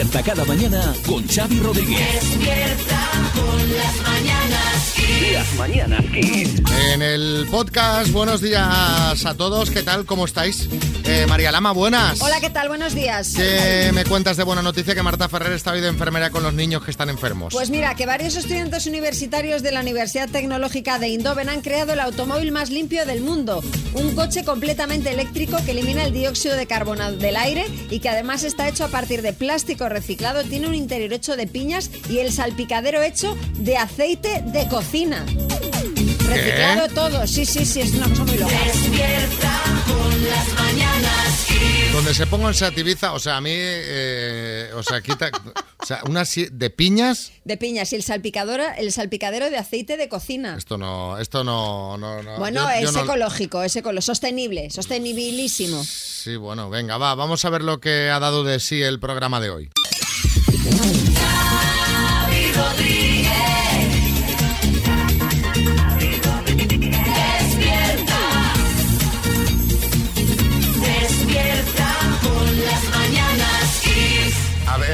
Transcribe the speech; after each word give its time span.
Despierta 0.00 0.34
cada 0.34 0.44
mañana 0.46 0.94
con 1.06 1.28
Xavi 1.28 1.58
Rodríguez. 1.58 1.98
Despierta 2.14 3.10
con 3.34 3.76
las 3.76 4.00
mañanas 4.00 4.92
Kiss. 4.96 5.32
Las 5.34 5.54
mañanas 5.56 6.04
Kiss. 6.14 6.62
En 6.90 7.02
el 7.02 7.46
podcast, 7.50 8.10
buenos 8.10 8.40
días 8.40 9.26
a 9.26 9.34
todos. 9.36 9.70
¿Qué 9.70 9.82
tal? 9.82 10.06
¿Cómo 10.06 10.24
estáis? 10.24 10.70
Eh, 11.04 11.26
María 11.28 11.50
Lama, 11.50 11.72
buenas. 11.72 12.20
Hola, 12.22 12.40
¿qué 12.40 12.50
tal? 12.50 12.68
Buenos 12.68 12.94
días. 12.94 13.32
¿Qué 13.34 13.90
me 13.92 14.04
cuentas 14.04 14.36
de 14.36 14.44
buena 14.44 14.62
noticia 14.62 14.94
que 14.94 15.02
Marta 15.02 15.28
Ferrer 15.28 15.52
está 15.52 15.72
hoy 15.72 15.80
de 15.80 15.88
enfermera 15.88 16.30
con 16.30 16.42
los 16.42 16.54
niños 16.54 16.84
que 16.84 16.90
están 16.90 17.08
enfermos? 17.08 17.52
Pues 17.52 17.70
mira, 17.70 17.94
que 17.94 18.06
varios 18.06 18.36
estudiantes 18.36 18.86
universitarios 18.86 19.62
de 19.62 19.72
la 19.72 19.80
Universidad 19.80 20.28
Tecnológica 20.28 20.98
de 20.98 21.06
Eindhoven 21.06 21.48
han 21.48 21.62
creado 21.62 21.92
el 21.92 22.00
automóvil 22.00 22.52
más 22.52 22.70
limpio 22.70 23.06
del 23.06 23.22
mundo. 23.22 23.62
Un 23.94 24.14
coche 24.14 24.44
completamente 24.44 25.10
eléctrico 25.10 25.58
que 25.64 25.72
elimina 25.72 26.04
el 26.04 26.12
dióxido 26.12 26.56
de 26.56 26.66
carbono 26.66 27.10
del 27.12 27.36
aire 27.36 27.66
y 27.90 28.00
que 28.00 28.08
además 28.08 28.44
está 28.44 28.68
hecho 28.68 28.84
a 28.84 28.88
partir 28.88 29.22
de 29.22 29.32
plástico 29.32 29.88
reciclado, 29.88 30.44
tiene 30.44 30.68
un 30.68 30.74
interior 30.74 31.12
hecho 31.12 31.36
de 31.36 31.46
piñas 31.46 31.90
y 32.08 32.18
el 32.18 32.32
salpicadero 32.32 33.02
hecho 33.02 33.36
de 33.58 33.76
aceite 33.76 34.42
de 34.46 34.68
cocina. 34.68 35.24
Reciclado 36.26 36.88
todo, 36.94 37.26
sí, 37.26 37.44
sí, 37.44 37.64
sí, 37.64 37.80
es 37.80 37.92
una 37.92 38.08
cosa 38.08 38.24
muy 38.24 38.38
loca. 38.38 38.54
Despierta 38.64 39.62
con 39.86 40.24
las 40.24 40.52
mañanas. 40.54 41.46
Donde 41.92 42.14
se 42.14 42.26
ponga 42.26 42.48
en 42.48 42.54
Sativiza, 42.54 43.12
o 43.12 43.18
sea, 43.18 43.36
a 43.38 43.40
mí, 43.40 43.50
eh, 43.52 44.70
o 44.76 44.82
sea, 44.82 45.00
quita, 45.00 45.30
o 45.82 45.84
sea, 45.86 46.00
una 46.08 46.24
si- 46.24 46.46
de 46.50 46.70
piñas, 46.70 47.32
De 47.44 47.56
piñas 47.56 47.92
y 47.92 47.96
el 47.96 48.04
salpicador, 48.04 48.60
el 48.78 48.92
salpicadero 48.92 49.50
de 49.50 49.58
aceite 49.58 49.96
de 49.96 50.08
cocina. 50.08 50.54
esto 50.56 50.78
no, 50.78 51.18
esto 51.18 51.42
no, 51.42 51.98
no, 51.98 52.22
no. 52.22 52.38
Bueno, 52.38 52.62
yo- 52.62 52.80
yo 52.82 52.88
es 52.90 52.94
no- 52.94 53.02
ecológico, 53.02 53.62
es 53.64 53.74
ecológico, 53.74 54.02
sostenible, 54.02 54.70
sostenibilísimo. 54.70 55.82
Sí, 55.84 56.36
bueno, 56.36 56.70
venga, 56.70 56.96
va, 56.96 57.14
vamos 57.16 57.44
a 57.44 57.50
ver 57.50 57.62
lo 57.62 57.80
que 57.80 58.08
ha 58.10 58.20
dado 58.20 58.44
de 58.44 58.60
sí 58.60 58.80
el 58.82 59.00
programa 59.00 59.40
de 59.40 59.50
hoy. 59.50 59.70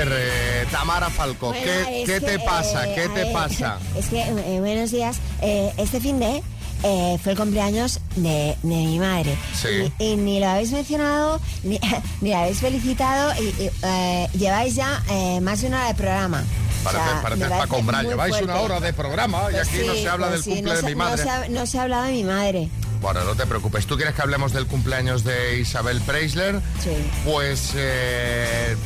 Ver, 0.08 0.18
eh, 0.62 0.66
Tamara 0.70 1.10
Falco, 1.10 1.48
Bueno, 1.48 1.64
¿qué, 2.06 2.20
te 2.20 2.38
pasa? 2.38 2.86
eh, 2.88 2.92
¿Qué 2.94 3.02
te 3.08 3.24
ver, 3.24 3.32
pasa? 3.32 3.78
Es 3.96 4.06
que, 4.06 4.20
eh, 4.22 4.60
buenos 4.60 4.90
días. 4.90 5.16
Este 5.40 6.00
fin 6.00 6.18
de 6.20 6.42
eh, 6.82 7.18
fue 7.22 7.32
el 7.32 7.38
cumpleaños 7.38 8.00
de, 8.16 8.56
de 8.62 8.74
mi 8.76 8.98
madre. 8.98 9.36
Sí. 9.54 9.92
Y, 9.98 10.04
y 10.12 10.16
ni 10.16 10.40
lo 10.40 10.48
habéis 10.48 10.72
mencionado, 10.72 11.40
ni, 11.62 11.80
ni 12.20 12.30
la 12.30 12.42
habéis 12.42 12.58
felicitado. 12.58 13.32
Y, 13.42 13.46
y, 13.62 13.70
eh, 13.82 14.28
lleváis 14.34 14.74
ya 14.74 15.02
eh, 15.10 15.40
más 15.40 15.60
de 15.62 15.68
una 15.68 15.78
hora 15.78 15.88
de 15.88 15.94
programa. 15.94 16.44
O 16.82 16.84
Parece, 16.88 17.04
sea, 17.04 17.22
parece 17.22 17.44
Paco 17.46 17.76
Umbral, 17.78 18.06
lleváis 18.06 18.40
una 18.42 18.60
hora 18.60 18.78
de 18.78 18.92
programa 18.92 19.38
y 19.50 19.54
Pues 19.54 19.68
aquí 19.68 19.78
no 19.84 19.94
se 19.94 20.08
habla 20.08 20.28
pues 20.28 20.44
del 20.44 20.44
sí, 20.44 20.50
cumple 20.62 20.70
no 20.70 20.76
de 20.76 20.80
se- 20.82 20.86
mi 20.86 20.94
madre. 20.94 21.16
No 21.16 21.22
se, 21.24 21.30
ha, 21.30 21.48
no 21.48 21.66
se 21.66 21.78
ha 21.78 21.82
hablado 21.82 22.04
de 22.04 22.12
mi 22.12 22.22
madre. 22.24 22.68
Bueno, 23.00 23.24
no 23.24 23.34
te 23.34 23.44
preocupes. 23.44 23.86
¿Tú 23.86 23.96
quieres 23.96 24.14
que 24.14 24.22
hablemos 24.22 24.52
del 24.52 24.66
cumpleaños 24.66 25.24
de 25.24 25.58
Isabel 25.58 26.00
Preisler? 26.02 26.60
Sí. 26.82 26.90
Pues 27.24 27.72
eh, 27.74 28.76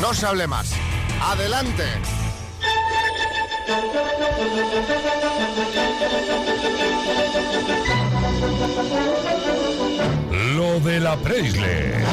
no 0.00 0.14
se 0.14 0.26
hable 0.26 0.46
más. 0.46 0.72
Adelante. 1.20 1.84
Lo 10.56 10.80
de 10.80 11.00
la 11.00 11.16
Preisler. 11.16 12.04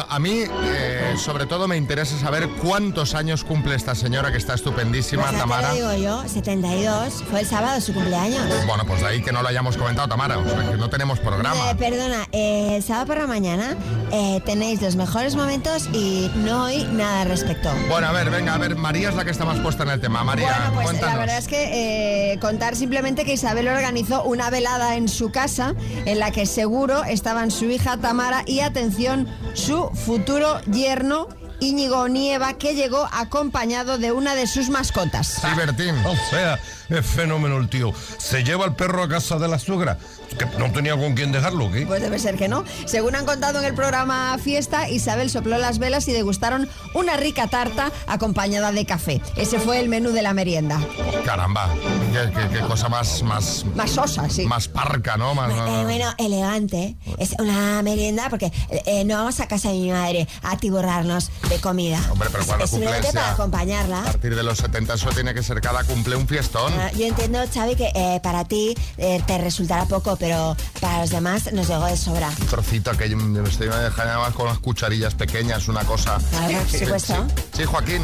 Bueno, 0.00 0.14
a 0.14 0.18
mí 0.18 0.44
eh, 0.64 1.14
sobre 1.18 1.44
todo 1.44 1.68
me 1.68 1.76
interesa 1.76 2.18
saber 2.18 2.48
cuántos 2.62 3.14
años 3.14 3.44
cumple 3.44 3.74
esta 3.74 3.94
señora 3.94 4.32
que 4.32 4.38
está 4.38 4.54
estupendísima, 4.54 5.24
Pues 5.26 5.38
Tamara. 5.38 5.72
digo 5.74 5.92
yo, 5.94 6.22
72. 6.26 7.22
Fue 7.28 7.40
el 7.40 7.46
sábado 7.46 7.78
su 7.82 7.92
cumpleaños. 7.92 8.40
Bueno, 8.66 8.84
pues 8.86 9.00
de 9.00 9.08
ahí 9.08 9.22
que 9.22 9.30
no 9.30 9.42
lo 9.42 9.48
hayamos 9.48 9.76
comentado, 9.76 10.08
Tamara. 10.08 10.38
O 10.38 10.48
sea, 10.48 10.70
que 10.70 10.76
no 10.78 10.88
tenemos 10.88 11.18
programa. 11.20 11.70
Eh, 11.70 11.74
perdona, 11.74 12.26
eh, 12.32 12.76
el 12.76 12.82
sábado 12.82 13.08
por 13.08 13.18
la 13.18 13.26
mañana 13.26 13.76
eh, 14.10 14.40
tenéis 14.46 14.80
los 14.80 14.96
mejores 14.96 15.34
momentos 15.36 15.88
y 15.92 16.30
no 16.36 16.64
oí 16.64 16.84
nada 16.92 17.22
al 17.22 17.28
respecto. 17.28 17.70
Bueno, 17.90 18.06
a 18.06 18.12
ver, 18.12 18.30
venga, 18.30 18.54
a 18.54 18.58
ver, 18.58 18.76
María 18.76 19.10
es 19.10 19.16
la 19.16 19.24
que 19.26 19.32
está 19.32 19.44
más 19.44 19.58
puesta 19.60 19.82
en 19.82 19.90
el 19.90 20.00
tema. 20.00 20.24
María, 20.24 20.46
Bueno, 20.56 20.72
pues 20.76 20.86
cuéntanos. 20.86 21.14
la 21.14 21.20
verdad 21.20 21.38
es 21.38 21.48
que 21.48 22.38
contar 22.40 22.74
simplemente 22.74 23.26
que 23.26 23.34
Isabel 23.34 23.68
organizó 23.68 24.22
una 24.22 24.48
velada 24.48 24.96
en 24.96 25.08
su 25.08 25.30
casa 25.30 25.74
en 26.06 26.18
la 26.18 26.30
que 26.30 26.46
seguro 26.46 27.04
estaban 27.04 27.50
su 27.50 27.66
hija 27.66 27.98
Tamara 27.98 28.44
y 28.46 28.60
atención, 28.60 29.28
su 29.54 29.90
futuro 29.90 30.60
yerno 30.70 31.28
Íñigo 31.60 32.08
Nieva 32.08 32.54
que 32.54 32.74
llegó 32.74 33.08
acompañado 33.12 33.98
de 33.98 34.12
una 34.12 34.34
de 34.34 34.46
sus 34.46 34.70
mascotas. 34.70 35.26
Sí, 35.40 35.48
Bertín. 35.56 35.94
O 36.06 36.16
sea, 36.30 36.58
es 36.90 37.06
fenómeno 37.06 37.58
el 37.58 37.68
tío. 37.68 37.92
Se 38.18 38.42
lleva 38.44 38.64
el 38.66 38.74
perro 38.74 39.02
a 39.02 39.08
casa 39.08 39.38
de 39.38 39.48
la 39.48 39.58
suegra. 39.58 39.98
Que 40.38 40.46
no 40.58 40.70
tenía 40.70 40.96
con 40.96 41.14
quién 41.14 41.32
dejarlo, 41.32 41.72
¿qué? 41.72 41.84
Pues 41.86 42.00
debe 42.00 42.18
ser 42.20 42.36
que 42.36 42.46
no. 42.46 42.64
Según 42.86 43.16
han 43.16 43.26
contado 43.26 43.58
en 43.58 43.64
el 43.64 43.74
programa 43.74 44.38
Fiesta, 44.38 44.88
Isabel 44.88 45.28
sopló 45.28 45.58
las 45.58 45.80
velas 45.80 46.06
y 46.06 46.12
degustaron 46.12 46.68
una 46.94 47.16
rica 47.16 47.48
tarta 47.48 47.90
acompañada 48.06 48.70
de 48.70 48.86
café. 48.86 49.20
Ese 49.36 49.58
fue 49.58 49.80
el 49.80 49.88
menú 49.88 50.10
de 50.12 50.22
la 50.22 50.32
merienda. 50.32 50.80
Caramba, 51.24 51.68
qué, 52.12 52.30
qué- 52.32 52.48
qué 52.48 52.60
cosa 52.60 52.88
más, 52.88 53.22
más, 53.24 53.64
Más 53.74 53.90
sosa, 53.90 54.28
sí. 54.30 54.46
más 54.46 54.68
parca, 54.68 55.16
¿no? 55.16 55.34
Más, 55.34 55.50
Eh, 55.50 55.82
bueno, 55.84 56.12
elegante. 56.18 56.96
Es 57.18 57.34
una 57.40 57.82
merienda 57.82 58.28
porque 58.30 58.46
eh, 58.70 58.82
eh, 58.86 59.04
no 59.04 59.16
vamos 59.16 59.40
a 59.40 59.48
casa 59.48 59.68
de 59.70 59.74
mi 59.78 59.90
madre 59.90 60.28
a 60.42 60.56
tiborrarnos 60.58 61.30
de 61.48 61.60
comida. 61.60 62.00
Hombre, 62.10 62.28
pero 62.30 62.46
cuando 62.46 62.64
es 62.66 62.70
cumples 62.70 63.06
para 63.12 63.32
acompañarla. 63.32 64.00
A 64.00 64.04
partir 64.04 64.36
de 64.36 64.42
los 64.44 64.58
70 64.58 64.94
eso 64.94 65.10
tiene 65.10 65.34
que 65.34 65.42
ser 65.42 65.60
cada 65.60 65.82
cumple 65.82 66.14
un 66.14 66.28
fiestón. 66.28 66.72
Ah, 66.80 66.90
Yo 66.92 67.06
entiendo, 67.06 67.38
Xavi, 67.52 67.76
que 67.76 67.90
eh, 67.94 68.20
para 68.22 68.44
ti 68.44 68.74
eh, 68.96 69.20
te 69.26 69.36
resultará 69.38 69.84
poco, 69.84 70.16
pero 70.16 70.56
para 70.80 71.00
los 71.02 71.10
demás 71.10 71.52
nos 71.52 71.68
llegó 71.68 71.84
de 71.86 71.96
sobra. 71.96 72.28
Un 72.40 72.46
trocito 72.46 72.90
que 72.96 73.08
yo 73.10 73.16
me 73.16 73.48
estoy 73.48 73.68
dejando 73.68 74.12
además 74.12 74.32
con 74.34 74.46
las 74.46 74.58
cucharillas 74.58 75.14
pequeñas, 75.14 75.68
una 75.68 75.84
cosa. 75.84 76.18
Claro, 76.30 76.58
por 76.58 76.68
Sí, 76.68 76.78
supuesto. 76.78 77.14
sí. 77.36 77.42
Sí, 77.58 77.64
Joaquín. 77.64 78.02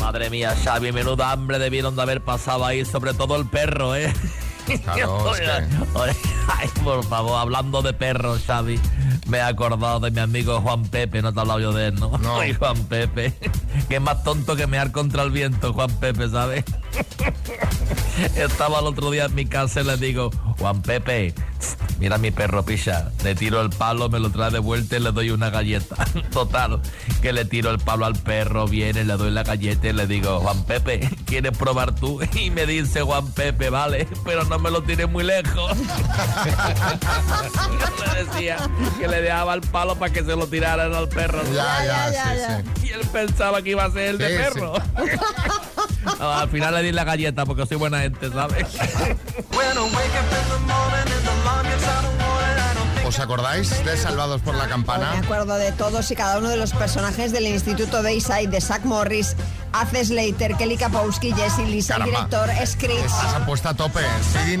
Madre 0.00 0.30
mía, 0.30 0.56
Xavi, 0.64 0.92
menuda 0.92 1.30
hambre 1.30 1.58
debieron 1.58 1.94
de 1.94 2.02
haber 2.02 2.24
pasado 2.24 2.64
ahí, 2.64 2.84
sobre 2.84 3.14
todo 3.14 3.36
el 3.36 3.46
perro, 3.46 3.94
¿eh? 3.94 4.12
Claro, 4.84 5.34
es 5.34 5.40
que- 5.40 5.98
Oye, 5.98 6.16
Ay, 6.48 6.68
por 6.84 7.04
favor, 7.04 7.38
hablando 7.38 7.82
de 7.82 7.92
perros, 7.92 8.42
Xavi, 8.46 8.78
me 9.30 9.38
he 9.38 9.42
acordado 9.42 10.00
de 10.00 10.10
mi 10.10 10.18
amigo 10.18 10.60
Juan 10.60 10.82
Pepe, 10.84 11.22
no 11.22 11.32
te 11.32 11.38
he 11.38 11.42
hablado 11.42 11.60
yo 11.60 11.72
de 11.72 11.88
él, 11.88 11.94
¿no? 11.94 12.18
No. 12.18 12.40
Ay, 12.40 12.52
Juan 12.52 12.76
Pepe, 12.84 13.32
que 13.88 13.96
es 13.96 14.00
más 14.00 14.22
tonto 14.24 14.56
que 14.56 14.66
mear 14.66 14.90
contra 14.90 15.22
el 15.22 15.30
viento, 15.30 15.72
Juan 15.72 15.90
Pepe, 16.00 16.28
¿sabes? 16.28 16.64
Estaba 18.36 18.80
el 18.80 18.86
otro 18.86 19.10
día 19.10 19.26
en 19.26 19.34
mi 19.34 19.46
casa 19.46 19.80
y 19.80 19.84
le 19.84 19.96
digo, 19.96 20.30
Juan 20.58 20.82
Pepe, 20.82 21.32
mira 21.98 22.18
mi 22.18 22.30
perro 22.30 22.64
picha, 22.64 23.10
le 23.22 23.34
tiro 23.34 23.60
el 23.60 23.70
palo, 23.70 24.08
me 24.08 24.18
lo 24.18 24.30
trae 24.30 24.50
de 24.50 24.58
vuelta 24.58 24.96
y 24.96 25.00
le 25.00 25.12
doy 25.12 25.30
una 25.30 25.50
galleta. 25.50 25.96
Total, 26.32 26.80
que 27.22 27.32
le 27.32 27.44
tiro 27.44 27.70
el 27.70 27.78
palo 27.78 28.06
al 28.06 28.16
perro, 28.16 28.66
viene, 28.66 29.04
le 29.04 29.16
doy 29.16 29.30
la 29.30 29.42
galleta 29.42 29.88
y 29.88 29.92
le 29.92 30.06
digo, 30.06 30.40
Juan 30.40 30.64
Pepe, 30.64 31.08
¿quieres 31.26 31.56
probar 31.56 31.94
tú? 31.94 32.20
Y 32.34 32.50
me 32.50 32.66
dice 32.66 33.02
Juan 33.02 33.30
Pepe, 33.32 33.70
vale, 33.70 34.08
pero 34.24 34.44
no 34.44 34.58
me 34.58 34.70
lo 34.70 34.82
tires 34.82 35.08
muy 35.08 35.24
lejos. 35.24 35.76
Yo 37.80 38.14
le 38.14 38.24
decía 38.24 38.56
que 38.98 39.08
le 39.08 39.19
dejaba 39.22 39.54
el 39.54 39.60
palo 39.60 39.96
para 39.96 40.12
que 40.12 40.20
se 40.24 40.36
lo 40.36 40.46
tiraran 40.46 40.94
al 40.94 41.08
perro. 41.08 41.42
Ya, 41.52 41.84
ya, 41.84 42.10
ya, 42.10 42.24
sí, 42.24 42.38
ya. 42.38 42.62
sí. 42.80 42.86
Y 42.86 42.90
él 42.92 43.00
pensaba 43.12 43.62
que 43.62 43.70
iba 43.70 43.84
a 43.84 43.90
ser 43.90 44.02
el 44.08 44.18
de 44.18 44.28
Sí, 44.28 44.42
perro. 44.42 44.72
No, 46.18 46.30
al 46.32 46.48
final 46.48 46.74
le 46.74 46.82
di 46.82 46.92
la 46.92 47.04
galleta 47.04 47.44
porque 47.46 47.66
soy 47.66 47.76
buena 47.76 48.00
gente, 48.00 48.30
¿sabes? 48.30 48.66
¿Os 53.06 53.18
acordáis 53.18 53.84
de 53.84 53.96
Salvados 53.96 54.40
por 54.42 54.54
la 54.54 54.64
Me 54.64 54.70
Campana? 54.70 55.18
acuerdo 55.18 55.54
de 55.56 55.72
todos 55.72 56.10
y 56.10 56.14
cada 56.16 56.38
uno 56.38 56.48
de 56.48 56.56
los 56.56 56.72
personajes 56.72 57.32
del 57.32 57.46
Instituto 57.46 58.02
Bayside 58.02 58.48
de 58.48 58.60
Zach 58.60 58.84
Morris, 58.84 59.34
Ace 59.72 60.04
Slater, 60.04 60.54
Kelly 60.56 60.76
Kapowski, 60.76 61.32
Jesse 61.32 61.66
Lisa, 61.66 61.96
el 61.96 62.04
director 62.04 62.48
Screech. 62.64 63.04
Esa 63.04 63.36
apuesta 63.38 63.70
a 63.70 63.74
tope. 63.74 64.00
Sí, 64.44 64.56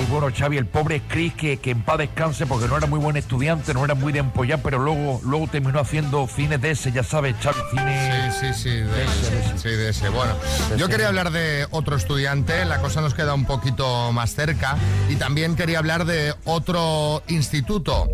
Dinio. 0.00 0.08
Y 0.08 0.10
bueno, 0.10 0.28
Xavi, 0.36 0.56
el 0.56 0.66
pobre 0.66 1.02
Chris, 1.08 1.34
que, 1.34 1.58
que 1.58 1.70
en 1.70 1.82
paz 1.82 1.98
descanse 1.98 2.46
porque 2.46 2.68
no 2.68 2.76
era 2.76 2.86
muy 2.86 2.98
buen 2.98 3.16
estudiante, 3.16 3.74
no 3.74 3.84
era 3.84 3.94
muy 3.94 4.12
de 4.12 4.20
empollar, 4.20 4.60
pero 4.62 4.78
luego, 4.78 5.20
luego 5.24 5.48
terminó 5.48 5.80
haciendo 5.80 6.26
cine 6.26 6.58
de 6.58 6.70
ese, 6.72 6.92
ya 6.92 7.02
sabes, 7.02 7.36
Xavi, 7.42 7.60
cine... 7.70 8.32
Sí, 8.32 8.46
sí, 8.46 8.62
sí, 8.62 8.70
de 8.70 9.04
ese, 9.04 9.58
sí, 9.58 9.68
de 9.68 9.88
ese. 9.90 10.08
Bueno, 10.08 10.34
yo 10.76 10.88
quería 10.88 11.08
hablar 11.08 11.30
de 11.30 11.66
otro 11.70 11.96
estudiante, 11.96 12.64
la 12.64 12.78
cosa 12.80 13.00
nos 13.00 13.14
queda 13.14 13.34
un 13.34 13.44
poquito 13.44 14.12
más 14.12 14.34
cerca, 14.34 14.76
y 15.08 15.16
también 15.16 15.56
quería 15.56 15.78
hablar 15.78 16.04
de 16.04 16.34
otro 16.44 17.22
instituto. 17.28 18.08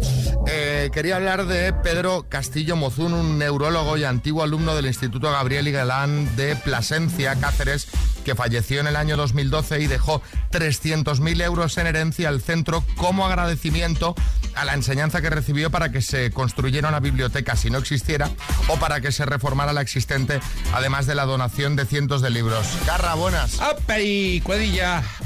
Eh, 0.47 0.91
quería 0.93 1.17
hablar 1.17 1.47
de 1.47 1.73
Pedro 1.73 2.27
Castillo 2.29 2.77
Mozún, 2.77 3.12
un 3.12 3.39
neurólogo 3.39 3.97
y 3.97 4.05
antiguo 4.05 4.43
alumno 4.43 4.75
del 4.75 4.87
Instituto 4.87 5.31
Gabriel 5.31 5.69
y 5.69 5.73
Galán 5.73 6.37
de 6.37 6.56
Plasencia, 6.56 7.35
Cáceres, 7.37 7.89
que 8.26 8.34
falleció 8.34 8.81
en 8.81 8.88
el 8.88 8.96
año 8.96 9.17
2012 9.17 9.81
y 9.82 9.87
dejó 9.87 10.20
300.000 10.50 11.43
euros 11.44 11.78
en 11.78 11.87
herencia 11.87 12.28
al 12.28 12.43
centro 12.43 12.82
como 12.96 13.25
agradecimiento 13.25 14.17
a 14.56 14.64
la 14.64 14.75
enseñanza 14.75 15.23
que 15.23 15.31
recibió 15.31 15.70
para 15.70 15.93
que 15.93 16.02
se 16.02 16.32
construyera 16.32 16.88
una 16.88 16.99
biblioteca 16.99 17.55
si 17.55 17.70
no 17.70 17.78
existiera 17.78 18.28
o 18.67 18.78
para 18.81 19.00
que 19.00 19.12
se 19.12 19.26
reformara 19.26 19.73
la 19.73 19.81
existente, 19.81 20.40
además 20.75 21.06
de 21.06 21.14
la 21.14 21.25
donación 21.25 21.76
de 21.76 21.87
cientos 21.87 22.20
de 22.20 22.31
libros. 22.31 22.67
Carra, 22.84 23.14
buenas. 23.14 23.61
¡Apa 23.61 24.00
y! 24.00 24.43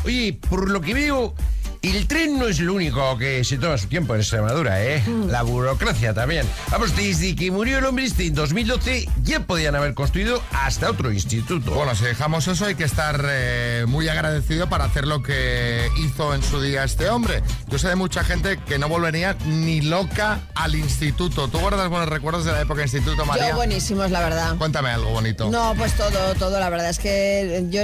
Oye, 0.05 0.38
por 0.50 0.69
lo 0.69 0.82
que 0.82 0.93
veo, 0.93 1.35
el 1.82 2.06
tren 2.06 2.38
no 2.38 2.47
es 2.47 2.61
lo 2.61 2.75
único 2.75 3.17
que 3.17 3.43
se 3.43 3.56
toma 3.56 3.79
su 3.79 3.87
tiempo 3.87 4.15
en 4.15 4.21
Extremadura, 4.21 4.85
¿eh? 4.85 5.03
La 5.29 5.43
burocracia 5.43 6.12
también. 6.12 6.47
Vamos, 6.71 6.94
desde 6.94 7.35
que 7.35 7.50
murió 7.50 7.79
el 7.79 7.87
hombre 7.87 8.05
este 8.05 8.27
en 8.27 8.35
2012, 8.35 9.09
ya 9.23 9.41
podían 9.47 9.75
haber 9.75 9.94
construido 9.94 10.43
hasta 10.53 10.91
otro 10.91 11.11
instituto. 11.11 11.71
Bueno, 11.71 11.94
si 11.94 12.05
dejamos 12.05 12.47
eso, 12.49 12.67
hay 12.67 12.75
que 12.75 12.85
estar 12.85 13.25
eh, 13.27 13.87
muy 13.88 14.09
agradecido 14.09 14.69
para 14.69 14.85
hacer 14.85 15.06
lo 15.06 15.23
que 15.23 15.88
hizo 15.97 16.35
en 16.35 16.43
su 16.43 16.61
día 16.61 16.85
este 16.85 17.09
hombre. 17.09 17.43
Yo 17.69 17.79
sé 17.79 17.88
de 17.88 17.97
mucha 17.97 18.25
gente 18.25 18.59
que 18.59 18.79
no 18.79 18.91
volvería 18.91 19.37
ni 19.47 19.81
loca 19.81 20.41
al 20.55 20.75
instituto. 20.75 21.49
¿Tú 21.49 21.61
guardas 21.61 21.88
buenos 21.88 22.11
recuerdos 22.11 22.44
de 22.44 22.53
la 22.53 22.61
época 22.61 22.81
de 22.81 22.85
instituto, 22.85 23.25
María? 23.25 23.50
Yo 23.50 23.56
buenísimos, 23.56 24.11
la 24.11 24.21
verdad. 24.21 24.56
Cuéntame 24.59 24.91
algo 24.91 25.12
bonito. 25.12 25.49
No, 25.49 25.75
pues 25.77 25.94
todo, 25.94 26.35
todo, 26.35 26.61
la 26.61 26.69
verdad 26.69 26.91
es 26.91 26.99
que 26.99 27.65
yo, 27.71 27.82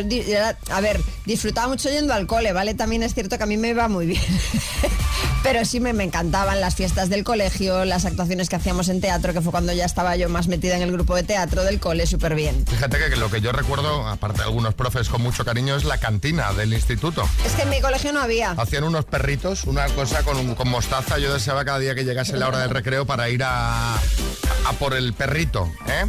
a 0.71 0.81
ver, 0.83 1.01
disfrutaba 1.25 1.69
mucho 1.69 1.89
yendo 1.89 2.13
al 2.13 2.27
cole, 2.27 2.53
¿vale? 2.53 2.75
También 2.75 3.03
es 3.03 3.15
cierto 3.15 3.39
que 3.39 3.45
a 3.45 3.47
mí 3.47 3.57
me 3.57 3.71
iba 3.71 3.86
muy 3.89 4.07
bien. 4.07 4.23
Pero 5.43 5.65
sí 5.65 5.79
me, 5.81 5.93
me 5.93 6.05
encantaban 6.05 6.61
las 6.61 6.75
fiestas 6.75 7.09
del 7.09 7.23
colegio, 7.23 7.85
las 7.85 8.05
actuaciones 8.05 8.49
que 8.49 8.57
hacíamos 8.57 8.89
en 8.89 9.01
teatro, 9.01 9.33
que 9.33 9.41
fue 9.41 9.53
cuando 9.53 9.73
ya 9.73 9.85
estaba 9.85 10.17
yo 10.17 10.29
más 10.29 10.49
metida 10.49 10.77
en 10.77 10.83
el 10.83 10.91
grupo 10.91 11.15
de 11.15 11.23
teatro 11.23 11.63
del 11.63 11.79
cole, 11.79 12.07
súper 12.07 12.35
bien. 12.35 12.65
Fíjate 12.67 12.99
que 12.99 13.17
lo 13.17 13.31
que 13.31 13.41
yo 13.41 13.53
recuerdo, 13.53 14.09
aparte 14.09 14.39
de 14.39 14.45
algunos 14.45 14.75
profes 14.75 15.09
con 15.09 15.23
mucho 15.23 15.45
cariño, 15.45 15.77
es 15.77 15.85
la 15.85 15.99
cantina 15.99 16.53
del 16.53 16.73
instituto. 16.73 17.29
Es 17.45 17.53
que 17.53 17.63
en 17.63 17.71
mi 17.71 17.81
colegio 17.81 18.13
no 18.13 18.21
había. 18.21 18.53
Hacían 18.53 18.85
unos 18.85 19.05
perritos, 19.05 19.65
una 19.65 19.87
cosa 19.91 20.23
con, 20.25 20.55
con 20.57 20.69
mostaza. 20.69 21.19
Yo 21.19 21.33
deseaba 21.33 21.65
cada 21.65 21.79
día 21.79 21.95
que 21.95 22.05
llegase 22.05 22.37
la 22.37 22.49
hora 22.49 22.59
del 22.59 22.71
recreo 22.71 23.07
para 23.07 23.29
ir 23.29 23.43
a, 23.45 23.95
a 23.95 24.73
por 24.79 24.95
el 24.95 25.13
perrito. 25.13 25.71
¿eh? 25.87 26.07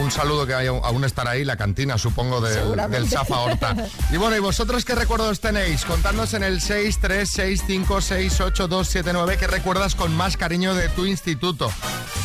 Un 0.00 0.10
saludo 0.12 0.46
que 0.46 0.54
aún 0.54 1.04
estará 1.04 1.32
ahí, 1.32 1.44
la 1.44 1.56
cantina, 1.56 1.98
supongo, 1.98 2.40
del, 2.40 2.76
del 2.90 3.08
Safa 3.08 3.40
Horta. 3.40 3.74
Y 4.10 4.16
bueno, 4.16 4.36
¿y 4.36 4.40
vosotros 4.40 4.84
qué 4.84 4.94
recuerdos 4.94 5.40
tenéis? 5.40 5.84
Contadnos 5.84 6.34
en 6.34 6.42
el 6.42 6.60
636568279 6.60 9.36
qué 9.36 9.46
recuerdas 9.46 9.94
con 9.94 10.16
más 10.16 10.36
cariño 10.36 10.74
de 10.74 10.88
tu 10.88 11.04
instituto. 11.04 11.70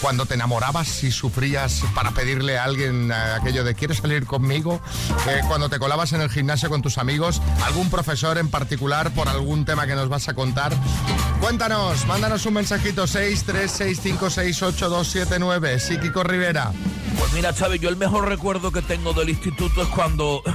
Cuando 0.02 0.26
te 0.26 0.34
enamorabas 0.36 1.04
y 1.04 1.12
sufrías 1.12 1.84
para 1.94 2.12
pedirle 2.12 2.58
a 2.58 2.64
alguien 2.64 3.12
eh, 3.12 3.14
aquello 3.14 3.64
de 3.64 3.76
¿quieres 3.76 3.98
salir 3.98 4.26
conmigo? 4.26 4.82
Eh, 5.28 5.42
cuando 5.48 5.70
te 5.70 5.80
colabas 5.80 6.14
en 6.14 6.22
el 6.22 6.30
gimnasio 6.30 6.70
con 6.70 6.82
tus 6.82 6.98
amigos, 6.98 7.42
algún 7.66 7.90
profesor 7.90 8.38
en 8.38 8.50
particular 8.50 9.12
por 9.12 9.28
algún 9.30 9.66
tema 9.66 9.86
que 9.88 9.96
nos 9.96 10.10
vas 10.10 10.28
a 10.30 10.34
contar. 10.34 10.74
Cuéntanos, 11.42 12.06
mándanos 12.06 12.46
un 12.46 12.54
mensajito 12.54 13.06
636568279. 13.06 15.80
Sí, 15.80 15.98
Kiko 15.98 16.24
Rivera. 16.24 16.72
Pues 17.20 17.34
mira, 17.34 17.53
Xavi, 17.54 17.80
yo 17.80 17.90
el 17.90 17.98
mejor 17.98 18.28
recuerdo 18.28 18.72
que 18.72 18.82
tengo 18.82 19.14
del 19.14 19.30
instituto 19.30 19.82
es 19.82 19.88
cuando... 19.90 20.42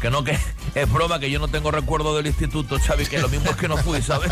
Que 0.00 0.10
no, 0.12 0.22
que 0.22 0.38
es 0.76 0.92
broma, 0.92 1.18
que 1.18 1.28
yo 1.28 1.40
no 1.40 1.48
tengo 1.48 1.72
recuerdo 1.72 2.16
del 2.16 2.28
instituto, 2.28 2.78
Xavi, 2.78 3.04
que 3.06 3.18
lo 3.18 3.28
mismo 3.28 3.50
es 3.50 3.56
que 3.56 3.66
no 3.66 3.76
fui, 3.78 4.00
¿sabes? 4.00 4.30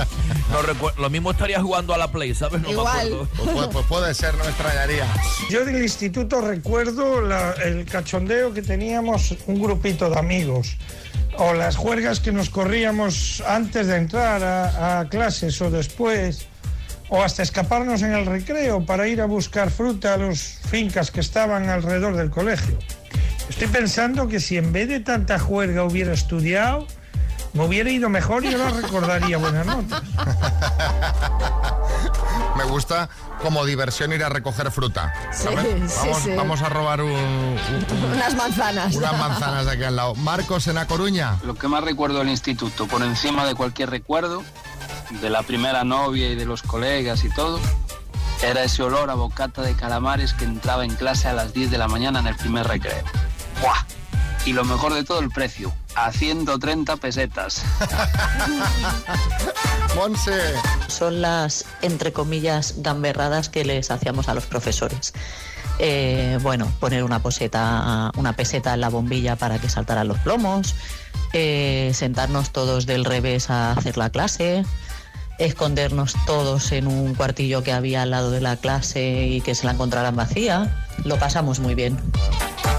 No 0.52 0.92
lo 1.02 1.10
mismo 1.10 1.32
estaría 1.32 1.60
jugando 1.60 1.92
a 1.92 1.98
la 1.98 2.12
Play, 2.12 2.36
¿sabes? 2.36 2.60
No 2.62 2.68
me 2.68 2.74
Igual. 2.74 2.86
acuerdo. 2.98 3.28
Pues, 3.36 3.50
puede- 3.50 3.68
pues 3.72 3.86
puede 3.86 4.14
ser, 4.14 4.34
no 4.36 4.44
me 4.44 4.50
extrañaría. 4.50 5.12
Yo 5.50 5.64
del 5.64 5.82
instituto 5.82 6.40
recuerdo 6.40 7.20
la- 7.20 7.50
el 7.64 7.84
cachondeo 7.84 8.54
que 8.54 8.62
teníamos 8.62 9.34
un 9.48 9.60
grupito 9.60 10.08
de 10.08 10.16
amigos 10.16 10.76
o 11.36 11.52
las 11.52 11.74
juergas 11.74 12.20
que 12.20 12.30
nos 12.30 12.48
corríamos 12.48 13.42
antes 13.44 13.88
de 13.88 13.96
entrar 13.96 14.44
a, 14.44 15.00
a 15.00 15.08
clases 15.08 15.60
o 15.60 15.68
después 15.68 16.46
o 17.08 17.22
hasta 17.22 17.42
escaparnos 17.42 18.02
en 18.02 18.12
el 18.12 18.26
recreo 18.26 18.84
para 18.84 19.06
ir 19.08 19.20
a 19.20 19.26
buscar 19.26 19.70
fruta 19.70 20.14
a 20.14 20.16
las 20.16 20.40
fincas 20.40 21.10
que 21.10 21.20
estaban 21.20 21.68
alrededor 21.68 22.16
del 22.16 22.30
colegio. 22.30 22.78
Estoy 23.48 23.68
pensando 23.68 24.26
que 24.28 24.40
si 24.40 24.56
en 24.56 24.72
vez 24.72 24.88
de 24.88 25.00
tanta 25.00 25.38
juerga 25.38 25.84
hubiera 25.84 26.12
estudiado, 26.12 26.86
me 27.52 27.64
hubiera 27.64 27.90
ido 27.90 28.08
mejor 28.08 28.44
y 28.44 28.52
ahora 28.52 28.70
recordaría 28.70 29.38
buenas 29.38 29.64
notas. 29.66 30.02
Me 32.56 32.64
gusta 32.64 33.08
como 33.42 33.64
diversión 33.66 34.12
ir 34.14 34.24
a 34.24 34.28
recoger 34.30 34.70
fruta. 34.70 35.12
¿sabes? 35.32 35.66
sí, 35.92 35.98
vamos, 36.08 36.22
sí. 36.22 36.30
vamos 36.34 36.62
a 36.62 36.68
robar 36.70 37.02
un- 37.02 37.10
un- 37.12 38.12
Unas 38.14 38.34
manzanas. 38.34 38.94
unas 38.96 39.18
manzanas 39.18 39.66
de 39.66 39.72
aquí 39.72 39.84
al 39.84 39.94
lado. 39.96 40.14
Marcos 40.14 40.66
en 40.66 40.78
A 40.78 40.86
Coruña. 40.86 41.36
Lo 41.44 41.54
que 41.54 41.68
más 41.68 41.84
recuerdo 41.84 42.18
del 42.20 42.30
instituto, 42.30 42.86
por 42.86 43.02
encima 43.02 43.44
de 43.46 43.54
cualquier 43.54 43.90
recuerdo, 43.90 44.42
de 45.10 45.30
la 45.30 45.42
primera 45.42 45.84
novia 45.84 46.28
y 46.28 46.34
de 46.34 46.44
los 46.44 46.62
colegas 46.62 47.24
y 47.24 47.30
todo, 47.30 47.60
era 48.42 48.64
ese 48.64 48.82
olor 48.82 49.10
a 49.10 49.14
bocata 49.14 49.62
de 49.62 49.74
calamares 49.74 50.34
que 50.34 50.44
entraba 50.44 50.84
en 50.84 50.94
clase 50.94 51.28
a 51.28 51.32
las 51.32 51.52
10 51.52 51.70
de 51.70 51.78
la 51.78 51.88
mañana 51.88 52.20
en 52.20 52.26
el 52.26 52.36
primer 52.36 52.66
recreo. 52.66 53.04
¡Buah! 53.60 53.84
Y 54.44 54.52
lo 54.52 54.64
mejor 54.64 54.94
de 54.94 55.02
todo, 55.02 55.18
el 55.18 55.30
precio, 55.30 55.74
a 55.96 56.12
130 56.12 56.96
pesetas. 56.98 57.64
Monse. 59.96 60.38
son 60.86 61.20
las, 61.20 61.64
entre 61.82 62.12
comillas, 62.12 62.74
gamberradas 62.78 63.48
que 63.48 63.64
les 63.64 63.90
hacíamos 63.90 64.28
a 64.28 64.34
los 64.34 64.46
profesores. 64.46 65.12
Eh, 65.78 66.38
bueno, 66.42 66.72
poner 66.78 67.02
una, 67.02 67.18
poseta, 67.18 68.12
una 68.16 68.34
peseta 68.34 68.74
en 68.74 68.82
la 68.82 68.88
bombilla 68.88 69.36
para 69.36 69.58
que 69.58 69.68
saltaran 69.68 70.06
los 70.06 70.18
plomos, 70.18 70.76
eh, 71.32 71.90
sentarnos 71.92 72.50
todos 72.50 72.86
del 72.86 73.04
revés 73.04 73.50
a 73.50 73.72
hacer 73.72 73.98
la 73.98 74.10
clase, 74.10 74.64
escondernos 75.38 76.14
todos 76.26 76.72
en 76.72 76.86
un 76.86 77.14
cuartillo 77.14 77.62
que 77.62 77.72
había 77.72 78.02
al 78.02 78.10
lado 78.10 78.30
de 78.30 78.40
la 78.40 78.56
clase 78.56 79.26
y 79.26 79.40
que 79.40 79.54
se 79.54 79.66
la 79.66 79.72
encontraran 79.72 80.16
vacía. 80.16 80.84
Lo 81.04 81.18
pasamos 81.18 81.60
muy 81.60 81.74
bien. 81.74 81.98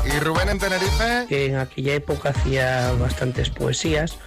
¿Y 0.06 0.20
Rubén 0.20 0.50
en 0.50 0.60
Tenerife? 0.60 1.26
En 1.30 1.58
aquella 1.58 1.94
época 1.94 2.30
hacía 2.30 2.92
bastantes 2.94 3.50
poesías 3.50 4.18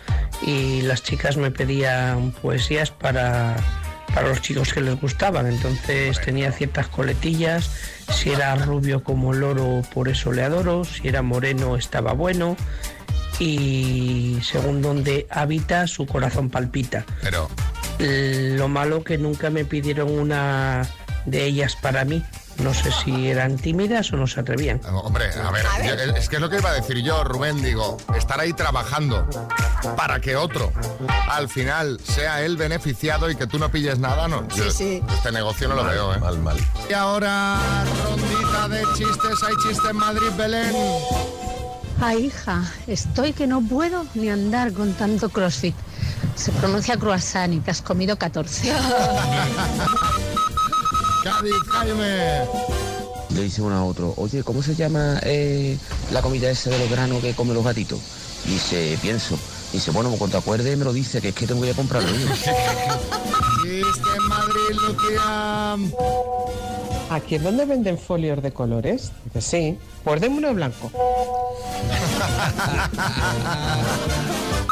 y 0.43 0.83
las 0.83 1.03
chicas 1.03 1.37
me 1.37 1.51
pedían 1.51 2.33
poesías 2.33 2.91
para, 2.91 3.57
para 4.15 4.29
los 4.29 4.41
chicos 4.41 4.73
que 4.73 4.81
les 4.81 5.01
gustaban. 5.01 5.47
Entonces 5.47 6.21
tenía 6.21 6.53
ciertas 6.53 6.89
coletillas. 6.89 7.71
Si 8.13 8.31
era 8.31 8.55
rubio 8.57 9.03
como 9.03 9.33
el 9.33 9.43
oro, 9.43 9.83
por 9.95 10.09
eso 10.09 10.33
le 10.33 10.43
adoro. 10.43 10.85
Si 10.85 11.09
era 11.09 11.23
moreno, 11.23 11.77
estaba 11.77 12.13
bueno. 12.13 12.57
Y 13.39 14.39
según 14.43 14.83
donde 14.83 15.27
habita, 15.31 15.87
su 15.87 16.07
corazón 16.07 16.51
palpita. 16.51 17.07
Pero, 17.23 17.49
Lo 18.01 18.69
malo 18.69 19.05
que 19.05 19.19
nunca 19.19 19.51
me 19.51 19.65
pidieron 19.65 20.11
una 20.11 20.87
de 21.27 21.45
ellas 21.45 21.77
para 21.77 22.05
mí. 22.05 22.25
No 22.63 22.75
sé 22.75 22.91
si 22.93 23.29
eran 23.29 23.57
tímidas 23.57 24.13
o 24.13 24.17
no 24.17 24.27
se 24.27 24.41
atrevían. 24.41 24.81
hombre, 24.93 25.31
a 25.33 25.51
ver, 25.51 25.65
yo- 25.87 25.95
es 26.15 26.29
que 26.29 26.37
es 26.37 26.43
lo 26.43 26.51
que 26.51 26.59
iba 26.59 26.69
a 26.71 26.75
decir 26.75 26.99
yo, 27.03 27.25
Rubén, 27.25 27.63
digo, 27.63 27.97
estar 28.15 28.39
ahí 28.39 28.53
trabajando 28.53 29.27
para 29.97 30.21
que 30.21 30.37
otro 30.37 30.71
al 31.31 31.49
final 31.49 31.99
sea 32.03 32.43
el 32.43 32.59
beneficiado 32.59 33.31
y 33.31 33.37
que 33.37 33.47
tú 33.47 33.59
no 33.59 33.71
pilles 33.71 33.99
nada, 33.99 34.29
no. 34.29 34.47
Sí, 34.53 34.59
Yo 34.59 34.71
sí. 34.71 35.03
Este 35.11 35.33
negocio 35.33 35.69
no 35.69 35.75
lo 35.75 35.85
veo, 35.85 36.13
¿eh? 36.15 36.19
Mal, 36.19 36.39
mal. 36.41 36.57
Y 36.89 36.93
ahora, 36.93 37.59
rondita 38.05 38.69
de 38.69 38.83
chistes, 38.95 39.43
hay 39.43 39.55
chiste 39.67 39.89
en 39.89 39.97
Madrid, 39.97 40.29
Belén. 40.37 40.75
Ay, 42.03 42.27
hija, 42.27 42.65
estoy 42.87 43.35
que 43.35 43.47
no 43.47 43.61
puedo 43.61 44.07
ni 44.15 44.31
andar 44.31 44.73
con 44.73 44.95
tanto 44.95 45.29
crossfit. 45.29 45.75
Se 46.35 46.51
pronuncia 46.53 46.97
croissant 46.97 47.53
y 47.53 47.61
te 47.61 47.71
has 47.71 47.83
comido 47.83 48.17
14. 48.17 48.73
Cádiz, 51.25 51.53
Jaime. 51.69 52.47
Le 53.35 53.43
dice 53.43 53.61
uno 53.61 53.77
a 53.77 53.85
otro, 53.85 54.15
oye, 54.17 54.43
¿cómo 54.43 54.63
se 54.63 54.75
llama 54.75 55.21
eh, 55.25 55.77
la 56.11 56.23
comida 56.23 56.51
esa 56.51 56.71
de 56.71 56.79
los 56.79 56.91
granos 56.91 57.21
que 57.21 57.35
comen 57.35 57.55
los 57.55 57.65
gatitos? 57.65 58.01
Dice, 58.47 58.99
pienso. 59.03 59.39
Dice, 59.73 59.91
bueno, 59.91 60.11
cuando 60.13 60.39
te 60.39 60.43
acuerdes 60.43 60.79
me 60.79 60.85
lo 60.85 60.95
dice, 60.95 61.21
que 61.21 61.29
es 61.29 61.35
que 61.35 61.47
tengo 61.47 61.61
que 61.61 61.69
ir 61.69 61.75
a 61.75 61.77
comprarlo. 61.77 62.09
Madrid. 64.29 64.77
¿Aquí 67.11 67.35
es 67.35 67.43
donde 67.43 67.65
venden 67.67 67.99
folios 67.99 68.41
de 68.43 68.53
colores? 68.53 69.11
Dice, 69.25 69.41
sí. 69.41 69.79
Pues 70.05 70.21
deme 70.21 70.39
uno 70.39 70.55
blanco. 70.55 70.91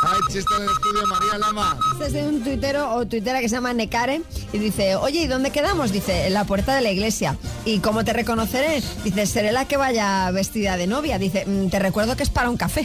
Hay 0.01 0.21
chiste 0.33 0.55
en 0.57 0.63
el 0.63 0.69
estudio, 0.71 1.07
María 1.09 1.39
Lama. 1.39 1.79
Este 1.95 2.07
es 2.07 2.13
de 2.13 2.29
un 2.29 2.45
tuitero 2.45 2.95
o 2.95 3.07
tuitera 3.07 3.41
que 3.41 3.49
se 3.49 3.57
llama 3.57 3.73
Necare 3.73 4.23
y 4.53 4.59
dice, 4.59 4.95
oye, 4.97 5.21
¿y 5.23 5.27
dónde 5.27 5.51
quedamos? 5.51 5.91
Dice, 5.93 6.29
en 6.29 6.35
la 6.35 6.45
puerta 6.45 6.77
de 6.77 6.81
la 6.83 6.91
iglesia. 6.93 7.37
¿Y 7.65 7.81
cómo 7.81 8.05
te 8.05 8.13
reconoceré? 8.13 8.83
Dice, 9.03 9.27
seré 9.27 9.51
la 9.53 9.67
que 9.67 9.77
vaya 9.77 10.31
vestida 10.31 10.77
de 10.77 10.87
novia. 10.87 11.19
Dice, 11.19 11.45
"Mm, 11.45 11.69
te 11.69 11.79
recuerdo 11.81 12.17
que 12.17 12.23
es 12.23 12.31
para 12.31 12.49
un 12.51 12.57
café. 12.57 12.83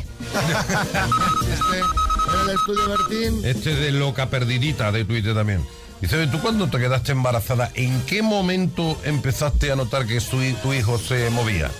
Chiste 1.41 1.77
en 1.77 2.50
el 2.50 2.55
estudio, 2.55 2.89
Bertín. 2.89 3.45
Este 3.45 3.75
de 3.75 3.91
loca 3.91 4.29
perdidita 4.29 4.91
de 4.91 5.05
Twitter 5.05 5.36
también. 5.36 5.63
Dice, 6.03 6.17
"Oye, 6.17 6.27
¿tú 6.27 6.41
cuando 6.41 6.67
te 6.67 6.79
quedaste 6.79 7.13
embarazada, 7.13 7.72
en 7.75 8.01
qué 8.01 8.22
momento 8.22 9.00
empezaste 9.05 9.72
a 9.72 9.77
notar 9.77 10.05
que 10.05 10.19
su- 10.19 10.41
tu 10.62 10.74
hijo 10.74 10.98
se 11.00 11.29
movía? 11.29 11.72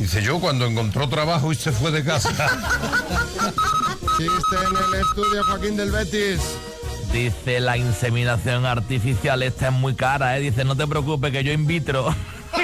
Dice 0.00 0.20
yo 0.20 0.40
cuando 0.40 0.66
encontró 0.66 1.08
trabajo 1.08 1.52
y 1.52 1.54
se 1.54 1.70
fue 1.70 1.92
de 1.92 2.02
casa. 2.02 2.28
Chiste 4.18 4.56
en 4.68 4.76
el 4.76 5.00
estudio, 5.00 5.44
Joaquín 5.44 5.76
del 5.76 5.92
Betis. 5.92 6.40
Dice 7.12 7.60
la 7.60 7.76
inseminación 7.76 8.66
artificial 8.66 9.44
esta 9.44 9.68
es 9.68 9.72
muy 9.72 9.94
cara, 9.94 10.36
¿eh? 10.36 10.40
Dice, 10.40 10.64
no 10.64 10.74
te 10.76 10.84
preocupes 10.88 11.30
que 11.30 11.44
yo 11.44 11.52
in 11.52 11.64
vitro. 11.68 12.12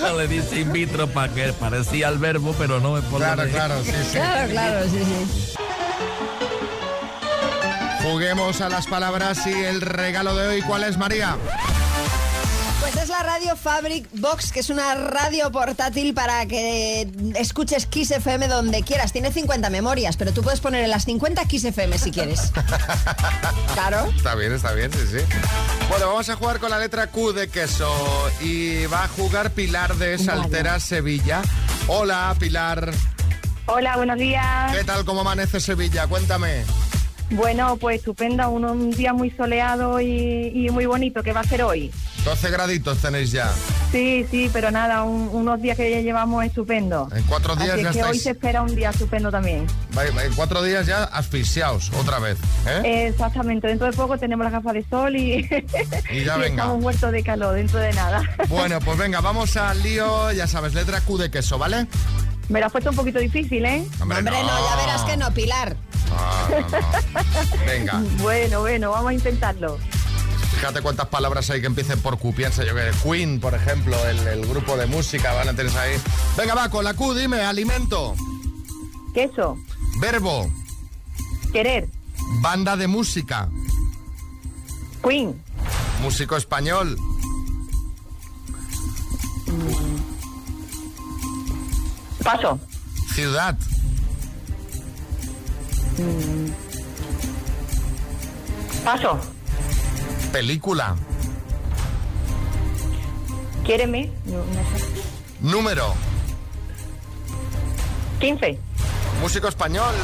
No 0.00 0.18
le 0.18 0.28
dice 0.28 0.60
in 0.60 0.72
vitro 0.72 1.06
para 1.08 1.32
que 1.32 1.52
parecía 1.54 2.08
el 2.08 2.18
verbo, 2.18 2.54
pero 2.58 2.80
no 2.80 2.98
es 2.98 3.04
por 3.04 3.20
lo 3.20 3.26
Claro, 3.26 3.48
claro, 3.50 3.82
sí, 3.84 3.92
sí. 3.92 4.12
Claro, 4.12 4.50
claro, 4.50 4.84
sí, 4.90 4.98
sí. 4.98 5.54
Juguemos 8.02 8.60
a 8.60 8.68
las 8.68 8.86
palabras 8.88 9.46
y 9.46 9.52
el 9.52 9.80
regalo 9.80 10.34
de 10.34 10.48
hoy, 10.48 10.62
¿cuál 10.62 10.82
es, 10.82 10.98
María? 10.98 11.36
Pues 12.80 12.96
es 12.96 13.08
la 13.08 13.22
radio 13.22 13.54
Fabric 13.54 14.08
Box, 14.14 14.50
que 14.50 14.58
es 14.58 14.70
una 14.70 14.96
radio 14.96 15.52
portátil 15.52 16.12
para 16.12 16.44
que 16.46 17.08
escuches 17.36 17.86
Kiss 17.86 18.10
FM 18.10 18.48
donde 18.48 18.82
quieras. 18.82 19.12
Tiene 19.12 19.32
50 19.32 19.70
memorias, 19.70 20.16
pero 20.16 20.32
tú 20.32 20.42
puedes 20.42 20.60
poner 20.60 20.82
en 20.82 20.90
las 20.90 21.04
50 21.04 21.44
Kiss 21.44 21.64
FM 21.64 21.96
si 21.98 22.10
quieres. 22.10 22.52
Claro. 23.74 24.12
Está 24.14 24.34
bien, 24.34 24.52
está 24.52 24.72
bien, 24.72 24.92
sí, 24.92 24.98
sí. 25.10 25.24
Bueno, 25.88 26.06
vamos 26.08 26.28
a 26.28 26.36
jugar 26.36 26.58
con 26.58 26.70
la 26.70 26.78
letra 26.78 27.06
Q 27.06 27.32
de 27.32 27.48
queso 27.48 27.90
y 28.40 28.84
va 28.86 29.04
a 29.04 29.08
jugar 29.08 29.52
Pilar 29.52 29.94
de 29.96 30.18
Saltera, 30.18 30.78
Sevilla. 30.78 31.40
Hola, 31.86 32.36
Pilar. 32.38 32.92
Hola, 33.66 33.96
buenos 33.96 34.18
días. 34.18 34.76
¿Qué 34.76 34.84
tal, 34.84 35.06
cómo 35.06 35.22
amanece 35.22 35.58
Sevilla? 35.58 36.06
Cuéntame. 36.06 36.64
Bueno, 37.32 37.76
pues 37.78 37.98
estupendo, 37.98 38.48
un, 38.50 38.64
un 38.64 38.90
día 38.90 39.12
muy 39.12 39.30
soleado 39.30 40.00
y, 40.00 40.52
y 40.54 40.68
muy 40.70 40.86
bonito 40.86 41.22
que 41.22 41.32
va 41.32 41.40
a 41.40 41.44
ser 41.44 41.62
hoy. 41.62 41.90
12 42.24 42.50
graditos 42.50 42.98
tenéis 42.98 43.32
ya. 43.32 43.50
Sí, 43.90 44.24
sí, 44.30 44.48
pero 44.52 44.70
nada, 44.70 45.02
un- 45.02 45.28
unos 45.32 45.60
días 45.60 45.76
que 45.76 45.90
ya 45.90 46.00
llevamos 46.00 46.44
estupendo. 46.44 47.08
En 47.14 47.22
cuatro 47.24 47.56
días 47.56 47.70
Así 47.74 47.82
ya 47.82 47.90
que 47.92 48.02
hoy 48.04 48.18
se 48.18 48.30
espera 48.30 48.62
un 48.62 48.74
día 48.76 48.90
estupendo 48.90 49.30
también. 49.30 49.66
En 49.98 50.32
cuatro 50.34 50.62
días 50.62 50.86
ya 50.86 51.04
asfixiaos 51.04 51.90
otra 51.98 52.18
vez. 52.18 52.38
¿eh? 52.66 53.06
Exactamente, 53.08 53.66
dentro 53.66 53.86
de 53.86 53.92
poco 53.94 54.18
tenemos 54.18 54.44
las 54.44 54.52
gafas 54.52 54.74
de 54.74 54.84
sol 54.88 55.16
y, 55.16 55.36
Y 56.10 56.24
ya 56.24 56.36
y 56.36 56.40
venga. 56.40 56.62
estamos 56.64 56.80
muertos 56.80 57.12
de 57.12 57.22
calor 57.24 57.54
dentro 57.54 57.78
de 57.80 57.92
nada. 57.94 58.22
Bueno, 58.48 58.78
pues 58.80 58.98
venga, 58.98 59.20
vamos 59.20 59.56
al 59.56 59.82
lío, 59.82 60.30
ya 60.32 60.46
sabes, 60.46 60.74
letra 60.74 61.00
Q 61.00 61.16
de 61.18 61.30
queso, 61.30 61.58
¿vale? 61.58 61.86
Me 62.48 62.60
lo 62.60 62.66
has 62.66 62.72
puesto 62.72 62.90
un 62.90 62.96
poquito 62.96 63.18
difícil, 63.18 63.64
¿eh? 63.64 63.84
Hombre, 64.00 64.18
Hombre, 64.18 64.34
no, 64.42 64.68
ya 64.70 64.76
verás 64.76 65.02
que 65.02 65.16
no, 65.16 65.32
Pilar. 65.32 65.74
Ah, 66.18 66.48
no, 66.50 66.60
no. 66.60 67.64
Venga, 67.66 68.02
Bueno, 68.22 68.60
bueno, 68.60 68.90
vamos 68.90 69.10
a 69.10 69.14
intentarlo. 69.14 69.78
fíjate 70.54 70.80
cuántas 70.82 71.08
palabras 71.08 71.48
hay 71.50 71.60
que 71.60 71.66
empiecen 71.66 72.00
por 72.00 72.18
Q. 72.18 72.34
Piensa 72.34 72.64
yo 72.64 72.74
que 72.74 72.90
Queen, 73.02 73.40
por 73.40 73.54
ejemplo, 73.54 73.96
el, 74.06 74.18
el 74.26 74.46
grupo 74.46 74.76
de 74.76 74.86
música, 74.86 75.32
van 75.34 75.48
a 75.48 75.54
tener 75.54 75.76
ahí. 75.76 75.96
Venga, 76.36 76.54
va, 76.54 76.68
con 76.68 76.84
la 76.84 76.94
Q, 76.94 77.14
dime, 77.14 77.40
alimento. 77.42 78.14
Queso, 79.14 79.58
Verbo, 80.00 80.50
querer, 81.52 81.88
banda 82.40 82.76
de 82.76 82.86
música. 82.86 83.48
Queen, 85.02 85.42
Músico 86.00 86.36
español. 86.36 86.96
paso, 92.22 92.58
Ciudad. 93.14 93.58
Paso, 98.84 99.18
Película. 100.32 100.96
quiéreme, 103.64 104.10
no, 104.26 104.38
no 104.38 104.44
sé. 104.44 104.84
Número. 105.40 105.94
15, 108.20 108.58
Músico 109.20 109.48
español. 109.48 109.94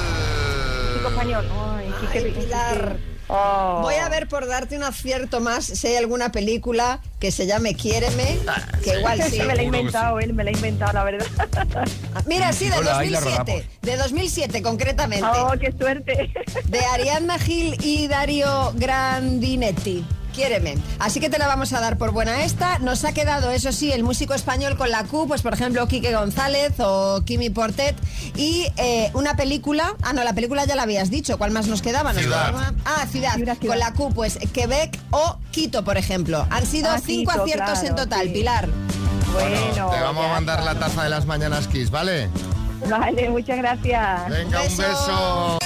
chico 0.96 1.08
español. 1.08 1.48
Ay, 1.76 1.92
Ay, 2.12 2.32
Pilar. 2.32 2.98
Oh. 3.28 3.80
Voy 3.82 3.96
a 3.96 4.08
ver 4.08 4.26
por 4.26 4.46
darte 4.46 4.76
un 4.76 4.82
acierto 4.82 5.40
más 5.40 5.64
si 5.64 5.86
hay 5.86 5.96
alguna 5.96 6.32
película 6.32 7.00
que 7.20 7.30
se 7.30 7.46
llame 7.46 7.74
Quiéreme, 7.74 8.38
que 8.82 8.98
igual 8.98 9.22
sí. 9.30 9.40
me 9.42 9.54
la 9.54 9.62
he 9.62 9.64
inventado 9.66 10.18
él, 10.18 10.32
me 10.32 10.44
la 10.44 10.50
he 10.50 10.54
inventado, 10.54 10.92
la 10.94 11.04
verdad. 11.04 11.26
Mira, 12.26 12.52
sí, 12.52 12.68
de 12.68 12.78
Hola, 12.78 12.98
ahí 12.98 13.10
la 13.10 13.20
2007. 13.20 13.68
De 13.82 13.96
2007, 13.96 14.62
concretamente. 14.62 15.26
Oh, 15.26 15.52
qué 15.60 15.72
suerte. 15.72 16.32
De 16.64 16.78
Ariadna 16.80 17.38
Gil 17.38 17.76
y 17.82 18.08
Dario 18.08 18.72
Grandinetti. 18.76 20.04
Quiéreme. 20.38 20.78
Así 21.00 21.18
que 21.18 21.28
te 21.28 21.36
la 21.36 21.48
vamos 21.48 21.72
a 21.72 21.80
dar 21.80 21.98
por 21.98 22.12
buena 22.12 22.44
esta. 22.44 22.78
Nos 22.78 23.04
ha 23.04 23.12
quedado, 23.12 23.50
eso 23.50 23.72
sí, 23.72 23.90
el 23.90 24.04
músico 24.04 24.34
español 24.34 24.76
con 24.76 24.88
la 24.88 25.02
Q, 25.02 25.26
pues 25.26 25.42
por 25.42 25.52
ejemplo, 25.52 25.88
Quique 25.88 26.14
González 26.14 26.74
o 26.78 27.22
Kimi 27.24 27.50
Portet. 27.50 27.96
Y 28.36 28.68
eh, 28.76 29.10
una 29.14 29.34
película. 29.34 29.94
Ah, 30.00 30.12
no, 30.12 30.22
la 30.22 30.34
película 30.34 30.64
ya 30.64 30.76
la 30.76 30.84
habías 30.84 31.10
dicho. 31.10 31.38
¿Cuál 31.38 31.50
más 31.50 31.66
nos 31.66 31.82
quedaba? 31.82 32.12
Nos 32.12 32.22
Ciudad. 32.22 32.50
quedaba- 32.52 32.72
Ah, 32.84 33.04
ciudad. 33.10 33.34
Con 33.66 33.80
la 33.80 33.92
Q, 33.94 34.12
pues 34.14 34.38
Quebec 34.52 34.96
o 35.10 35.38
Quito, 35.50 35.82
por 35.82 35.96
ejemplo. 35.98 36.46
Han 36.50 36.64
sido 36.66 36.88
Ah, 36.88 37.00
cinco 37.04 37.32
Quito, 37.32 37.42
aciertos 37.42 37.82
en 37.82 37.96
total, 37.96 38.26
sí. 38.28 38.32
Pilar. 38.34 38.68
Bueno, 39.32 39.90
Te 39.90 40.00
vamos 40.00 40.24
a 40.24 40.28
mandar 40.28 40.62
la 40.62 40.76
taza 40.78 41.02
de 41.02 41.08
las 41.08 41.26
mañanas 41.26 41.66
Kiss, 41.66 41.90
¿vale? 41.90 42.28
Vale, 42.88 43.28
muchas 43.28 43.56
gracias. 43.58 44.28
Venga, 44.30 44.62
un 44.62 44.76
beso. 44.76 45.58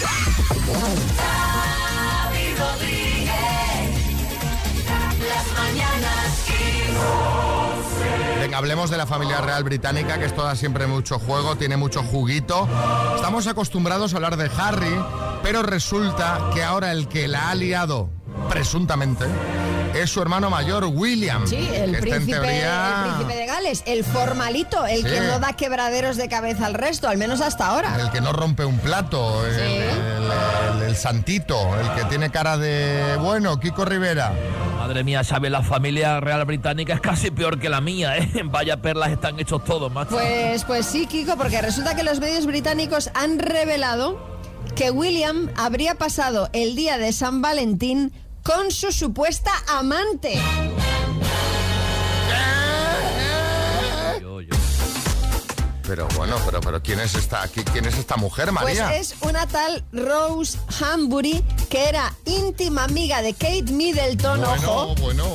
Mañanas 5.62 6.44
Kiss. 6.46 6.96
Venga, 8.40 8.58
hablemos 8.58 8.90
de 8.90 8.96
la 8.96 9.06
familia 9.06 9.40
real 9.40 9.62
británica, 9.64 10.18
que 10.18 10.24
esto 10.26 10.42
da 10.42 10.56
siempre 10.56 10.86
mucho 10.86 11.18
juego, 11.18 11.56
tiene 11.56 11.76
mucho 11.76 12.02
juguito. 12.02 12.68
Estamos 13.14 13.46
acostumbrados 13.46 14.12
a 14.12 14.16
hablar 14.16 14.36
de 14.36 14.50
Harry, 14.58 14.94
pero 15.42 15.62
resulta 15.62 16.40
que 16.52 16.62
ahora 16.64 16.90
el 16.92 17.06
que 17.08 17.28
la 17.28 17.50
ha 17.50 17.54
liado, 17.54 18.10
presuntamente, 18.48 19.26
es 19.94 20.10
su 20.10 20.20
hermano 20.20 20.50
mayor, 20.50 20.84
William. 20.86 21.46
Sí, 21.46 21.68
el 21.72 21.96
príncipe, 21.98 22.32
teoría- 22.32 22.96
el 22.96 23.12
príncipe 23.14 23.36
de 23.40 23.46
Gales, 23.46 23.82
el 23.86 24.04
formalito, 24.04 24.86
el 24.86 25.02
Sí. 25.02 25.04
que 25.04 25.20
no 25.20 25.38
da 25.38 25.52
quebraderos 25.52 26.16
de 26.16 26.28
cabeza 26.28 26.66
al 26.66 26.74
resto, 26.74 27.08
al 27.08 27.18
menos 27.18 27.40
hasta 27.40 27.66
ahora. 27.68 27.94
El 28.00 28.10
que 28.10 28.20
no 28.20 28.32
rompe 28.32 28.64
un 28.64 28.78
plato, 28.78 29.46
el, 29.46 29.54
Sí. 29.54 29.60
el- 29.60 30.80
el- 30.80 30.82
el 30.88 30.96
santito, 30.96 31.56
el 31.78 31.88
que 31.94 32.04
tiene 32.06 32.30
cara 32.30 32.56
de, 32.56 33.16
bueno, 33.20 33.60
Kiko 33.60 33.84
Rivera. 33.84 34.32
Madre 34.82 35.04
mía, 35.04 35.22
Xavi, 35.22 35.48
la 35.48 35.62
familia 35.62 36.18
real 36.18 36.44
británica 36.44 36.94
es 36.94 37.00
casi 37.00 37.30
peor 37.30 37.60
que 37.60 37.68
la 37.68 37.80
mía, 37.80 38.18
¿eh? 38.18 38.42
Vaya 38.46 38.82
perlas 38.82 39.12
están 39.12 39.38
hechos 39.38 39.62
todos, 39.64 39.92
macho. 39.92 40.10
Pues, 40.10 40.64
pues 40.64 40.86
sí, 40.86 41.06
Kiko, 41.06 41.36
porque 41.36 41.62
resulta 41.62 41.94
que 41.94 42.02
los 42.02 42.18
medios 42.18 42.46
británicos 42.46 43.08
han 43.14 43.38
revelado 43.38 44.40
que 44.74 44.90
William 44.90 45.50
habría 45.56 45.94
pasado 45.94 46.50
el 46.52 46.74
día 46.74 46.98
de 46.98 47.12
San 47.12 47.40
Valentín 47.40 48.12
con 48.42 48.72
su 48.72 48.90
supuesta 48.90 49.52
amante. 49.68 50.34
Pero 55.86 56.06
bueno, 56.16 56.36
pero, 56.44 56.60
pero 56.60 56.82
¿quién 56.82 57.00
es 57.00 57.14
esta, 57.14 57.42
qui- 57.50 57.64
quién 57.72 57.84
es 57.86 57.96
esta 57.98 58.16
mujer, 58.16 58.46
Pues 58.50 58.54
María? 58.78 58.96
es 58.96 59.14
una 59.22 59.46
tal 59.46 59.84
Rose 59.92 60.58
Hambury, 60.80 61.42
que 61.68 61.88
era 61.88 62.14
íntima 62.24 62.84
amiga 62.84 63.20
de 63.22 63.32
Kate 63.34 63.64
Middleton, 63.72 64.40
bueno, 64.40 64.72
ojo, 64.72 64.94
bueno. 65.00 65.26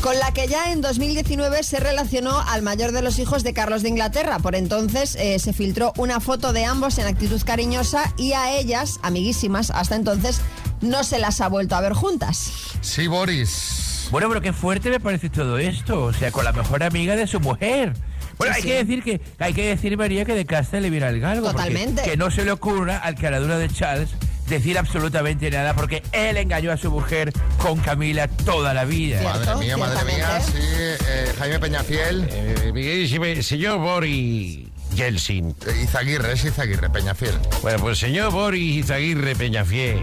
con 0.00 0.18
la 0.18 0.32
que 0.32 0.48
ya 0.48 0.72
en 0.72 0.80
2019 0.80 1.62
se 1.62 1.78
relacionó 1.78 2.38
al 2.40 2.62
mayor 2.62 2.90
de 2.92 3.02
los 3.02 3.18
hijos 3.20 3.44
de 3.44 3.54
Carlos 3.54 3.82
de 3.82 3.90
Inglaterra. 3.90 4.38
Por 4.40 4.54
entonces 4.56 5.14
eh, 5.16 5.38
se 5.38 5.52
filtró 5.52 5.92
una 5.96 6.18
foto 6.20 6.52
de 6.52 6.64
ambos 6.64 6.98
en 6.98 7.06
actitud 7.06 7.40
cariñosa 7.44 8.12
y 8.18 8.32
a 8.32 8.50
ellas, 8.56 8.98
amiguísimas, 9.02 9.70
hasta 9.70 9.94
entonces 9.94 10.40
no 10.80 11.04
se 11.04 11.20
las 11.20 11.40
ha 11.40 11.48
vuelto 11.48 11.76
a 11.76 11.80
ver 11.80 11.92
juntas. 11.92 12.50
Sí, 12.80 13.06
Boris. 13.06 14.08
Bueno, 14.10 14.28
pero 14.28 14.40
qué 14.40 14.52
fuerte 14.52 14.90
me 14.90 14.98
parece 15.00 15.30
todo 15.30 15.56
esto. 15.58 16.02
O 16.06 16.12
sea, 16.12 16.32
con 16.32 16.44
la 16.44 16.52
mejor 16.52 16.82
amiga 16.82 17.14
de 17.16 17.26
su 17.26 17.38
mujer. 17.40 17.94
Bueno, 18.42 18.54
Sí, 18.54 18.58
hay 18.58 18.62
sí. 18.62 18.68
que 18.68 18.84
decir 18.84 19.02
que 19.02 19.20
hay 19.38 19.52
que 19.54 19.66
decir 19.68 19.96
María 19.96 20.24
que 20.24 20.34
de 20.34 20.44
casa 20.46 20.80
le 20.80 20.90
viene 20.90 21.08
el 21.08 21.20
galgo. 21.20 21.50
Totalmente. 21.50 22.02
Que 22.02 22.16
no 22.16 22.30
se 22.30 22.44
le 22.44 22.50
ocurra 22.52 22.98
al 22.98 23.14
caradura 23.14 23.58
de 23.58 23.68
Charles 23.68 24.10
decir 24.48 24.76
absolutamente 24.76 25.50
nada 25.50 25.74
porque 25.74 26.02
él 26.12 26.36
engañó 26.36 26.72
a 26.72 26.76
su 26.76 26.90
mujer 26.90 27.32
con 27.58 27.78
Camila 27.80 28.28
toda 28.28 28.74
la 28.74 28.84
vida. 28.84 29.22
Madre 29.22 29.54
mía, 29.56 29.76
madre 29.76 30.04
mía, 30.04 30.40
sí. 30.40 30.52
eh, 30.60 31.32
Jaime 31.38 31.58
Peñafiel. 31.58 32.26
Eh, 32.30 32.70
Miguel, 32.74 33.42
señor 33.42 33.78
Boris 33.78 34.66
Yeltsin. 34.94 35.54
Eh, 35.66 35.82
Izaguirre, 35.84 36.32
es 36.32 36.44
Izaguirre, 36.44 36.90
Peñafiel. 36.90 37.34
Bueno, 37.62 37.78
pues 37.78 37.98
señor 37.98 38.30
Boris 38.32 38.84
Izaguirre 38.84 39.34
Peñafiel. 39.36 40.02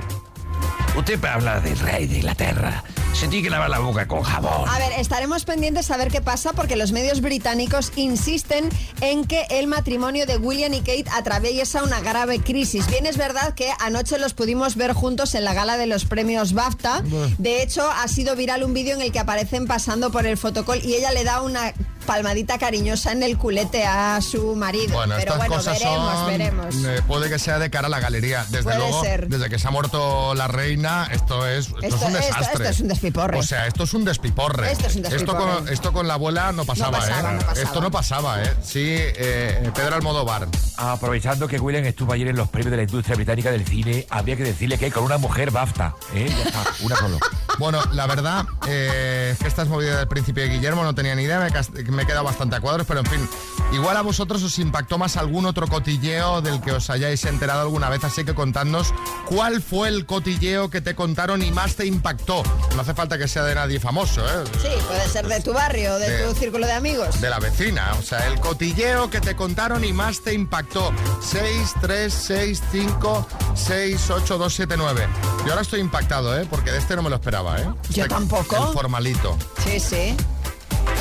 Usted 0.95 1.19
para 1.19 1.35
hablar 1.35 1.61
del 1.61 1.77
rey 1.77 2.07
de 2.07 2.15
Inglaterra 2.17 2.83
se 3.13 3.27
tiene 3.27 3.43
que 3.43 3.49
lavar 3.49 3.69
la 3.69 3.79
boca 3.79 4.07
con 4.07 4.23
jabón. 4.23 4.67
A 4.69 4.79
ver, 4.79 4.93
estaremos 4.97 5.43
pendientes 5.43 5.91
a 5.91 5.97
ver 5.97 6.09
qué 6.09 6.21
pasa 6.21 6.53
porque 6.53 6.77
los 6.77 6.93
medios 6.93 7.19
británicos 7.19 7.91
insisten 7.97 8.69
en 9.01 9.25
que 9.25 9.45
el 9.49 9.67
matrimonio 9.67 10.25
de 10.25 10.37
William 10.37 10.73
y 10.73 10.79
Kate 10.79 11.05
atraviesa 11.13 11.83
una 11.83 11.99
grave 11.99 12.39
crisis. 12.39 12.87
Bien 12.87 13.05
es 13.05 13.17
verdad 13.17 13.53
que 13.55 13.71
anoche 13.81 14.17
los 14.19 14.33
pudimos 14.33 14.75
ver 14.77 14.93
juntos 14.93 15.35
en 15.35 15.43
la 15.43 15.53
gala 15.53 15.75
de 15.77 15.87
los 15.87 16.05
premios 16.05 16.53
BAFTA. 16.53 17.03
De 17.37 17.61
hecho, 17.61 17.89
ha 17.91 18.07
sido 18.07 18.37
viral 18.37 18.63
un 18.63 18.73
vídeo 18.73 18.95
en 18.95 19.01
el 19.01 19.11
que 19.11 19.19
aparecen 19.19 19.67
pasando 19.67 20.11
por 20.11 20.25
el 20.25 20.37
fotocall 20.37 20.79
y 20.83 20.93
ella 20.93 21.11
le 21.11 21.25
da 21.25 21.41
una 21.41 21.73
palmadita 22.05 22.57
cariñosa 22.57 23.11
en 23.11 23.21
el 23.21 23.37
culete 23.37 23.85
a 23.85 24.19
su 24.21 24.55
marido. 24.55 24.93
Bueno, 24.95 25.15
Pero 25.19 25.33
estas 25.33 25.37
bueno, 25.37 25.55
cosas 25.55 25.77
veremos, 25.79 26.13
son. 26.15 26.27
veremos. 26.27 26.75
eh, 26.85 27.01
puede 27.05 27.29
que 27.29 27.37
sea 27.37 27.59
de 27.59 27.69
cara 27.69 27.85
a 27.85 27.89
la 27.89 27.99
galería. 27.99 28.45
Desde 28.49 28.63
Puede 28.63 28.77
luego, 28.77 29.03
ser. 29.03 29.27
desde 29.27 29.47
que 29.49 29.59
se 29.59 29.67
ha 29.67 29.71
muerto 29.71 30.33
la 30.33 30.47
reina, 30.47 31.07
esto 31.11 31.45
es, 31.45 31.67
esto 31.67 31.77
Esto- 31.83 31.95
es 31.97 32.01
un 32.03 32.13
desastre. 32.13 32.51
esto 32.53 32.63
es 32.69 32.79
un 32.79 32.87
despiporre. 32.99 33.37
O 33.37 33.43
sea, 33.43 33.67
esto 33.67 33.83
es 33.83 33.93
un 33.93 34.03
despiporre. 34.03 34.71
Esto 34.71 34.87
es 34.87 34.95
un 34.95 35.05
Esto 35.05 35.37
con, 35.37 35.69
esto 35.69 35.93
con 35.93 36.07
la 36.07 36.15
abuela 36.15 36.51
no 36.51 36.65
pasaba, 36.65 36.99
pasaba, 36.99 37.31
¿eh? 37.31 37.33
no 37.33 37.39
pasaba. 37.39 37.61
Esto 37.61 37.81
no 37.81 37.91
pasaba, 37.91 38.43
¿eh? 38.43 38.53
Sí, 38.61 38.85
eh, 38.85 39.71
Pedro 39.73 39.95
Almodóvar. 39.95 40.47
Aprovechando 40.77 41.47
que 41.47 41.59
William 41.59 41.85
estuvo 41.85 42.13
ayer 42.13 42.27
en 42.27 42.35
los 42.35 42.49
premios 42.49 42.71
de 42.71 42.77
la 42.77 42.83
industria 42.83 43.15
británica 43.15 43.51
del 43.51 43.65
cine, 43.65 44.05
había 44.09 44.35
que 44.35 44.43
decirle 44.43 44.77
que 44.77 44.91
con 44.91 45.03
una 45.03 45.17
mujer 45.17 45.51
basta. 45.51 45.95
¿eh? 46.13 46.27
Ya 46.29 46.43
está, 46.43 46.63
una 46.81 46.95
solo. 46.95 47.19
Bueno, 47.57 47.81
la 47.91 48.07
verdad 48.07 48.45
eh, 48.67 49.31
es 49.33 49.39
que 49.39 49.47
estas 49.47 49.67
movidas 49.67 49.97
del 49.97 50.07
príncipe 50.07 50.47
Guillermo 50.47 50.83
no 50.83 50.95
tenía 50.95 51.15
ni 51.15 51.23
idea, 51.23 51.39
me, 51.39 52.03
he 52.03 52.05
quedado 52.05 52.23
bastante 52.23 52.55
a 52.55 52.61
cuadros, 52.61 52.87
pero 52.87 53.01
en 53.01 53.05
fin, 53.05 53.29
igual 53.73 53.97
a 53.97 54.01
vosotros 54.01 54.41
os 54.43 54.57
impactó 54.59 54.97
más 54.97 55.17
algún 55.17 55.45
otro 55.45 55.67
cotilleo 55.67 56.41
del 56.41 56.61
que 56.61 56.71
os 56.71 56.89
hayáis 56.89 57.25
enterado 57.25 57.61
alguna 57.61 57.89
vez, 57.89 58.03
así 58.05 58.23
que 58.23 58.33
contadnos 58.33 58.93
cuál 59.25 59.61
fue 59.61 59.89
el 59.89 60.05
cotilleo 60.05 60.69
que 60.69 60.79
te 60.79 60.95
contaron 60.95 61.41
y 61.41 61.51
más 61.51 61.75
te 61.75 61.85
impactó. 61.85 62.43
Hace 62.89 62.95
falta 62.95 63.17
que 63.19 63.27
sea 63.27 63.43
de 63.43 63.53
nadie 63.53 63.79
famoso, 63.79 64.25
¿eh? 64.25 64.43
Sí, 64.61 64.67
puede 64.87 65.07
ser 65.09 65.27
de 65.27 65.39
tu 65.41 65.53
barrio, 65.53 65.99
de, 65.99 66.09
De- 66.09 66.23
tu 66.23 66.33
círculo 66.33 66.65
de 66.65 66.73
amigos. 66.73 67.21
De 67.21 67.29
la 67.29 67.37
vecina, 67.39 67.93
o 67.99 68.01
sea, 68.01 68.25
el 68.27 68.39
cotilleo 68.39 69.11
que 69.11 69.21
te 69.21 69.35
contaron 69.35 69.83
y 69.85 69.93
más 69.93 70.21
te 70.21 70.33
impactó. 70.33 70.91
6, 71.21 71.73
3, 71.81 72.11
6, 72.11 72.63
5, 72.71 73.27
6, 73.55 74.09
8, 74.09 74.37
2, 74.39 74.53
7, 74.55 74.75
9. 74.75 75.07
Yo 75.45 75.51
ahora 75.51 75.61
estoy 75.61 75.81
impactado, 75.81 76.35
¿eh? 76.39 76.47
Porque 76.49 76.71
de 76.71 76.79
este 76.79 76.95
no 76.95 77.03
me 77.03 77.09
lo 77.11 77.17
esperaba, 77.17 77.59
¿eh? 77.61 77.67
Yo 77.89 78.07
tampoco. 78.07 78.55
El 78.69 78.73
formalito. 78.73 79.37
Sí, 79.63 79.79
sí. 79.79 80.17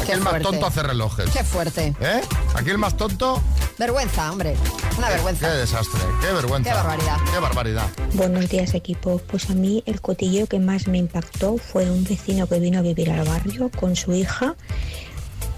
Aquí 0.02 0.12
el 0.12 0.21
más 0.21 0.42
tonto 0.42 0.66
hace 0.66 0.83
relojes. 0.83 1.30
Qué 1.30 1.42
fuerte. 1.42 1.95
¿Eh? 2.00 2.21
Aquí 2.54 2.68
el 2.71 2.78
más 2.78 2.97
tonto. 2.99 3.42
Vergüenza, 3.78 4.32
hombre. 4.32 4.56
Una 4.99 5.06
Qué 5.06 5.12
vergüenza. 5.14 5.54
desastre, 5.54 6.00
qué 6.20 6.32
vergüenza. 6.32 6.70
Qué 6.70 6.76
barbaridad. 6.76 7.16
Qué 7.32 7.38
barbaridad. 7.38 7.87
Buenos 8.14 8.49
días 8.49 8.75
equipo. 8.75 9.18
Pues 9.18 9.49
a 9.50 9.54
mí 9.54 9.85
el 9.87 10.00
cotilleo 10.00 10.47
que 10.49 10.58
más 10.58 10.88
me 10.88 10.99
impactó 10.99 11.58
fue 11.58 11.88
un 11.88 12.02
vecino 12.02 12.49
que 12.49 12.58
vino 12.58 12.80
a 12.80 12.82
vivir 12.82 13.11
al 13.11 13.25
barrio 13.26 13.70
con 13.70 13.94
su 13.94 14.12
hija. 14.14 14.56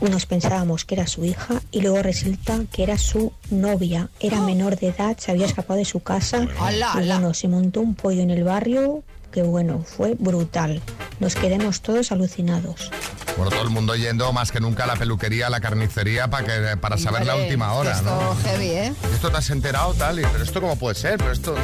Nos 0.03 0.27
pensábamos 0.27 0.85
que 0.85 0.95
era 0.97 1.07
su 1.07 1.25
hija 1.25 1.63
y 1.71 1.81
luego 1.81 2.03
resulta 2.03 2.59
que 2.73 2.83
era 2.83 2.99
su 2.99 3.33
novia. 3.51 4.11
Era 4.21 4.41
menor 4.43 4.79
de 4.79 4.89
edad, 4.89 5.17
se 5.19 5.31
había 5.31 5.47
escapado 5.47 5.79
de 5.79 5.85
su 5.87 6.01
casa. 6.01 6.47
¡Hala, 6.59 6.93
y 7.03 7.07
bueno, 7.07 7.33
se 7.33 7.49
montó 7.49 7.81
un 7.81 7.95
pollo 7.95 8.21
en 8.21 8.31
el 8.31 8.45
barrio 8.45 9.03
que 9.31 9.43
bueno, 9.43 9.85
fue 9.85 10.15
brutal. 10.19 10.81
Nos 11.19 11.35
quedamos 11.35 11.81
todos 11.81 12.13
alucinados. 12.13 12.91
Bueno, 13.37 13.51
todo 13.51 13.63
el 13.63 13.71
mundo 13.71 13.95
yendo 13.95 14.33
más 14.33 14.53
que 14.53 14.61
nunca 14.61 14.85
a 14.85 14.87
la 14.87 14.97
peluquería, 14.97 15.47
a 15.47 15.51
la 15.51 15.61
carnicería 15.61 16.29
para 16.29 16.47
que 16.47 16.77
para 16.77 16.99
saber 16.99 17.25
la 17.25 17.37
última 17.37 17.73
hora, 17.73 17.93
esto 17.93 18.05
¿no? 18.05 18.37
heavy, 18.45 18.71
¿eh? 18.71 18.95
Esto 19.15 19.31
te 19.31 19.37
has 19.37 19.51
enterado 19.51 19.95
tal, 19.95 20.19
y, 20.19 20.23
pero 20.23 20.45
esto 20.45 20.61
cómo 20.61 20.77
puede 20.77 20.95
ser, 20.95 21.19
pero 21.19 21.33
esto 21.33 21.55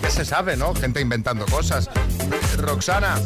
qué 0.00 0.10
se 0.10 0.24
sabe, 0.24 0.56
¿no? 0.56 0.74
Gente 0.74 1.00
inventando 1.00 1.44
cosas. 1.46 1.90
Roxana, 2.56 3.16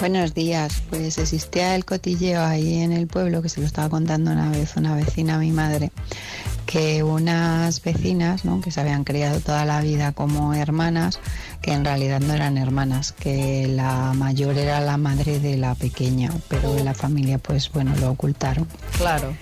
Buenos 0.00 0.34
días, 0.34 0.82
pues 0.90 1.16
existía 1.16 1.74
el 1.74 1.86
cotilleo 1.86 2.44
ahí 2.44 2.82
en 2.82 2.92
el 2.92 3.06
pueblo 3.06 3.40
que 3.40 3.48
se 3.48 3.60
lo 3.60 3.66
estaba 3.66 3.88
contando 3.88 4.30
una 4.30 4.50
vez 4.50 4.76
una 4.76 4.94
vecina 4.94 5.36
a 5.36 5.38
mi 5.38 5.52
madre, 5.52 5.90
que 6.66 7.02
unas 7.04 7.80
vecinas, 7.82 8.44
¿no? 8.44 8.60
que 8.60 8.70
se 8.70 8.80
habían 8.80 9.04
criado 9.04 9.40
toda 9.40 9.64
la 9.64 9.80
vida 9.80 10.12
como 10.12 10.52
hermanas, 10.52 11.20
que 11.62 11.72
en 11.72 11.84
realidad 11.84 12.20
no 12.20 12.34
eran 12.34 12.58
hermanas, 12.58 13.12
que 13.12 13.66
la 13.68 14.12
mayor 14.14 14.58
era 14.58 14.80
la 14.80 14.96
madre 14.96 15.38
de 15.38 15.56
la 15.56 15.74
pequeña, 15.76 16.30
pero 16.48 16.76
en 16.76 16.84
la 16.84 16.94
familia 16.94 17.38
pues 17.38 17.70
bueno 17.70 17.94
lo 18.00 18.10
ocultaron. 18.10 18.66
Claro. 18.98 19.36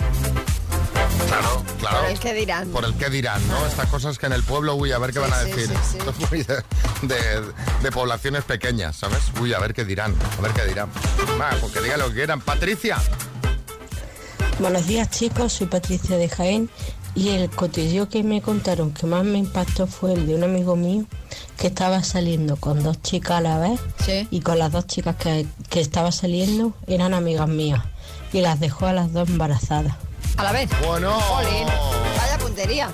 claro, 1.28 1.62
claro. 1.80 1.98
Por 2.02 2.10
el 2.10 2.18
que 2.20 2.34
dirán. 2.34 2.68
Por 2.68 2.84
el 2.84 2.94
qué 2.94 3.08
dirán, 3.10 3.40
¿no? 3.48 3.66
Estas 3.66 3.88
cosas 3.88 4.18
que 4.18 4.26
en 4.26 4.32
el 4.34 4.42
pueblo, 4.42 4.74
uy, 4.76 4.92
a 4.92 4.98
ver 4.98 5.12
qué 5.12 5.20
Sí, 5.20 5.30
van 5.30 5.32
a 5.32 5.38
decir. 5.44 5.70
sí, 5.82 5.98
sí. 6.30 6.36
De, 7.06 7.14
de- 7.16 7.52
de 7.82 7.92
poblaciones 7.92 8.44
pequeñas, 8.44 8.96
¿sabes? 8.96 9.20
Uy, 9.40 9.52
a 9.52 9.58
ver 9.58 9.74
qué 9.74 9.84
dirán, 9.84 10.14
a 10.38 10.40
ver 10.42 10.52
qué 10.52 10.64
dirán. 10.66 10.88
Va, 11.40 11.50
pues 11.60 11.72
que 11.72 11.80
digan 11.80 11.98
lo 12.00 12.08
que 12.08 12.14
quieran. 12.14 12.40
Patricia. 12.40 12.98
Buenos 14.58 14.86
días 14.86 15.10
chicos, 15.10 15.52
soy 15.54 15.66
Patricia 15.66 16.16
de 16.16 16.28
Jaén 16.28 16.70
y 17.14 17.30
el 17.30 17.50
cotilleo 17.50 18.08
que 18.08 18.22
me 18.22 18.42
contaron 18.42 18.92
que 18.92 19.06
más 19.06 19.24
me 19.24 19.38
impactó 19.38 19.86
fue 19.86 20.14
el 20.14 20.26
de 20.26 20.34
un 20.34 20.44
amigo 20.44 20.76
mío 20.76 21.04
que 21.56 21.68
estaba 21.68 22.02
saliendo 22.02 22.56
con 22.56 22.82
dos 22.82 23.00
chicas 23.02 23.38
a 23.38 23.40
la 23.40 23.58
vez 23.58 23.80
y 24.30 24.40
con 24.40 24.58
las 24.58 24.72
dos 24.72 24.86
chicas 24.86 25.16
que, 25.16 25.46
que 25.70 25.80
estaba 25.80 26.12
saliendo 26.12 26.72
eran 26.86 27.14
amigas 27.14 27.48
mías 27.48 27.82
y 28.32 28.40
las 28.40 28.58
dejó 28.60 28.86
a 28.86 28.92
las 28.92 29.12
dos 29.12 29.28
embarazadas. 29.28 29.94
A 30.36 30.42
la 30.42 30.52
vez. 30.52 30.68
Bueno. 30.84 31.12
Jolín, 31.20 31.66
vaya 32.16 32.38
puntería. 32.38 32.90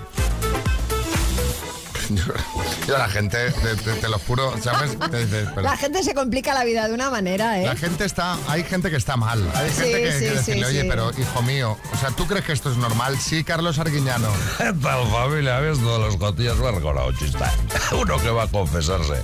Yo 2.86 2.98
la 2.98 3.08
gente, 3.08 3.50
te, 3.52 3.76
te- 3.76 3.92
te 3.94 4.08
lo 4.08 4.18
juro, 4.18 4.54
¿sabes? 4.62 4.98
Te 4.98 5.62
La 5.62 5.76
gente 5.76 6.02
se 6.02 6.14
complica 6.14 6.54
la 6.54 6.64
vida 6.64 6.88
de 6.88 6.94
una 6.94 7.10
manera, 7.10 7.60
¿eh? 7.60 7.66
La 7.66 7.76
gente 7.76 8.04
está, 8.04 8.36
hay 8.48 8.64
gente 8.64 8.90
que 8.90 8.96
está 8.96 9.16
mal. 9.16 9.48
Hay 9.54 9.70
gente 9.70 9.84
Sí, 9.84 9.92
que, 10.02 10.12
sí, 10.12 10.18
que 10.24 10.30
decirle, 10.30 10.64
sí, 10.64 10.70
oye, 10.70 10.82
sí. 10.82 10.86
pero 10.88 11.10
hijo 11.18 11.42
mío, 11.42 11.78
o 11.92 11.96
sea, 11.98 12.10
¿tú 12.10 12.26
crees 12.26 12.44
que 12.44 12.52
esto 12.52 12.70
es 12.70 12.76
normal? 12.76 13.18
Sí, 13.18 13.44
Carlos 13.44 13.78
Arguiñano. 13.78 14.28
¿Qué 14.58 14.72
tal 14.82 15.06
familia? 15.10 15.60
¿Ves 15.60 15.78
todos 15.78 16.00
los 16.00 16.16
cotillas? 16.16 16.56
Me 16.56 16.70
chiste. 17.18 17.44
Uno 18.00 18.18
que 18.18 18.30
va 18.30 18.44
a 18.44 18.48
confesarse. 18.48 19.22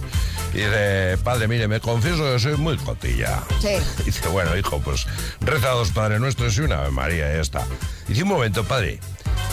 Y 0.54 0.58
dice, 0.58 1.18
padre, 1.22 1.48
mire, 1.48 1.68
me 1.68 1.80
confieso 1.80 2.22
que 2.32 2.38
soy 2.38 2.56
muy 2.56 2.76
cotilla. 2.78 3.42
Sí. 3.60 3.76
Y 4.00 4.04
dice, 4.04 4.28
bueno, 4.28 4.56
hijo, 4.56 4.80
pues 4.80 5.06
reza 5.40 5.68
dos 5.70 5.90
Padres 5.90 6.20
Nuestros 6.20 6.56
y 6.56 6.60
una 6.62 6.78
Ave 6.80 6.90
María, 6.90 7.30
y 7.32 7.34
ya 7.36 7.40
está. 7.42 7.66
Dice, 8.08 8.22
un 8.22 8.28
momento, 8.30 8.64
padre. 8.64 9.00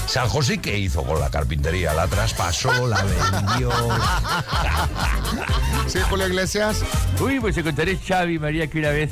San 0.07 0.27
José, 0.29 0.59
¿qué 0.59 0.77
hizo 0.77 1.03
con 1.03 1.19
la 1.19 1.29
carpintería? 1.29 1.93
¿La 1.93 2.07
traspasó? 2.07 2.87
¿La 2.87 3.03
vendió? 3.03 3.69
Sí, 5.87 5.99
Julio 6.09 6.27
Iglesias. 6.27 6.81
Uy, 7.19 7.39
pues 7.39 7.55
se 7.55 7.63
contaré 7.63 7.97
Xavi 7.97 8.39
María 8.39 8.67
que 8.67 8.79
una 8.79 8.89
vez 8.89 9.11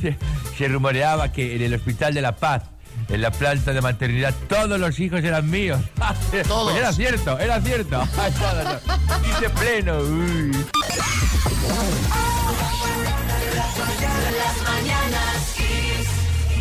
se 0.57 0.67
rumoreaba 0.67 1.31
que 1.31 1.55
en 1.55 1.61
el 1.61 1.73
Hospital 1.73 2.13
de 2.13 2.21
la 2.21 2.35
Paz, 2.35 2.63
en 3.09 3.21
la 3.21 3.31
planta 3.31 3.73
de 3.73 3.81
maternidad, 3.81 4.33
todos 4.47 4.79
los 4.79 4.99
hijos 4.99 5.23
eran 5.23 5.49
míos. 5.49 5.79
Todos. 6.47 6.71
Pues 6.71 6.77
era 6.77 6.93
cierto, 6.93 7.37
era 7.39 7.61
cierto. 7.61 8.07
Todos, 8.15 8.33
todos. 8.35 9.21
Dice 9.21 9.49
pleno. 9.49 9.97
Uy. 9.99 10.65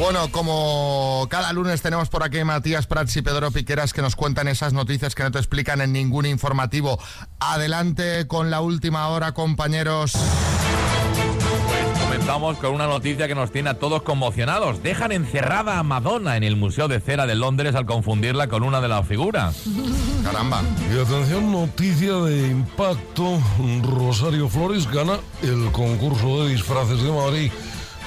Bueno, 0.00 0.32
como 0.32 1.26
cada 1.28 1.52
lunes 1.52 1.82
tenemos 1.82 2.08
por 2.08 2.22
aquí 2.22 2.42
Matías 2.42 2.86
Prats 2.86 3.14
y 3.18 3.22
Pedro 3.22 3.50
Piqueras 3.50 3.92
que 3.92 4.00
nos 4.00 4.16
cuentan 4.16 4.48
esas 4.48 4.72
noticias 4.72 5.14
que 5.14 5.22
no 5.22 5.30
te 5.30 5.36
explican 5.36 5.82
en 5.82 5.92
ningún 5.92 6.24
informativo. 6.24 6.98
Adelante 7.38 8.26
con 8.26 8.50
la 8.50 8.62
última 8.62 9.08
hora, 9.08 9.32
compañeros. 9.32 10.12
Pues 10.12 11.98
comenzamos 12.02 12.56
con 12.56 12.72
una 12.72 12.86
noticia 12.86 13.28
que 13.28 13.34
nos 13.34 13.52
tiene 13.52 13.68
a 13.68 13.74
todos 13.74 14.00
conmocionados. 14.00 14.82
Dejan 14.82 15.12
encerrada 15.12 15.78
a 15.78 15.82
Madonna 15.82 16.38
en 16.38 16.44
el 16.44 16.56
Museo 16.56 16.88
de 16.88 16.98
Cera 17.00 17.26
de 17.26 17.34
Londres 17.34 17.74
al 17.74 17.84
confundirla 17.84 18.48
con 18.48 18.62
una 18.62 18.80
de 18.80 18.88
las 18.88 19.06
figuras. 19.06 19.64
Caramba. 20.24 20.62
Y 20.90 20.98
atención, 20.98 21.52
noticia 21.52 22.14
de 22.14 22.48
impacto. 22.48 23.38
Rosario 23.82 24.48
Flores 24.48 24.90
gana 24.90 25.18
el 25.42 25.70
concurso 25.72 26.44
de 26.44 26.52
disfraces 26.52 27.02
de 27.02 27.12
Madrid 27.12 27.52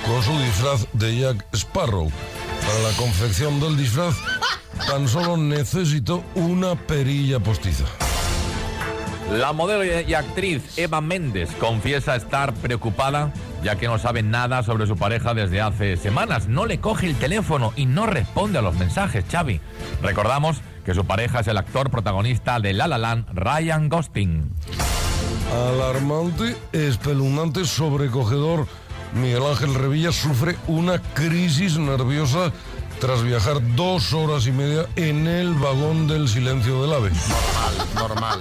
con 0.07 0.21
su 0.23 0.37
disfraz 0.39 0.87
de 0.93 1.19
Jack 1.19 1.45
Sparrow. 1.53 2.11
Para 2.65 2.79
la 2.79 2.97
confección 2.97 3.59
del 3.59 3.77
disfraz 3.77 4.15
tan 4.87 5.07
solo 5.07 5.37
necesitó 5.37 6.23
una 6.35 6.75
perilla 6.75 7.39
postiza. 7.39 7.85
La 9.31 9.53
modelo 9.53 9.85
y 9.85 10.13
actriz 10.13 10.77
Eva 10.77 11.01
Méndez 11.01 11.49
confiesa 11.59 12.15
estar 12.15 12.53
preocupada 12.53 13.33
ya 13.63 13.77
que 13.77 13.87
no 13.87 13.97
sabe 13.97 14.21
nada 14.21 14.61
sobre 14.61 14.85
su 14.85 14.97
pareja 14.97 15.33
desde 15.33 15.61
hace 15.61 15.95
semanas. 15.95 16.47
No 16.47 16.65
le 16.65 16.79
coge 16.79 17.07
el 17.07 17.15
teléfono 17.15 17.71
y 17.75 17.85
no 17.85 18.05
responde 18.05 18.59
a 18.59 18.61
los 18.61 18.75
mensajes, 18.75 19.23
Xavi. 19.31 19.61
Recordamos 20.01 20.57
que 20.85 20.93
su 20.93 21.05
pareja 21.05 21.39
es 21.39 21.47
el 21.47 21.57
actor 21.57 21.89
protagonista 21.89 22.59
de 22.59 22.73
La 22.73 22.87
La 22.87 22.97
Land, 22.97 23.27
Ryan 23.33 23.87
Gosling. 23.87 24.51
Alarmante, 25.53 26.57
espeluznante, 26.73 27.63
sobrecogedor. 27.63 28.67
Miguel 29.15 29.43
Ángel 29.45 29.75
Revilla 29.75 30.11
sufre 30.11 30.55
una 30.67 30.99
crisis 30.99 31.77
nerviosa 31.77 32.51
tras 32.99 33.23
viajar 33.23 33.57
dos 33.75 34.13
horas 34.13 34.47
y 34.47 34.51
media 34.51 34.87
en 34.95 35.27
el 35.27 35.53
vagón 35.53 36.07
del 36.07 36.27
silencio 36.27 36.81
del 36.81 36.93
ave. 36.93 37.11
Normal, 37.95 38.39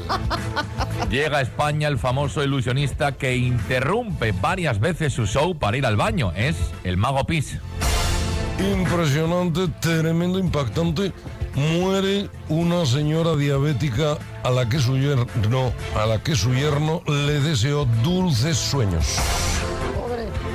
Llega 1.10 1.38
a 1.38 1.40
España 1.42 1.88
el 1.88 1.98
famoso 1.98 2.42
ilusionista 2.42 3.12
que 3.12 3.36
interrumpe 3.36 4.32
varias 4.32 4.80
veces 4.80 5.12
su 5.12 5.26
show 5.26 5.54
para 5.54 5.76
ir 5.76 5.84
al 5.84 5.96
baño. 5.96 6.32
Es 6.34 6.56
el 6.84 6.96
Mago 6.96 7.24
Pis. 7.24 7.58
Impresionante, 8.58 9.68
tremendo, 9.80 10.38
impactante. 10.38 11.12
Muere 11.54 12.30
una 12.48 12.86
señora 12.86 13.36
diabética 13.36 14.16
a 14.42 14.50
la 14.50 14.68
que 14.68 14.78
su 14.78 14.96
yerno, 14.96 15.72
a 15.94 16.06
la 16.06 16.22
que 16.22 16.34
su 16.34 16.54
yerno 16.54 17.02
le 17.06 17.40
deseó 17.40 17.84
dulces 18.02 18.56
sueños. 18.56 19.18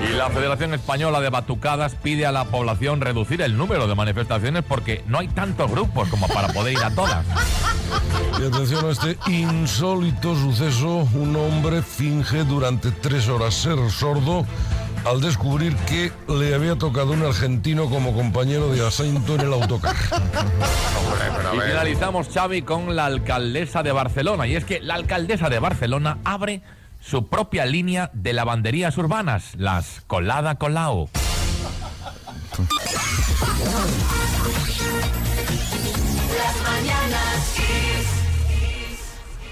Y 0.03 0.13
la 0.13 0.29
Federación 0.29 0.73
Española 0.73 1.19
de 1.21 1.29
Batucadas 1.29 1.95
pide 1.95 2.25
a 2.25 2.31
la 2.31 2.45
población 2.45 3.01
reducir 3.01 3.41
el 3.41 3.57
número 3.57 3.87
de 3.87 3.95
manifestaciones 3.95 4.63
porque 4.63 5.03
no 5.07 5.19
hay 5.19 5.27
tantos 5.27 5.71
grupos 5.71 6.07
como 6.09 6.27
para 6.27 6.49
poder 6.49 6.73
ir 6.73 6.83
a 6.83 6.91
todas. 6.91 7.25
Y 8.39 8.45
atención 8.45 8.85
a 8.85 8.91
este 8.91 9.17
insólito 9.27 10.35
suceso. 10.35 11.07
Un 11.13 11.35
hombre 11.35 11.81
finge 11.81 12.43
durante 12.43 12.91
tres 12.91 13.27
horas 13.27 13.55
ser 13.55 13.77
sordo 13.89 14.45
al 15.05 15.21
descubrir 15.21 15.75
que 15.87 16.11
le 16.27 16.53
había 16.53 16.75
tocado 16.75 17.13
un 17.13 17.23
argentino 17.23 17.89
como 17.89 18.13
compañero 18.13 18.69
de 18.69 18.85
asiento 18.85 19.35
en 19.35 19.41
el 19.41 19.53
autocar. 19.53 19.95
Y 21.55 21.59
finalizamos, 21.59 22.27
Xavi, 22.33 22.61
con 22.61 22.95
la 22.95 23.05
alcaldesa 23.05 23.83
de 23.83 23.91
Barcelona. 23.91 24.47
Y 24.47 24.55
es 24.55 24.65
que 24.65 24.81
la 24.81 24.95
alcaldesa 24.95 25.49
de 25.49 25.59
Barcelona 25.59 26.17
abre 26.23 26.61
su 26.99 27.27
propia 27.27 27.65
línea 27.65 28.09
de 28.13 28.33
lavanderías 28.33 28.97
urbanas, 28.97 29.55
las 29.55 30.01
Colada 30.07 30.55
Colau. 30.55 31.09
Las 36.37 36.61
mañanas. 36.63 37.37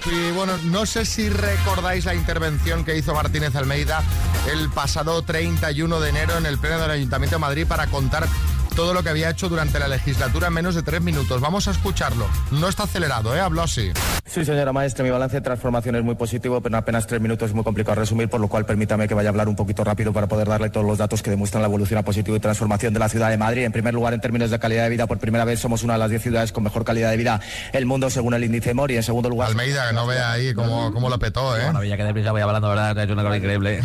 Y 0.06 0.30
bueno, 0.32 0.56
no 0.64 0.86
sé 0.86 1.04
si 1.04 1.28
recordáis 1.28 2.04
la 2.04 2.14
intervención 2.14 2.84
que 2.84 2.96
hizo 2.96 3.12
Martínez 3.12 3.56
Almeida 3.56 4.04
el 4.52 4.70
pasado 4.70 5.22
31 5.22 5.98
de 5.98 6.08
enero 6.08 6.38
en 6.38 6.46
el 6.46 6.58
Pleno 6.58 6.78
del 6.78 6.92
Ayuntamiento 6.92 7.36
de 7.36 7.40
Madrid 7.40 7.66
para 7.66 7.88
contar 7.88 8.28
todo 8.76 8.92
lo 8.92 9.02
que 9.02 9.08
había 9.08 9.30
hecho 9.30 9.48
durante 9.48 9.78
la 9.78 9.88
legislatura 9.88 10.48
en 10.48 10.52
menos 10.52 10.74
de 10.74 10.82
tres 10.82 11.00
minutos. 11.00 11.40
Vamos 11.40 11.66
a 11.66 11.70
escucharlo. 11.70 12.28
No 12.50 12.68
está 12.68 12.82
acelerado, 12.82 13.34
¿eh? 13.34 13.40
Habló 13.40 13.62
así. 13.62 13.90
Sí, 14.26 14.44
señora 14.44 14.72
maestra, 14.72 15.02
mi 15.02 15.10
balance 15.10 15.36
de 15.36 15.40
transformación 15.40 15.96
es 15.96 16.04
muy 16.04 16.14
positivo, 16.14 16.60
pero 16.60 16.74
en 16.74 16.82
apenas 16.82 17.06
tres 17.06 17.20
minutos 17.22 17.48
es 17.48 17.54
muy 17.54 17.64
complicado 17.64 17.98
resumir, 17.98 18.28
por 18.28 18.38
lo 18.38 18.48
cual 18.48 18.66
permítame 18.66 19.08
que 19.08 19.14
vaya 19.14 19.30
a 19.30 19.30
hablar 19.30 19.48
un 19.48 19.56
poquito 19.56 19.82
rápido 19.82 20.12
para 20.12 20.26
poder 20.26 20.46
darle 20.46 20.68
todos 20.68 20.84
los 20.84 20.98
datos 20.98 21.22
que 21.22 21.30
demuestran 21.30 21.62
la 21.62 21.68
evolución 21.68 21.98
a 21.98 22.02
positivo 22.02 22.36
y 22.36 22.40
transformación 22.40 22.92
de 22.92 23.00
la 23.00 23.08
ciudad 23.08 23.30
de 23.30 23.38
Madrid. 23.38 23.64
En 23.64 23.72
primer 23.72 23.94
lugar, 23.94 24.12
en 24.12 24.20
términos 24.20 24.50
de 24.50 24.58
calidad 24.58 24.84
de 24.84 24.90
vida, 24.90 25.06
por 25.06 25.18
primera 25.18 25.46
vez 25.46 25.58
somos 25.58 25.82
una 25.82 25.94
de 25.94 26.00
las 26.00 26.10
diez 26.10 26.22
ciudades 26.22 26.52
con 26.52 26.62
mejor 26.62 26.84
calidad 26.84 27.10
de 27.10 27.16
vida 27.16 27.40
del 27.72 27.86
mundo, 27.86 28.10
según 28.10 28.34
el 28.34 28.44
índice 28.44 28.74
Mori. 28.74 28.96
En 28.96 29.02
segundo 29.02 29.30
lugar... 29.30 29.48
Almeida, 29.48 29.88
que 29.88 29.94
no 29.94 30.06
vea 30.06 30.32
ahí 30.32 30.52
cómo, 30.52 30.92
cómo 30.92 31.08
lo 31.08 31.18
petó, 31.18 31.56
¿eh? 31.56 31.64
Bueno, 31.64 31.82
ya 31.82 31.96
que 31.96 32.04
deprisa 32.04 32.32
voy 32.32 32.42
hablando, 32.42 32.68
¿verdad? 32.68 32.98
Ha 32.98 33.04
hecho 33.04 33.14
una 33.14 33.22
cosa 33.22 33.38
increíble. 33.38 33.80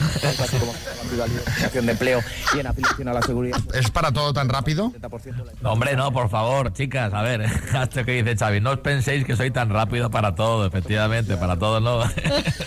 de 1.74 1.92
empleo 1.92 2.22
y 2.56 2.60
en 2.60 2.68
afiliación 2.68 3.08
a 3.08 3.14
la 3.14 3.22
seguridad. 3.22 3.60
¿Es 3.74 3.90
para 3.90 4.12
todo 4.12 4.34
tan 4.34 4.50
rápido? 4.50 4.81
No, 5.62 5.74
hombre, 5.74 5.96
no, 5.96 6.12
por 6.12 6.30
favor, 6.30 6.74
chicas, 6.74 7.14
a 7.14 7.22
ver, 7.22 7.46
hasta 7.74 8.04
que 8.04 8.24
dice 8.24 8.36
Xavi, 8.38 8.62
no 8.62 8.72
os 8.72 8.80
penséis 8.80 9.26
que 9.26 9.36
soy 9.36 9.52
tan 9.52 9.70
rápido 9.70 10.10
para 10.10 10.36
todo, 10.36 10.66
efectivamente, 10.66 11.38
para 11.38 11.58
todo 11.58 11.80
no. 11.80 12.00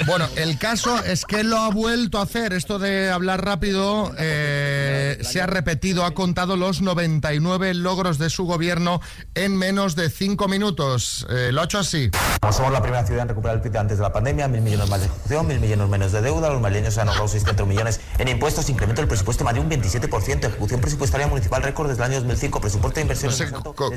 Bueno, 0.07 0.27
el 0.37 0.59
caso 0.59 1.03
es 1.05 1.24
que 1.24 1.42
lo 1.44 1.59
ha 1.59 1.70
vuelto 1.70 2.18
a 2.18 2.22
hacer. 2.22 2.53
Esto 2.53 2.79
de 2.79 3.11
hablar 3.11 3.44
rápido 3.44 4.12
eh, 4.18 4.93
se 5.23 5.40
ha 5.40 5.47
repetido, 5.47 6.05
ha 6.05 6.12
contado 6.12 6.57
los 6.57 6.81
99 6.83 7.75
logros 7.75 8.19
de 8.19 8.31
su 8.31 8.45
gobierno 8.45 9.01
en 9.35 9.57
menos 9.57 9.97
de 9.97 10.11
cinco 10.11 10.49
minutos. 10.49 11.27
Eh, 11.31 11.51
lo 11.53 11.61
ha 11.61 11.64
hecho 11.64 11.79
así. 11.79 12.11
Somos 12.53 12.73
la 12.73 12.83
primera 12.83 13.05
ciudad 13.07 13.23
en 13.23 13.29
recuperar 13.29 13.57
el 13.57 13.62
PIB 13.62 13.77
antes 13.79 13.99
de 13.99 14.03
la 14.03 14.12
pandemia, 14.12 14.49
mil 14.49 14.61
millones 14.61 14.88
más 14.88 15.01
de 15.01 15.07
ejecución, 15.07 15.47
mil 15.47 15.61
millones 15.61 15.88
menos 15.88 16.12
de 16.12 16.21
deuda, 16.23 16.51
los 16.51 16.61
madrileños 16.61 16.95
se 16.95 17.01
han 17.01 17.09
ahorrado 17.09 17.29
600 17.29 17.67
millones 17.67 18.01
en 18.19 18.29
impuestos, 18.29 18.69
incremento 18.69 19.01
del 19.03 19.09
presupuesto 19.09 19.45
más 19.45 19.55
de 19.55 19.61
un 19.61 19.71
27%, 19.71 20.45
ejecución 20.47 20.81
presupuestaria 20.81 21.27
municipal 21.27 21.62
récord 21.62 21.88
desde 21.88 22.03
el 22.05 22.11
año 22.11 22.21
2005, 22.21 22.61
presupuesto 22.61 22.97
de 22.97 23.03
inversión 23.03 23.31
No 23.31 23.37
sé, 23.37 23.51
co- 23.51 23.75
co- 23.75 23.90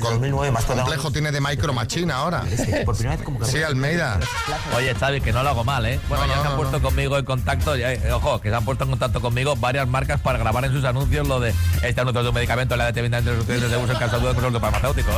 complejo 0.84 1.10
tiene 1.12 1.30
de 1.32 1.40
Micro 1.40 1.72
Machine 1.72 2.12
ahora. 2.12 2.44
Sí, 3.44 3.62
Almeida. 3.62 4.18
Oye, 4.76 4.94
Xavi, 4.94 5.20
que 5.20 5.32
no 5.32 5.42
lo 5.42 5.50
hago 5.50 5.64
mal, 5.64 5.84
¿eh? 5.86 6.00
Bueno, 6.08 6.26
ya 6.26 6.40
se 6.42 6.48
han 6.48 6.56
puesto 6.56 6.80
conmigo 6.82 7.18
en 7.18 7.24
contacto, 7.24 7.76
ya, 7.76 7.92
eh, 7.92 8.12
ojo, 8.12 8.40
que 8.40 8.48
se 8.50 8.54
han 8.54 8.64
puesto 8.64 8.84
en 8.84 8.90
contacto 8.90 9.20
conmigo 9.20 9.56
varias 9.56 9.86
marcas 9.88 10.20
para 10.20 10.38
grabar 10.38 10.64
en 10.64 10.72
sus 10.72 10.84
anuncios 10.84 10.97
lo 11.26 11.40
de 11.40 11.54
este 11.82 12.00
anuncio 12.00 12.22
de 12.22 12.28
un 12.28 12.34
medicamento, 12.34 12.76
la 12.76 12.90
de 12.90 13.00
entre 13.04 13.22
los 13.34 13.46
de 13.46 13.76
uso 13.76 13.92
en 13.92 13.98
caso 13.98 14.16
de 14.16 14.20
duda 14.22 14.32
de 14.32 14.34
consulta 14.40 14.60
farmacéutico. 14.60 15.10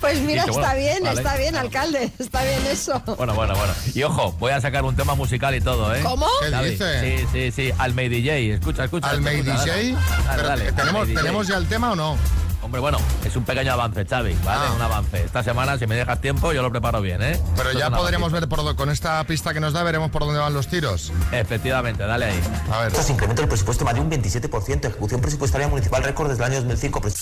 Pues 0.00 0.20
mira, 0.20 0.44
Dicho, 0.44 0.60
está 0.60 0.74
bueno, 0.74 0.80
bien, 0.80 1.02
vale. 1.02 1.20
está 1.20 1.36
bien, 1.36 1.56
alcalde, 1.56 2.12
está 2.18 2.42
bien 2.42 2.66
eso. 2.66 3.02
Bueno, 3.16 3.34
bueno, 3.34 3.54
bueno. 3.54 3.72
Y 3.94 4.02
ojo, 4.02 4.32
voy 4.38 4.52
a 4.52 4.60
sacar 4.60 4.84
un 4.84 4.94
tema 4.94 5.14
musical 5.14 5.54
y 5.54 5.60
todo, 5.60 5.94
¿eh? 5.94 6.00
¿Cómo? 6.02 6.26
¿Qué 6.40 6.70
dice? 6.70 7.18
Sí, 7.18 7.26
sí, 7.32 7.50
sí. 7.50 7.72
Almey 7.78 8.08
DJ. 8.08 8.54
Escucha, 8.54 8.84
escucha. 8.84 9.10
¿Almey 9.10 9.40
escucha, 9.40 9.74
DJ? 9.76 9.96
Dale, 10.36 10.72
¿tenemos. 10.72 11.08
¿Tenemos 11.08 11.46
ya 11.48 11.56
el 11.56 11.66
tema 11.66 11.92
o 11.92 11.96
no? 11.96 12.16
Hombre, 12.64 12.80
bueno, 12.80 12.96
es 13.24 13.36
un 13.36 13.44
pequeño 13.44 13.72
avance, 13.74 14.06
Xavi, 14.06 14.34
¿vale? 14.42 14.74
Un 14.74 14.80
avance. 14.80 15.22
Esta 15.22 15.42
semana, 15.42 15.76
si 15.78 15.86
me 15.86 15.96
dejas 15.96 16.18
tiempo, 16.22 16.50
yo 16.54 16.62
lo 16.62 16.70
preparo 16.70 17.02
bien, 17.02 17.22
¿eh? 17.22 17.38
Pero 17.56 17.68
Esto 17.68 17.78
ya 17.78 17.86
es 17.86 17.92
un 17.92 17.98
podremos 17.98 18.32
ver 18.32 18.48
por 18.48 18.74
con 18.74 18.88
esta 18.88 19.22
pista 19.24 19.52
que 19.52 19.60
nos 19.60 19.74
da, 19.74 19.82
veremos 19.82 20.10
por 20.10 20.24
dónde 20.24 20.40
van 20.40 20.54
los 20.54 20.66
tiros. 20.68 21.12
Efectivamente, 21.30 22.04
dale 22.04 22.24
ahí. 22.26 22.40
A 22.72 22.78
ver. 22.78 22.88
Estos 22.88 23.10
incremento 23.10 23.42
del 23.42 23.48
presupuesto 23.50 23.84
más 23.84 23.92
de 23.94 24.00
un 24.00 24.10
27%, 24.10 24.86
ejecución 24.86 25.20
presupuestaria 25.20 25.68
municipal 25.68 26.02
récord 26.02 26.30
desde 26.30 26.42
el 26.42 26.50
año 26.52 26.60
2005. 26.62 27.00
pres- 27.02 27.20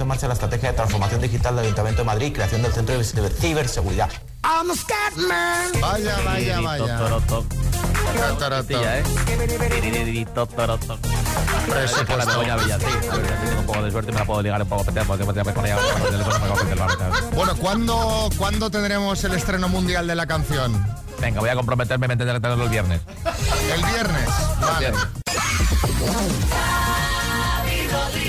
En 0.00 0.06
marcha 0.08 0.26
la 0.26 0.34
estrategia 0.34 0.70
de 0.70 0.76
transformación 0.76 1.20
digital 1.20 1.54
del 1.56 1.64
Ayuntamiento 1.66 2.00
de 2.02 2.06
Madrid, 2.06 2.32
creación 2.32 2.62
del 2.62 2.72
Centro 2.72 2.96
de 2.98 3.04
Ciberseguridad. 3.30 4.10
Vaya, 5.80 6.16
vaya, 6.24 6.60
vaya. 6.60 6.98
Villacís. 12.64 13.10
A 13.10 13.16
ver 13.16 13.26
si 13.40 13.46
tengo 13.46 13.60
un 13.60 13.66
poco 13.66 13.82
de 13.82 13.90
suerte 13.90 14.10
y 14.10 14.14
me 14.14 14.20
la 14.20 14.26
puedo 14.26 14.42
ligar 14.42 14.62
un 14.62 14.68
poco. 14.68 14.84
Porque 14.84 15.00
me 15.00 15.42
voy 15.42 15.52
con 15.54 15.66
ella 15.66 15.76
por 15.76 16.10
teléfono, 16.10 16.38
me 16.38 16.48
coge 16.48 16.72
el 16.72 16.78
barrio, 16.78 16.98
¿sabes? 16.98 17.30
Bueno, 17.34 17.56
¿cuándo, 17.56 18.28
¿cuándo 18.36 18.70
tendremos 18.70 19.24
el 19.24 19.34
estreno 19.34 19.68
mundial 19.68 20.06
de 20.06 20.14
la 20.14 20.26
canción? 20.26 20.86
Venga, 21.20 21.40
voy 21.40 21.48
a 21.48 21.54
comprometerme, 21.54 22.06
me 22.08 22.16
tendré 22.16 22.34
que 22.34 22.40
tenerlo 22.40 22.64
el 22.64 22.70
viernes. 22.70 23.00
El 23.74 23.82
viernes. 23.82 24.28
Vale. 24.60 24.92
Xavi 26.50 27.88
Rodríguez 27.88 28.23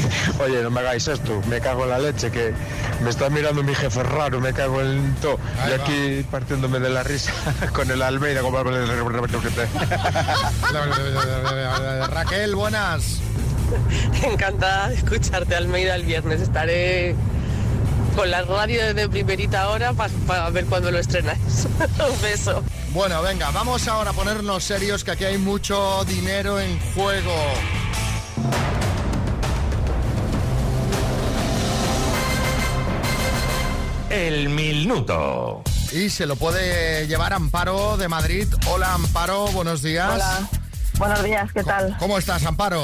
Oye, 0.44 0.62
no 0.62 0.70
me 0.70 0.80
hagáis 0.80 1.06
esto, 1.08 1.40
me 1.48 1.60
cago 1.60 1.84
en 1.84 1.90
la 1.90 1.98
leche, 1.98 2.30
que 2.30 2.52
me 3.02 3.10
está 3.10 3.30
mirando 3.30 3.62
mi 3.62 3.74
jefe 3.74 4.02
raro, 4.02 4.40
me 4.40 4.52
cago 4.52 4.80
en 4.80 5.14
todo. 5.16 5.38
Y 5.66 5.70
va. 5.70 5.76
aquí 5.84 6.24
partiéndome 6.30 6.78
de 6.80 6.90
la 6.90 7.02
risa 7.02 7.32
con 7.72 7.90
el 7.90 8.02
Almeida. 8.02 8.40
como- 8.42 8.56
Raquel, 12.10 12.54
buenas. 12.54 13.18
Encantada 14.22 14.88
de 14.88 14.94
escucharte, 14.96 15.54
Almeida, 15.56 15.94
el 15.96 16.04
viernes. 16.04 16.40
Estaré 16.40 17.14
con 18.14 18.30
la 18.30 18.42
radio 18.42 18.94
de 18.94 19.08
primerita 19.08 19.68
hora 19.68 19.92
para 19.92 20.48
ver 20.50 20.64
cuándo 20.66 20.90
lo 20.90 20.98
estrenáis. 20.98 21.66
Un 21.78 22.22
beso. 22.22 22.62
Bueno, 22.92 23.20
venga, 23.22 23.50
vamos 23.50 23.86
ahora 23.88 24.10
a 24.10 24.12
ponernos 24.14 24.64
serios, 24.64 25.04
que 25.04 25.10
aquí 25.10 25.24
hay 25.24 25.38
mucho 25.38 26.04
dinero 26.06 26.58
en 26.60 26.78
juego. 26.94 27.34
El 34.10 34.48
minuto. 34.48 35.62
Y 35.92 36.10
se 36.10 36.26
lo 36.26 36.36
puede 36.36 37.06
llevar 37.06 37.32
Amparo 37.32 37.96
de 37.96 38.08
Madrid. 38.08 38.46
Hola, 38.68 38.94
Amparo, 38.94 39.46
buenos 39.48 39.82
días. 39.82 40.10
Hola. 40.12 40.48
Buenos 40.98 41.22
días, 41.24 41.52
¿qué 41.52 41.62
tal? 41.62 41.96
¿Cómo 41.98 42.16
estás, 42.16 42.44
Amparo? 42.46 42.82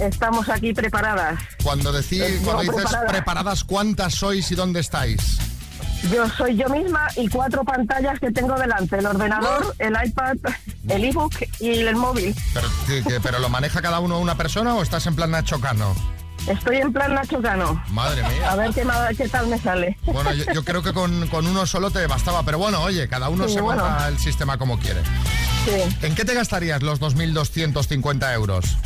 Estamos 0.00 0.48
aquí 0.48 0.72
preparadas. 0.72 1.38
Cuando, 1.62 1.92
decí- 1.92 2.22
Estoy 2.22 2.38
cuando 2.44 2.62
dices 2.62 2.76
preparada. 2.76 3.06
preparadas, 3.08 3.64
¿cuántas 3.64 4.14
sois 4.14 4.50
y 4.50 4.54
dónde 4.54 4.80
estáis? 4.80 5.38
Yo 6.10 6.26
soy 6.30 6.56
yo 6.56 6.66
misma 6.70 7.08
y 7.16 7.28
cuatro 7.28 7.62
pantallas 7.64 8.18
que 8.18 8.30
tengo 8.30 8.54
delante. 8.58 8.96
El 8.96 9.06
ordenador, 9.06 9.74
el 9.78 9.94
iPad, 10.02 10.36
el 10.88 11.04
ebook 11.04 11.34
y 11.58 11.68
el 11.80 11.94
móvil. 11.96 12.34
Pero, 12.54 12.68
que- 12.86 13.02
que- 13.04 13.20
¿pero 13.20 13.38
lo 13.40 13.50
maneja 13.50 13.82
cada 13.82 14.00
uno 14.00 14.18
una 14.18 14.36
persona 14.36 14.74
o 14.74 14.82
estás 14.82 15.06
en 15.06 15.14
plan 15.16 15.30
Nacho 15.32 15.60
Cano? 15.60 15.94
Estoy 16.46 16.76
en 16.78 16.92
plan 16.92 17.14
Nacho 17.14 17.40
Cano. 17.40 17.82
Madre 17.90 18.22
mía. 18.22 18.50
A 18.50 18.56
ver 18.56 18.70
qué, 18.72 18.84
qué 19.16 19.28
tal 19.28 19.46
me 19.48 19.58
sale. 19.58 19.96
Bueno, 20.04 20.32
yo, 20.32 20.44
yo 20.52 20.64
creo 20.64 20.82
que 20.82 20.92
con, 20.92 21.26
con 21.28 21.46
uno 21.46 21.66
solo 21.66 21.90
te 21.90 22.06
bastaba, 22.06 22.42
pero 22.42 22.58
bueno, 22.58 22.80
oye, 22.82 23.08
cada 23.08 23.28
uno 23.28 23.46
Sí, 23.46 23.54
se 23.54 23.60
bueno. 23.60 23.84
monta 23.84 24.08
el 24.08 24.18
sistema 24.18 24.58
como 24.58 24.78
quiere. 24.78 25.00
Sí. 25.64 25.96
¿En 26.06 26.14
qué 26.14 26.24
te 26.24 26.34
gastarías 26.34 26.82
los 26.82 27.00
2.250 27.00 28.34
euros? 28.34 28.76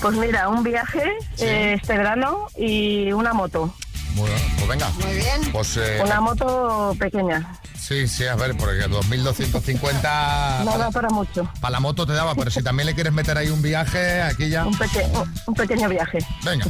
Pues 0.00 0.16
mira, 0.16 0.48
un 0.48 0.62
viaje 0.62 1.02
eh, 1.38 1.74
este 1.80 1.96
verano 1.96 2.46
y 2.56 3.12
una 3.12 3.32
moto. 3.32 3.72
Bueno, 4.14 4.34
pues 4.56 4.68
venga. 4.68 4.88
Muy 5.04 5.14
bien. 5.14 5.52
Pues 5.52 5.76
eh, 5.76 6.00
Una 6.04 6.20
moto 6.20 6.94
pequeña. 6.98 7.50
Sí, 7.86 8.08
sí, 8.08 8.24
a 8.26 8.34
ver, 8.36 8.56
porque 8.56 8.86
2.250 8.88 10.64
No 10.64 10.78
da 10.78 10.90
para, 10.90 11.08
mucho. 11.10 11.48
para 11.60 11.72
la 11.72 11.80
moto 11.80 12.06
te 12.06 12.12
daba, 12.12 12.34
pero 12.34 12.50
si 12.50 12.62
también 12.62 12.86
le 12.86 12.94
quieres 12.94 13.12
meter 13.12 13.36
ahí 13.38 13.48
un 13.48 13.62
viaje, 13.62 14.22
aquí 14.22 14.48
ya... 14.48 14.66
Un, 14.66 14.76
peque- 14.76 15.06
un 15.46 15.54
pequeño 15.54 15.88
viaje. 15.88 16.18
Venga, 16.44 16.66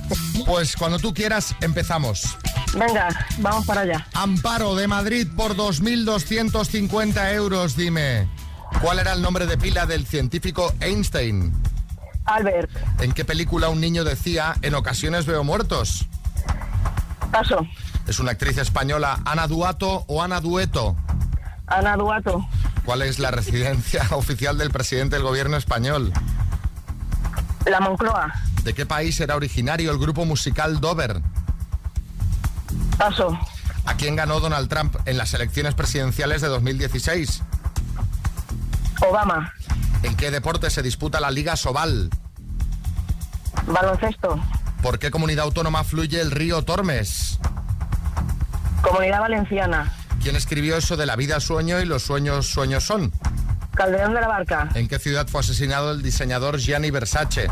pues 0.46 0.76
cuando 0.76 0.98
tú 0.98 1.12
quieras 1.14 1.54
empezamos. 1.60 2.36
Venga, 2.74 3.08
vamos 3.38 3.64
para 3.66 3.82
allá. 3.82 4.06
Amparo 4.14 4.74
de 4.74 4.86
Madrid 4.88 5.26
por 5.36 5.56
2.250 5.56 7.32
euros, 7.34 7.76
dime. 7.76 8.28
¿Cuál 8.82 8.98
era 8.98 9.12
el 9.12 9.22
nombre 9.22 9.46
de 9.46 9.56
pila 9.56 9.86
del 9.86 10.06
científico 10.06 10.74
Einstein? 10.80 11.52
Albert. 12.26 12.70
¿En 13.00 13.12
qué 13.12 13.24
película 13.24 13.68
un 13.68 13.80
niño 13.80 14.02
decía, 14.04 14.56
en 14.62 14.74
ocasiones 14.74 15.26
veo 15.26 15.44
muertos? 15.44 16.06
Paso. 17.30 17.66
¿Es 18.06 18.18
una 18.18 18.32
actriz 18.32 18.58
española 18.58 19.20
Ana 19.24 19.46
Duato 19.46 20.04
o 20.08 20.22
Ana 20.22 20.40
Dueto? 20.40 20.96
Ana 21.66 21.96
Duato. 21.96 22.46
¿Cuál 22.84 23.02
es 23.02 23.18
la 23.18 23.30
residencia 23.30 24.06
oficial 24.12 24.58
del 24.58 24.70
presidente 24.70 25.16
del 25.16 25.24
gobierno 25.24 25.56
español? 25.56 26.12
La 27.66 27.80
Moncloa. 27.80 28.32
¿De 28.62 28.74
qué 28.74 28.86
país 28.86 29.20
era 29.20 29.36
originario 29.36 29.90
el 29.90 29.98
grupo 29.98 30.24
musical 30.24 30.80
Dover? 30.80 31.20
Paso. 32.96 33.38
¿A 33.84 33.94
quién 33.96 34.16
ganó 34.16 34.40
Donald 34.40 34.68
Trump 34.68 34.96
en 35.04 35.18
las 35.18 35.34
elecciones 35.34 35.74
presidenciales 35.74 36.42
de 36.42 36.48
2016? 36.48 37.42
Obama. 39.08 39.52
¿En 40.02 40.16
qué 40.16 40.30
deporte 40.30 40.70
se 40.70 40.82
disputa 40.82 41.20
la 41.20 41.30
Liga 41.30 41.56
Sobal? 41.56 42.10
Baloncesto. 43.66 44.40
¿Por 44.82 44.98
qué 44.98 45.10
comunidad 45.10 45.44
autónoma 45.44 45.84
fluye 45.84 46.20
el 46.20 46.30
río 46.30 46.62
Tormes? 46.62 47.38
Comunidad 48.82 49.20
Valenciana. 49.20 49.92
¿Quién 50.26 50.34
escribió 50.34 50.76
eso 50.76 50.96
de 50.96 51.06
la 51.06 51.14
vida 51.14 51.38
sueño 51.38 51.78
y 51.80 51.84
los 51.84 52.02
sueños 52.02 52.48
sueños 52.48 52.82
son? 52.82 53.12
Calderón 53.76 54.12
de 54.12 54.20
la 54.20 54.26
Barca. 54.26 54.68
¿En 54.74 54.88
qué 54.88 54.98
ciudad 54.98 55.28
fue 55.28 55.38
asesinado 55.38 55.92
el 55.92 56.02
diseñador 56.02 56.58
Gianni 56.58 56.90
Versace? 56.90 57.46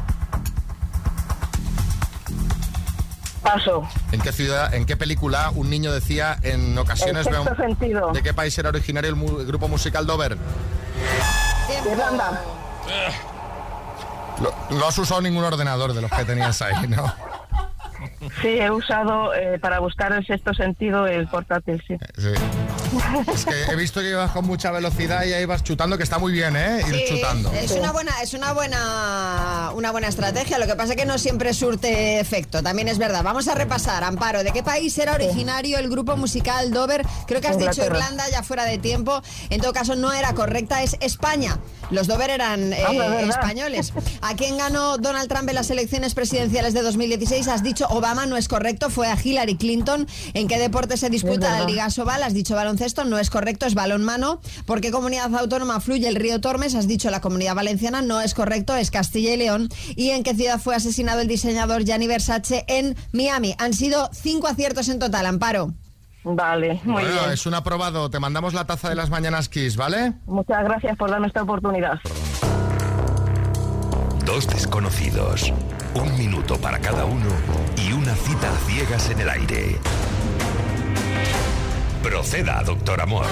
Paso. 3.45 3.89
¿En 4.11 4.21
qué 4.21 4.33
ciudad, 4.33 4.75
en 4.75 4.87
qué 4.87 4.97
película 4.97 5.53
un 5.55 5.71
niño 5.71 5.93
decía 5.93 6.37
en 6.43 6.77
ocasiones 6.77 7.29
El 7.29 7.35
sexto 7.35 7.55
sentido. 7.55 8.11
¿De 8.13 8.25
qué 8.25 8.35
país 8.35 8.59
era 8.59 8.71
originario 8.71 9.09
el, 9.09 9.15
mu- 9.15 9.39
el 9.39 9.47
grupo 9.47 9.69
musical 9.69 10.05
Dover? 10.05 10.37
Irlanda. 11.89 12.43
No 14.71 14.85
has 14.89 14.99
usado 14.99 15.21
ningún 15.23 15.45
ordenador 15.45 15.93
de 15.95 16.03
los 16.03 16.11
que 16.11 16.25
tenías 16.25 16.61
ahí, 16.61 16.89
¿no? 16.89 17.05
Sí, 18.41 18.49
he 18.49 18.71
usado 18.71 19.35
eh, 19.35 19.59
para 19.59 19.79
buscar 19.81 20.13
el 20.13 20.25
sexto 20.27 20.55
sentido 20.55 21.07
el 21.07 21.27
portátil, 21.27 21.83
sí. 21.87 21.97
Sí. 22.17 22.29
Es 23.35 23.45
que 23.45 23.63
he 23.73 23.77
visto 23.77 24.01
que 24.01 24.11
ibas 24.11 24.31
con 24.31 24.47
mucha 24.47 24.71
velocidad 24.71 25.25
y 25.25 25.33
ahí 25.33 25.45
vas 25.45 25.63
chutando, 25.65 25.97
que 25.97 26.03
está 26.05 26.19
muy 26.19 26.33
bien, 26.33 26.57
¿eh? 26.57 26.81
Ir 26.89 26.95
Sí, 26.95 27.05
chutando. 27.09 27.53
Es 27.53 27.71
una 27.73 27.93
buena, 27.93 28.13
es 28.23 28.35
una 28.35 28.53
buena, 28.53 29.71
una 29.75 29.91
buena 29.91 30.09
estrategia. 30.09 30.59
Lo 30.59 30.67
que 30.67 30.75
pasa 30.77 30.93
es 30.93 30.97
que 30.99 31.07
no 31.07 31.19
siempre 31.19 31.53
surte 31.55 32.21
efecto. 32.21 32.63
También 32.63 32.89
es 32.89 32.99
verdad. 32.99 33.23
Vamos 33.23 33.49
a 33.49 33.55
repasar, 33.55 34.05
Amparo. 34.05 34.45
¿De 34.45 34.53
qué 34.53 34.63
país 34.63 34.97
era 34.99 35.15
originario 35.15 35.79
el 35.79 35.89
grupo 35.89 36.17
musical 36.17 36.71
Dover? 36.73 37.05
Creo 37.27 37.41
que 37.41 37.49
has 37.49 37.59
dicho 37.59 37.71
Inglaterra. 37.71 37.97
Irlanda 37.99 38.25
ya 38.31 38.43
fuera 38.43 38.65
de 38.65 38.79
tiempo. 38.79 39.23
En 39.51 39.61
todo 39.61 39.73
caso, 39.73 39.97
no 39.97 40.13
era 40.13 40.35
correcta. 40.35 40.83
Es 40.83 40.97
España. 41.01 41.59
Los 41.91 42.07
Dover 42.07 42.31
eran 42.31 42.73
eh, 42.73 42.85
¿verdad? 42.91 43.29
españoles. 43.29 43.93
¿A 44.23 44.35
quién 44.35 44.57
ganó 44.57 44.99
Donald 44.99 45.29
Trump 45.29 45.49
en 45.49 45.55
las 45.55 45.71
elecciones 45.71 46.15
presidenciales 46.15 46.75
de 46.75 46.83
2016? 46.83 47.49
Has 47.49 47.63
dicho 47.63 47.87
Obama, 47.91 48.27
no 48.27 48.37
es 48.37 48.49
correcto. 48.49 48.91
Fue 48.91 49.09
a 49.09 49.17
Hillary 49.23 49.57
Clinton. 49.57 50.07
¿En 50.33 50.49
qué 50.49 50.59
deporte 50.59 50.97
se 50.97 51.11
disputa 51.11 51.59
la. 51.59 51.65
Liga 51.65 51.89
Sobal? 51.89 52.23
Has 52.23 52.35
dicho 52.35 52.55
baloncesto, 52.55 52.84
no 53.05 53.19
es 53.19 53.31
correcto, 53.31 53.67
es 53.67 53.75
balonmano. 53.75 54.41
¿Por 54.67 54.81
qué 54.81 54.91
comunidad 54.91 55.35
autónoma 55.35 55.81
fluye 55.81 56.07
el 56.07 56.17
río 56.17 56.41
Tormes? 56.41 56.75
Has 56.75 56.87
dicho 56.87 57.11
la 57.11 57.21
comunidad 57.21 57.55
valenciana, 57.55 58.03
no 58.03 58.21
es 58.21 58.35
correcto, 58.35 58.77
es 58.77 58.91
Castilla 58.91 59.33
y 59.33 59.37
León. 59.39 59.69
¿Y 59.97 60.11
en 60.11 60.23
qué 60.23 60.35
ciudad 60.35 60.61
fue 60.61 60.75
asesinado 60.75 61.21
el 61.21 61.29
diseñador 61.29 61.85
Gianni 61.85 62.07
Versace? 62.07 62.65
En 62.69 62.95
Miami. 63.13 63.55
Han 63.59 63.73
sido 63.73 64.11
cinco 64.13 64.49
aciertos 64.49 64.89
en 64.89 64.99
total, 64.99 65.27
Amparo. 65.27 65.73
Vale, 66.25 66.81
muy 66.85 67.03
bueno, 67.03 67.21
bien. 67.21 67.33
es 67.33 67.47
un 67.47 67.55
aprobado. 67.55 68.11
Te 68.11 68.19
mandamos 68.19 68.55
la 68.55 68.67
taza 68.67 68.89
de 68.89 68.95
las 68.95 69.11
mañanas 69.11 69.49
Kiss, 69.49 69.77
¿vale? 69.77 70.15
Muchas 70.27 70.65
gracias 70.65 70.97
por 70.97 71.11
darme 71.11 71.27
esta 71.27 71.43
oportunidad. 71.43 71.99
Dos 74.25 74.47
desconocidos, 74.49 75.53
un 75.95 76.17
minuto 76.19 76.59
para 76.59 76.79
cada 76.81 77.05
uno 77.05 77.29
y 77.77 77.93
una 77.93 78.15
cita 78.15 78.51
a 78.51 78.57
ciegas 78.67 79.11
en 79.11 79.21
el 79.21 79.29
aire. 79.29 79.79
Proceda, 82.05 82.63
doctor 82.63 83.01
Amor. 83.01 83.25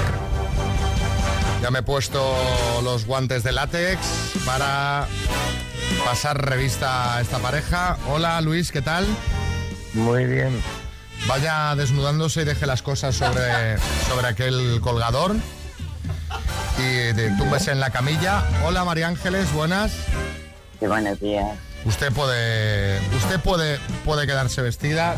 Ya 1.60 1.70
me 1.70 1.80
he 1.80 1.82
puesto 1.82 2.34
los 2.82 3.04
guantes 3.04 3.44
de 3.44 3.52
látex 3.52 3.98
para 4.46 5.06
pasar 6.06 6.42
revista 6.42 7.16
a 7.16 7.20
esta 7.20 7.38
pareja. 7.38 7.98
Hola 8.08 8.40
Luis, 8.40 8.72
¿qué 8.72 8.80
tal? 8.80 9.04
Muy 9.92 10.24
bien. 10.24 10.58
Vaya 11.28 11.76
desnudándose 11.76 12.40
y 12.40 12.44
deje 12.44 12.64
las 12.64 12.80
cosas 12.80 13.14
sobre, 13.14 13.76
sobre 14.08 14.28
aquel 14.28 14.80
colgador. 14.80 15.36
Y 16.78 17.12
te 17.12 17.30
tumbes 17.36 17.68
en 17.68 17.78
la 17.78 17.90
camilla. 17.90 18.42
Hola 18.64 18.86
María 18.86 19.08
Ángeles, 19.08 19.52
buenas. 19.52 19.92
Sí, 20.80 20.86
buenos 20.86 21.20
días. 21.20 21.58
Usted 21.84 22.12
puede, 22.12 23.00
usted 23.16 23.40
puede, 23.40 23.78
puede 24.04 24.26
quedarse 24.26 24.62
vestida 24.62 25.16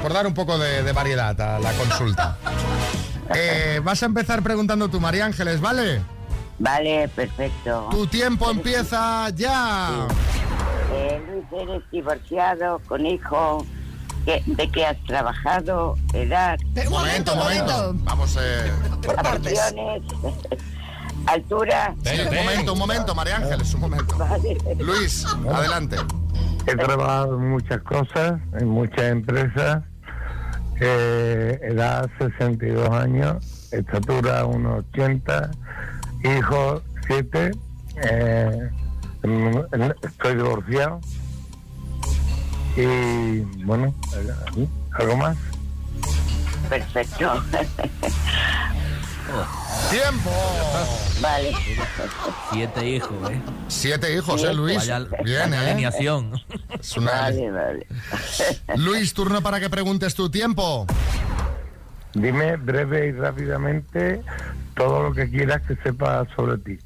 por 0.00 0.12
dar 0.12 0.26
un 0.26 0.34
poco 0.34 0.58
de, 0.58 0.82
de 0.82 0.92
variedad 0.92 1.38
a 1.40 1.58
la 1.58 1.72
consulta. 1.72 2.36
Eh, 3.34 3.80
vas 3.82 4.02
a 4.02 4.06
empezar 4.06 4.42
preguntando 4.42 4.88
tú, 4.90 5.00
María 5.00 5.24
Ángeles, 5.24 5.58
¿vale? 5.58 6.02
Vale, 6.58 7.08
perfecto. 7.08 7.88
Tu 7.90 8.06
tiempo 8.08 8.50
empieza 8.50 9.30
ya. 9.30 10.06
Eh, 10.92 11.22
Luis, 11.30 11.62
eres 11.62 11.82
divorciado, 11.90 12.78
con 12.86 13.06
hijo. 13.06 13.64
¿Qué- 14.26 14.42
¿De 14.44 14.70
qué 14.70 14.84
has 14.84 14.98
trabajado? 15.06 15.94
¿Edad? 16.12 16.58
un 16.84 16.90
momento, 16.90 17.32
un 17.32 17.38
momento. 17.38 17.92
Vamos, 18.00 18.36
eh, 18.38 18.70
Vacaciones. 19.06 20.02
¿Altura? 21.26 21.94
un 21.96 22.34
momento, 22.34 22.72
un 22.72 22.78
momento, 22.78 23.14
María 23.14 23.36
Ángeles, 23.36 23.74
un 23.74 23.80
momento. 23.80 24.16
Luis, 24.78 25.24
adelante. 25.52 25.96
He 26.66 26.76
trabajado 26.76 27.36
en 27.36 27.50
muchas 27.50 27.82
cosas, 27.82 28.40
en 28.58 28.68
muchas 28.68 29.04
empresas. 29.04 29.82
Eh, 30.80 31.60
edad 31.62 32.10
62 32.18 32.90
años, 32.90 33.68
estatura 33.72 34.44
1,80, 34.44 35.50
hijos 36.38 36.82
7. 37.06 37.50
Eh, 38.04 38.70
estoy 40.02 40.34
divorciado. 40.34 41.00
Y 42.76 43.40
bueno, 43.64 43.94
¿algo 44.98 45.16
más? 45.16 45.36
Perfecto. 46.68 47.42
¡Tiempo! 49.90 50.30
Vale. 51.20 51.52
Siete 52.52 52.88
hijos, 52.88 53.30
¿eh? 53.30 53.40
Siete 53.68 54.14
hijos, 54.16 54.42
¿eh, 54.44 54.54
Luis? 54.54 54.76
Vaya, 54.78 54.98
Bien, 55.24 55.50
vaya 55.50 55.62
¿eh? 55.64 55.70
alineación. 55.70 56.32
Es 56.78 56.96
una- 56.96 57.12
Vale, 57.12 57.50
vale. 57.50 57.86
Luis, 58.76 59.14
turno 59.14 59.42
para 59.42 59.60
que 59.60 59.70
preguntes 59.70 60.14
tu 60.14 60.30
tiempo. 60.30 60.86
Dime 62.14 62.56
breve 62.56 63.08
y 63.08 63.12
rápidamente 63.12 64.22
todo 64.74 65.02
lo 65.04 65.12
que 65.14 65.30
quieras 65.30 65.62
que 65.62 65.76
sepa 65.76 66.26
sobre 66.36 66.58
ti. 66.58 66.78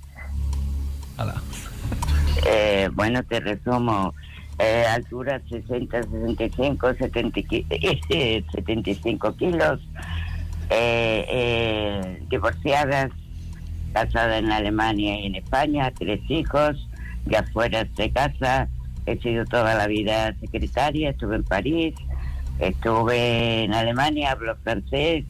Eh, 2.45 2.89
bueno, 2.93 3.23
te 3.25 3.41
resumo. 3.41 4.15
Eh, 4.59 4.87
altura 4.89 5.41
60, 5.51 6.03
65, 6.05 6.95
70 6.95 7.43
ki- 7.43 7.67
eh, 7.69 8.43
75 8.55 9.37
kilos. 9.37 9.81
Eh, 10.71 11.25
eh, 11.29 12.23
divorciadas, 12.29 13.11
casada 13.93 14.39
en 14.39 14.51
Alemania 14.51 15.21
y 15.21 15.27
en 15.27 15.37
España, 15.37 15.93
tres 15.97 16.21
hijos, 16.29 16.89
ya 17.27 17.45
fuera 17.53 17.85
de 17.85 18.11
casa. 18.11 18.69
He 19.07 19.17
sido 19.19 19.45
toda 19.45 19.75
la 19.75 19.87
vida 19.87 20.35
secretaria, 20.41 21.11
estuve 21.11 21.37
en 21.37 21.45
París, 21.45 21.95
estuve 22.59 23.65
en 23.65 23.75
Alemania, 23.75 24.33
hablo 24.33 24.57
francés, 24.65 25.25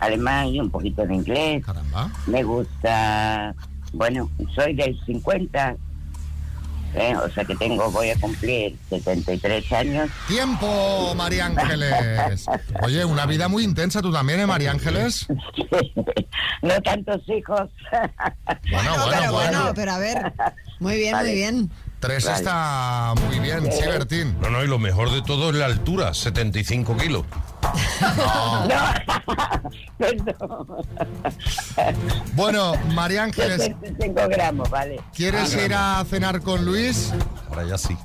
alemán 0.00 0.48
y 0.48 0.60
un 0.60 0.70
poquito 0.70 1.06
de 1.06 1.14
inglés. 1.14 1.64
Me 2.26 2.42
gusta, 2.42 3.54
bueno, 3.94 4.28
soy 4.54 4.74
del 4.74 4.98
50, 5.06 5.76
eh, 6.94 7.14
o 7.16 7.28
sea 7.30 7.44
que 7.44 7.54
tengo, 7.56 7.90
voy 7.90 8.10
a 8.10 8.16
cumplir 8.20 8.76
73 8.88 9.72
años. 9.72 10.10
Tiempo, 10.28 11.14
María 11.16 11.46
Ángeles. 11.46 12.46
Oye, 12.82 13.04
una 13.04 13.26
vida 13.26 13.48
muy 13.48 13.64
intensa 13.64 14.00
tú 14.02 14.12
también, 14.12 14.40
¿eh, 14.40 14.46
María 14.46 14.70
Ángeles? 14.70 15.26
No 16.62 16.80
tantos 16.80 17.20
hijos. 17.28 17.68
Bueno, 18.70 18.96
No, 18.96 19.04
bueno, 19.04 19.10
pero 19.10 19.32
bueno. 19.32 19.32
bueno, 19.58 19.72
pero 19.74 19.92
a 19.92 19.98
ver. 19.98 20.32
Muy 20.80 20.96
bien, 20.96 21.16
muy 21.16 21.34
bien. 21.34 21.70
Tres 22.04 22.26
está 22.26 23.14
muy 23.26 23.38
bien, 23.38 23.72
sí, 23.72 23.80
Bertín. 23.86 24.36
No, 24.38 24.50
no, 24.50 24.62
y 24.62 24.66
lo 24.66 24.78
mejor 24.78 25.10
de 25.10 25.22
todo 25.22 25.48
es 25.48 25.56
la 25.56 25.64
altura, 25.64 26.12
75 26.12 26.96
kilos. 26.98 27.24
Bueno, 32.34 32.74
María 32.94 33.24
Ángeles, 33.24 33.62
75 33.62 34.28
gramos, 34.28 34.68
vale. 34.68 35.00
¿quieres 35.14 35.56
ir 35.56 35.72
a 35.72 36.04
cenar 36.04 36.42
con 36.42 36.66
Luis? 36.66 37.10
Ahora 37.48 37.64
ya 37.64 37.78
sí. 37.78 37.96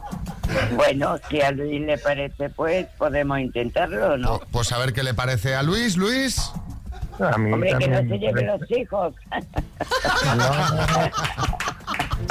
Bueno, 0.75 1.17
si 1.29 1.41
a 1.41 1.51
Luis 1.51 1.81
le 1.81 1.97
parece, 1.97 2.49
pues 2.51 2.87
podemos 2.97 3.37
intentarlo, 3.39 4.17
¿no? 4.17 4.39
Pues 4.51 4.71
a 4.71 4.77
ver 4.77 4.93
qué 4.93 5.03
le 5.03 5.13
parece 5.13 5.55
a 5.55 5.63
Luis. 5.63 5.97
Luis. 5.97 6.53
A 7.19 7.37
mí 7.37 7.51
Hombre, 7.51 7.75
que 7.77 7.87
no 7.89 7.99
se 7.99 8.17
lleven 8.17 8.47
los 8.47 8.71
hijos. 8.71 9.13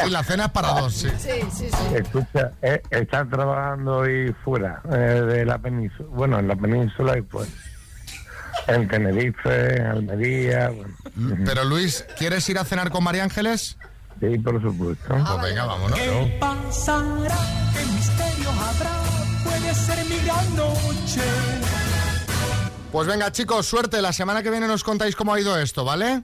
Sí, 0.03 0.11
la 0.11 0.23
cena 0.23 0.45
es 0.47 0.51
para 0.51 0.69
dos, 0.81 0.93
sí. 0.95 1.09
Sí, 1.19 1.31
sí, 1.53 1.69
sí. 1.71 1.95
Escucha, 1.95 2.53
eh, 2.63 2.83
está 2.91 3.25
trabajando 3.25 3.99
hoy 3.99 4.35
fuera 4.45 4.81
eh, 4.91 4.97
de 4.97 5.45
la 5.45 5.59
península. 5.59 6.09
Bueno, 6.11 6.39
en 6.39 6.49
la 6.49 6.57
península 6.57 7.19
y 7.19 7.23
pues. 7.23 7.49
En 8.67 8.89
Tenerife, 8.89 9.77
en 9.77 9.87
Almería. 9.87 10.69
Bueno. 10.69 10.95
Pero 11.45 11.65
Luis, 11.65 12.05
¿quieres 12.19 12.49
ir 12.49 12.59
a 12.59 12.65
cenar 12.65 12.91
con 12.91 13.03
María 13.05 13.25
Ángeles? 13.25 13.79
Sí, 14.21 14.39
por 14.39 14.61
supuesto. 14.61 15.05
Pues 15.09 15.43
venga, 15.43 15.65
vámonos. 15.65 15.99
¿Qué 15.99 16.37
pasará? 16.41 17.37
¿Qué 17.73 17.85
misterio 17.93 18.51
habrá? 18.51 18.91
Puede 19.45 19.75
ser 19.75 20.05
mi 20.07 20.19
gran 20.25 20.57
noche. 20.57 21.23
Pues 22.93 23.07
venga, 23.07 23.31
chicos, 23.33 23.67
suerte. 23.67 24.03
La 24.03 24.13
semana 24.13 24.43
que 24.43 24.51
viene 24.51 24.67
nos 24.67 24.83
contáis 24.83 25.15
cómo 25.15 25.35
ha 25.35 25.41
ido 25.41 25.59
esto, 25.59 25.85
¿vale? 25.85 26.23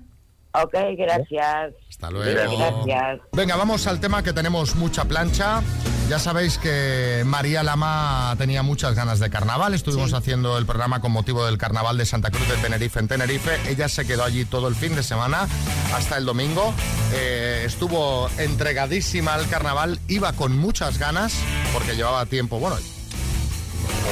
Ok, 0.53 0.74
gracias. 0.96 1.74
Hasta 2.05 2.11
luego. 2.11 2.85
Gracias. 2.87 3.21
Venga, 3.33 3.57
vamos 3.57 3.87
al 3.87 4.01
tema 4.01 4.23
que 4.23 4.33
tenemos 4.33 4.75
mucha 4.77 5.05
plancha. 5.05 5.62
Ya 6.09 6.19
sabéis 6.19 6.59
que 6.59 7.23
María 7.25 7.62
Lama 7.62 8.35
tenía 8.37 8.62
muchas 8.62 8.95
ganas 8.95 9.21
de 9.21 9.31
carnaval. 9.31 9.73
Estuvimos 9.73 10.12
haciendo 10.12 10.59
el 10.59 10.67
programa 10.67 11.01
con 11.01 11.12
motivo 11.12 11.47
del 11.47 11.57
carnaval 11.57 11.97
de 11.97 12.05
Santa 12.05 12.31
Cruz 12.31 12.47
de 12.47 12.57
Tenerife 12.57 13.01
en 13.01 13.09
Tenerife. 13.09 13.59
Ella 13.71 13.88
se 13.88 14.07
quedó 14.07 14.25
allí 14.25 14.45
todo 14.45 14.69
el 14.69 14.75
fin 14.75 14.95
de 14.95 15.03
semana 15.03 15.49
hasta 15.95 16.19
el 16.19 16.27
domingo. 16.27 16.75
Eh, 17.14 17.62
estuvo 17.64 18.29
entregadísima 18.37 19.33
al 19.33 19.49
carnaval. 19.49 19.99
Iba 20.09 20.35
con 20.35 20.59
muchas 20.59 20.99
ganas 20.99 21.35
porque 21.73 21.97
llevaba 21.97 22.27
tiempo. 22.27 22.59
Bueno, 22.59 22.77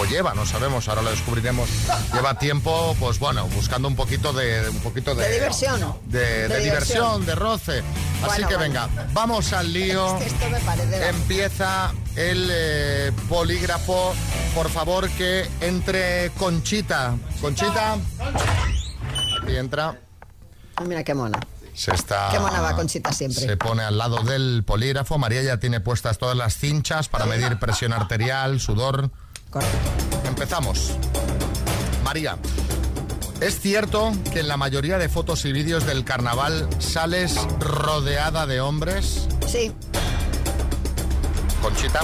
o 0.01 0.05
lleva, 0.07 0.35
no 0.35 0.47
sabemos, 0.47 0.89
ahora 0.89 1.03
lo 1.03 1.11
descubriremos. 1.11 1.69
Lleva 2.13 2.39
tiempo, 2.39 2.97
pues 2.99 3.19
bueno, 3.19 3.47
buscando 3.49 3.89
un 3.89 3.97
poquito 3.97 4.33
de 4.33 4.69
un 4.69 4.81
poquito 4.81 5.15
de, 5.15 5.27
De 5.27 5.33
diversión. 5.35 5.95
de, 6.07 6.19
de 6.19 6.49
De 6.49 6.59
diversión, 6.61 7.25
de 7.27 7.35
roce. 7.35 7.83
Así 8.25 8.39
que 8.45 8.57
bueno. 8.57 8.61
venga, 8.61 8.89
vamos 9.13 9.53
al 9.53 9.73
lío. 9.73 10.17
Es 10.19 10.25
que 10.25 10.29
esto 10.29 10.51
me 10.51 10.61
parece... 10.61 11.09
Empieza 11.09 11.93
el 12.17 12.49
eh, 12.51 13.13
polígrafo. 13.29 14.15
Por 14.55 14.69
favor, 14.69 15.09
que 15.11 15.49
entre 15.61 16.31
Conchita. 16.39 17.15
Conchita. 17.41 17.97
Aquí 19.43 19.57
entra. 19.57 19.99
Mira 20.85 21.03
qué 21.05 21.15
mona. 21.15 21.41
Se 21.75 21.93
está. 21.95 22.29
Qué 22.31 22.39
mona 22.39 22.61
va 22.61 22.75
Conchita 22.77 23.13
siempre. 23.13 23.41
Se 23.47 23.57
pone 23.57 23.83
al 23.83 23.97
lado 23.97 24.23
del 24.23 24.63
polígrafo. 24.65 25.17
María 25.19 25.43
ya 25.43 25.57
tiene 25.59 25.81
puestas 25.81 26.19
todas 26.19 26.37
las 26.37 26.57
cinchas 26.59 27.09
para 27.09 27.25
medir 27.27 27.59
presión 27.59 27.93
arterial, 27.93 28.61
sudor. 28.61 29.11
Empezamos. 30.27 30.93
María, 32.05 32.39
¿es 33.41 33.61
cierto 33.61 34.13
que 34.33 34.41
en 34.41 34.49
la 34.49 34.57
mayoría 34.57 34.99
de 34.99 35.09
fotos 35.09 35.45
y 35.45 35.53
vídeos 35.53 35.87
del 35.87 36.05
carnaval 36.05 36.69
sales 36.79 37.37
rodeada 37.59 38.47
de 38.47 38.61
hombres? 38.61 39.29
Sí. 39.47 39.73
Conchita. 41.61 42.01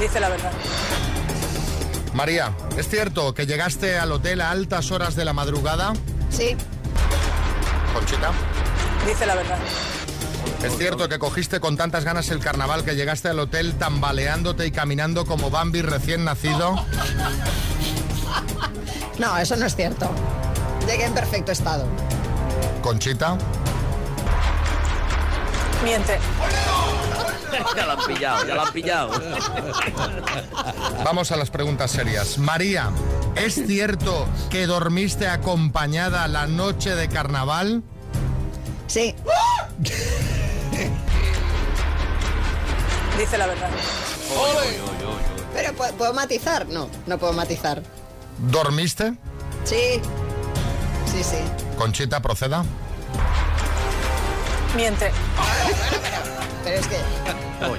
Dice 0.00 0.20
la 0.20 0.28
verdad. 0.28 0.52
María, 2.14 2.52
¿es 2.76 2.88
cierto 2.88 3.34
que 3.34 3.46
llegaste 3.46 3.98
al 3.98 4.12
hotel 4.12 4.40
a 4.40 4.50
altas 4.50 4.90
horas 4.90 5.16
de 5.16 5.24
la 5.24 5.32
madrugada? 5.32 5.92
Sí. 6.30 6.56
Conchita. 7.92 8.32
Dice 9.06 9.26
la 9.26 9.34
verdad. 9.34 9.58
¿Es 10.64 10.78
cierto 10.78 11.08
que 11.10 11.18
cogiste 11.18 11.60
con 11.60 11.76
tantas 11.76 12.04
ganas 12.04 12.30
el 12.30 12.38
carnaval 12.38 12.84
que 12.84 12.96
llegaste 12.96 13.28
al 13.28 13.38
hotel 13.38 13.74
tambaleándote 13.74 14.66
y 14.66 14.70
caminando 14.70 15.26
como 15.26 15.50
Bambi 15.50 15.82
recién 15.82 16.24
nacido? 16.24 16.74
No, 19.16 19.38
eso 19.38 19.54
no 19.54 19.64
es 19.64 19.76
cierto. 19.76 20.10
Llegué 20.88 21.04
en 21.04 21.14
perfecto 21.14 21.52
estado. 21.52 21.86
Conchita. 22.82 23.38
Miente. 25.84 26.18
ya 27.76 27.86
la 27.86 27.92
han 27.92 28.06
pillado, 28.06 28.44
ya 28.44 28.54
la 28.56 28.62
han 28.62 28.72
pillado. 28.72 29.22
Vamos 31.04 31.30
a 31.30 31.36
las 31.36 31.50
preguntas 31.50 31.92
serias. 31.92 32.38
María, 32.38 32.90
¿es 33.36 33.54
cierto 33.66 34.26
que 34.50 34.66
dormiste 34.66 35.28
acompañada 35.28 36.26
la 36.26 36.48
noche 36.48 36.96
de 36.96 37.08
carnaval? 37.08 37.84
Sí. 38.88 39.14
Dice 43.18 43.38
la 43.38 43.46
verdad. 43.46 43.68
Pero 45.54 45.72
¿puedo, 45.74 45.92
puedo 45.94 46.14
matizar? 46.14 46.66
No, 46.68 46.88
no 47.06 47.18
puedo 47.18 47.32
matizar. 47.32 47.82
¿Dormiste? 48.38 49.14
Sí. 49.64 50.00
Sí, 51.10 51.22
sí. 51.22 51.36
Conchita, 51.78 52.20
proceda. 52.20 52.64
Miente. 54.76 55.12
Pero 56.64 56.80
es 56.80 56.86
que, 56.88 56.96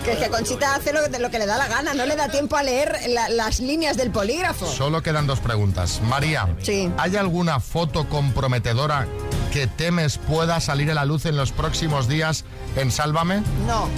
que, 0.06 0.12
es 0.14 0.18
que 0.20 0.30
Conchita 0.30 0.76
hace 0.76 0.94
lo, 0.94 1.02
lo 1.20 1.30
que 1.30 1.40
le 1.40 1.46
da 1.46 1.58
la 1.58 1.68
gana, 1.68 1.94
no 1.94 2.06
le 2.06 2.16
da 2.16 2.30
tiempo 2.30 2.56
a 2.56 2.64
leer 2.64 2.98
la- 3.10 3.28
las 3.30 3.60
líneas 3.60 3.98
del 3.98 4.12
polígrafo. 4.12 4.66
Solo 4.68 5.02
quedan 5.04 5.28
dos 5.28 5.40
preguntas. 5.42 6.00
María, 6.04 6.48
Sí. 6.62 6.90
¿hay 6.98 7.18
alguna 7.18 7.60
foto 7.60 8.08
comprometedora 8.08 9.08
que 9.52 9.68
temes 9.68 10.18
pueda 10.18 10.62
salir 10.62 10.92
a 10.92 10.94
la 10.94 11.04
luz 11.04 11.26
en 11.26 11.36
los 11.36 11.52
próximos 11.52 12.08
días 12.08 12.46
en 12.78 12.92
Sálvame? 12.92 13.42
No. 13.68 13.90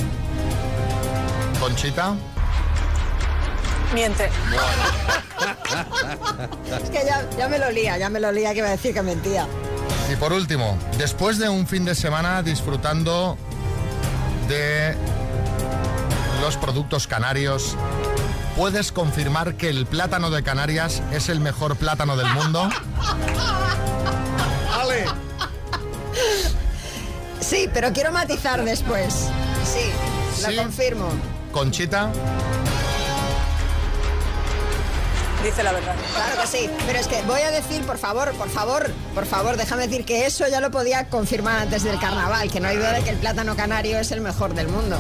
Conchita. 1.60 2.16
Miente. 3.94 4.30
Es 6.84 6.90
que 6.90 7.06
ya, 7.06 7.26
ya 7.38 7.48
me 7.48 7.60
lo 7.60 7.70
lía, 7.72 7.98
ya 7.98 8.10
me 8.10 8.20
lo 8.20 8.32
lía 8.32 8.52
que 8.54 8.60
iba 8.60 8.68
a 8.68 8.72
decir 8.72 8.94
que 8.94 9.02
mentía. 9.02 9.46
Y 10.12 10.16
por 10.16 10.34
último, 10.34 10.78
después 10.98 11.38
de 11.38 11.48
un 11.50 11.68
fin 11.68 11.86
de 11.86 11.94
semana 11.96 12.42
disfrutando 12.42 13.38
de 14.48 14.96
los 16.42 16.58
productos 16.58 17.06
canarios, 17.08 17.76
¿puedes 18.56 18.92
confirmar 18.92 19.56
que 19.56 19.70
el 19.70 19.86
plátano 19.86 20.30
de 20.32 20.42
Canarias 20.44 21.02
es 21.12 21.30
el 21.30 21.40
mejor 21.40 21.76
plátano 21.76 22.16
del 22.18 22.28
mundo? 22.34 22.68
¡Ale! 24.80 25.06
Sí, 27.40 27.70
pero 27.74 27.94
quiero 27.94 28.12
matizar 28.12 28.64
después. 28.64 29.30
Sí, 29.64 29.92
lo 30.44 30.50
Sí. 30.50 30.56
confirmo. 30.58 31.10
Conchita. 31.58 32.12
Dice 35.44 35.64
la 35.64 35.72
verdad. 35.72 35.96
Claro 36.14 36.42
que 36.42 36.48
sí, 36.48 36.70
pero 36.86 37.00
es 37.00 37.08
que 37.08 37.20
voy 37.24 37.42
a 37.42 37.50
decir, 37.50 37.82
por 37.82 37.98
favor, 37.98 38.32
por 38.34 38.48
favor, 38.48 38.92
por 39.16 39.26
favor, 39.26 39.58
déjame 39.58 39.88
decir 39.88 40.06
que 40.06 40.28
eso 40.28 40.48
ya 40.48 40.62
lo 40.62 40.70
podía 40.70 41.10
confirmar 41.10 41.62
antes 41.62 41.82
del 41.82 42.00
carnaval, 42.00 42.52
que 42.52 42.60
no 42.60 42.68
hay 42.68 42.78
duda 42.78 42.94
de 42.94 43.02
que 43.02 43.10
el 43.10 43.18
plátano 43.18 43.56
canario 43.56 43.98
es 43.98 44.12
el 44.12 44.22
mejor 44.22 44.54
del 44.54 44.68
mundo. 44.68 45.00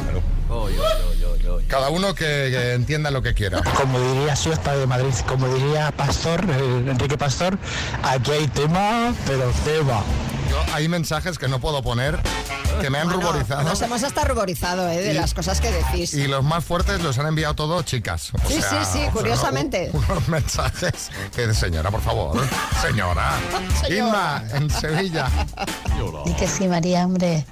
Cada 1.68 1.90
uno 1.90 2.16
que, 2.16 2.26
que 2.26 2.74
entienda 2.74 3.12
lo 3.12 3.22
que 3.22 3.36
quiera. 3.36 3.62
Como 3.76 4.00
diría 4.00 4.36
Siesta 4.36 4.76
de 4.76 4.88
Madrid, 4.88 5.14
como 5.28 5.48
diría 5.54 5.92
Pastor, 5.92 6.44
eh, 6.50 6.90
Enrique 6.90 7.20
Pastor, 7.20 7.60
aquí 8.02 8.32
hay 8.32 8.48
tema, 8.48 9.14
pero 9.28 9.52
tema. 9.64 10.02
Hay 10.74 10.88
mensajes 10.88 11.38
que 11.40 11.48
no 11.48 11.60
puedo 11.60 11.82
poner 11.82 12.20
que 12.82 12.90
me 12.90 13.00
han 13.00 13.10
ruborizado. 13.10 13.64
Nos 13.64 13.82
hemos 13.82 14.04
hasta 14.04 14.24
ruborizado 14.26 14.88
¿eh? 14.90 14.98
de 15.02 15.12
Y- 15.12 15.16
las 15.16 15.34
cosas 15.34 15.60
que 15.60 15.72
decís. 15.72 16.14
Y 16.14 16.28
los 16.28 16.44
más 16.44 16.64
fuertes 16.64 17.02
los 17.02 17.18
han 17.18 17.26
enviado 17.28 17.56
todos 17.56 17.84
chicas. 17.86 18.32
O 18.34 18.48
Sí, 18.48 18.62
sea, 18.62 18.84
sí, 18.86 19.00
sí, 19.00 19.06
curiosamente. 19.12 19.90
unos 19.94 20.28
mensajes 20.28 21.10
que 21.36 21.52
señora, 21.54 21.90
por 21.90 22.02
favor. 22.02 22.40
Señora. 22.82 23.34
Inma, 23.90 24.44
en 24.54 24.70
Sevilla. 24.70 25.28
Y 26.26 26.34
que 26.34 26.48
sí, 26.48 26.68
María, 26.68 27.06
hombre, 27.06 27.46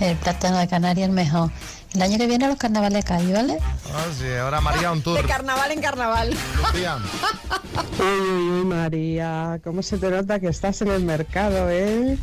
el 0.00 0.16
plátano 0.18 0.58
de 0.58 0.68
Canarias 0.68 1.08
es 1.08 1.14
mejor. 1.14 1.50
El 1.94 2.02
año 2.02 2.18
que 2.18 2.26
viene 2.26 2.46
los 2.46 2.58
carnavales 2.58 3.02
de 3.04 3.08
Cádiz, 3.08 3.32
¿vale? 3.32 3.58
Ah, 3.94 4.04
sí, 4.18 4.26
ahora 4.38 4.60
María 4.60 4.92
un 4.92 4.98
De 4.98 5.04
tour. 5.04 5.26
carnaval 5.26 5.70
en 5.70 5.80
carnaval. 5.80 6.36
Lucía. 6.66 6.98
Uy, 7.98 8.64
María, 8.66 9.58
¿cómo 9.64 9.82
se 9.82 9.96
te 9.96 10.10
nota 10.10 10.38
que 10.38 10.48
estás 10.48 10.82
en 10.82 10.88
el 10.88 11.04
mercado, 11.04 11.70
eh? 11.70 12.18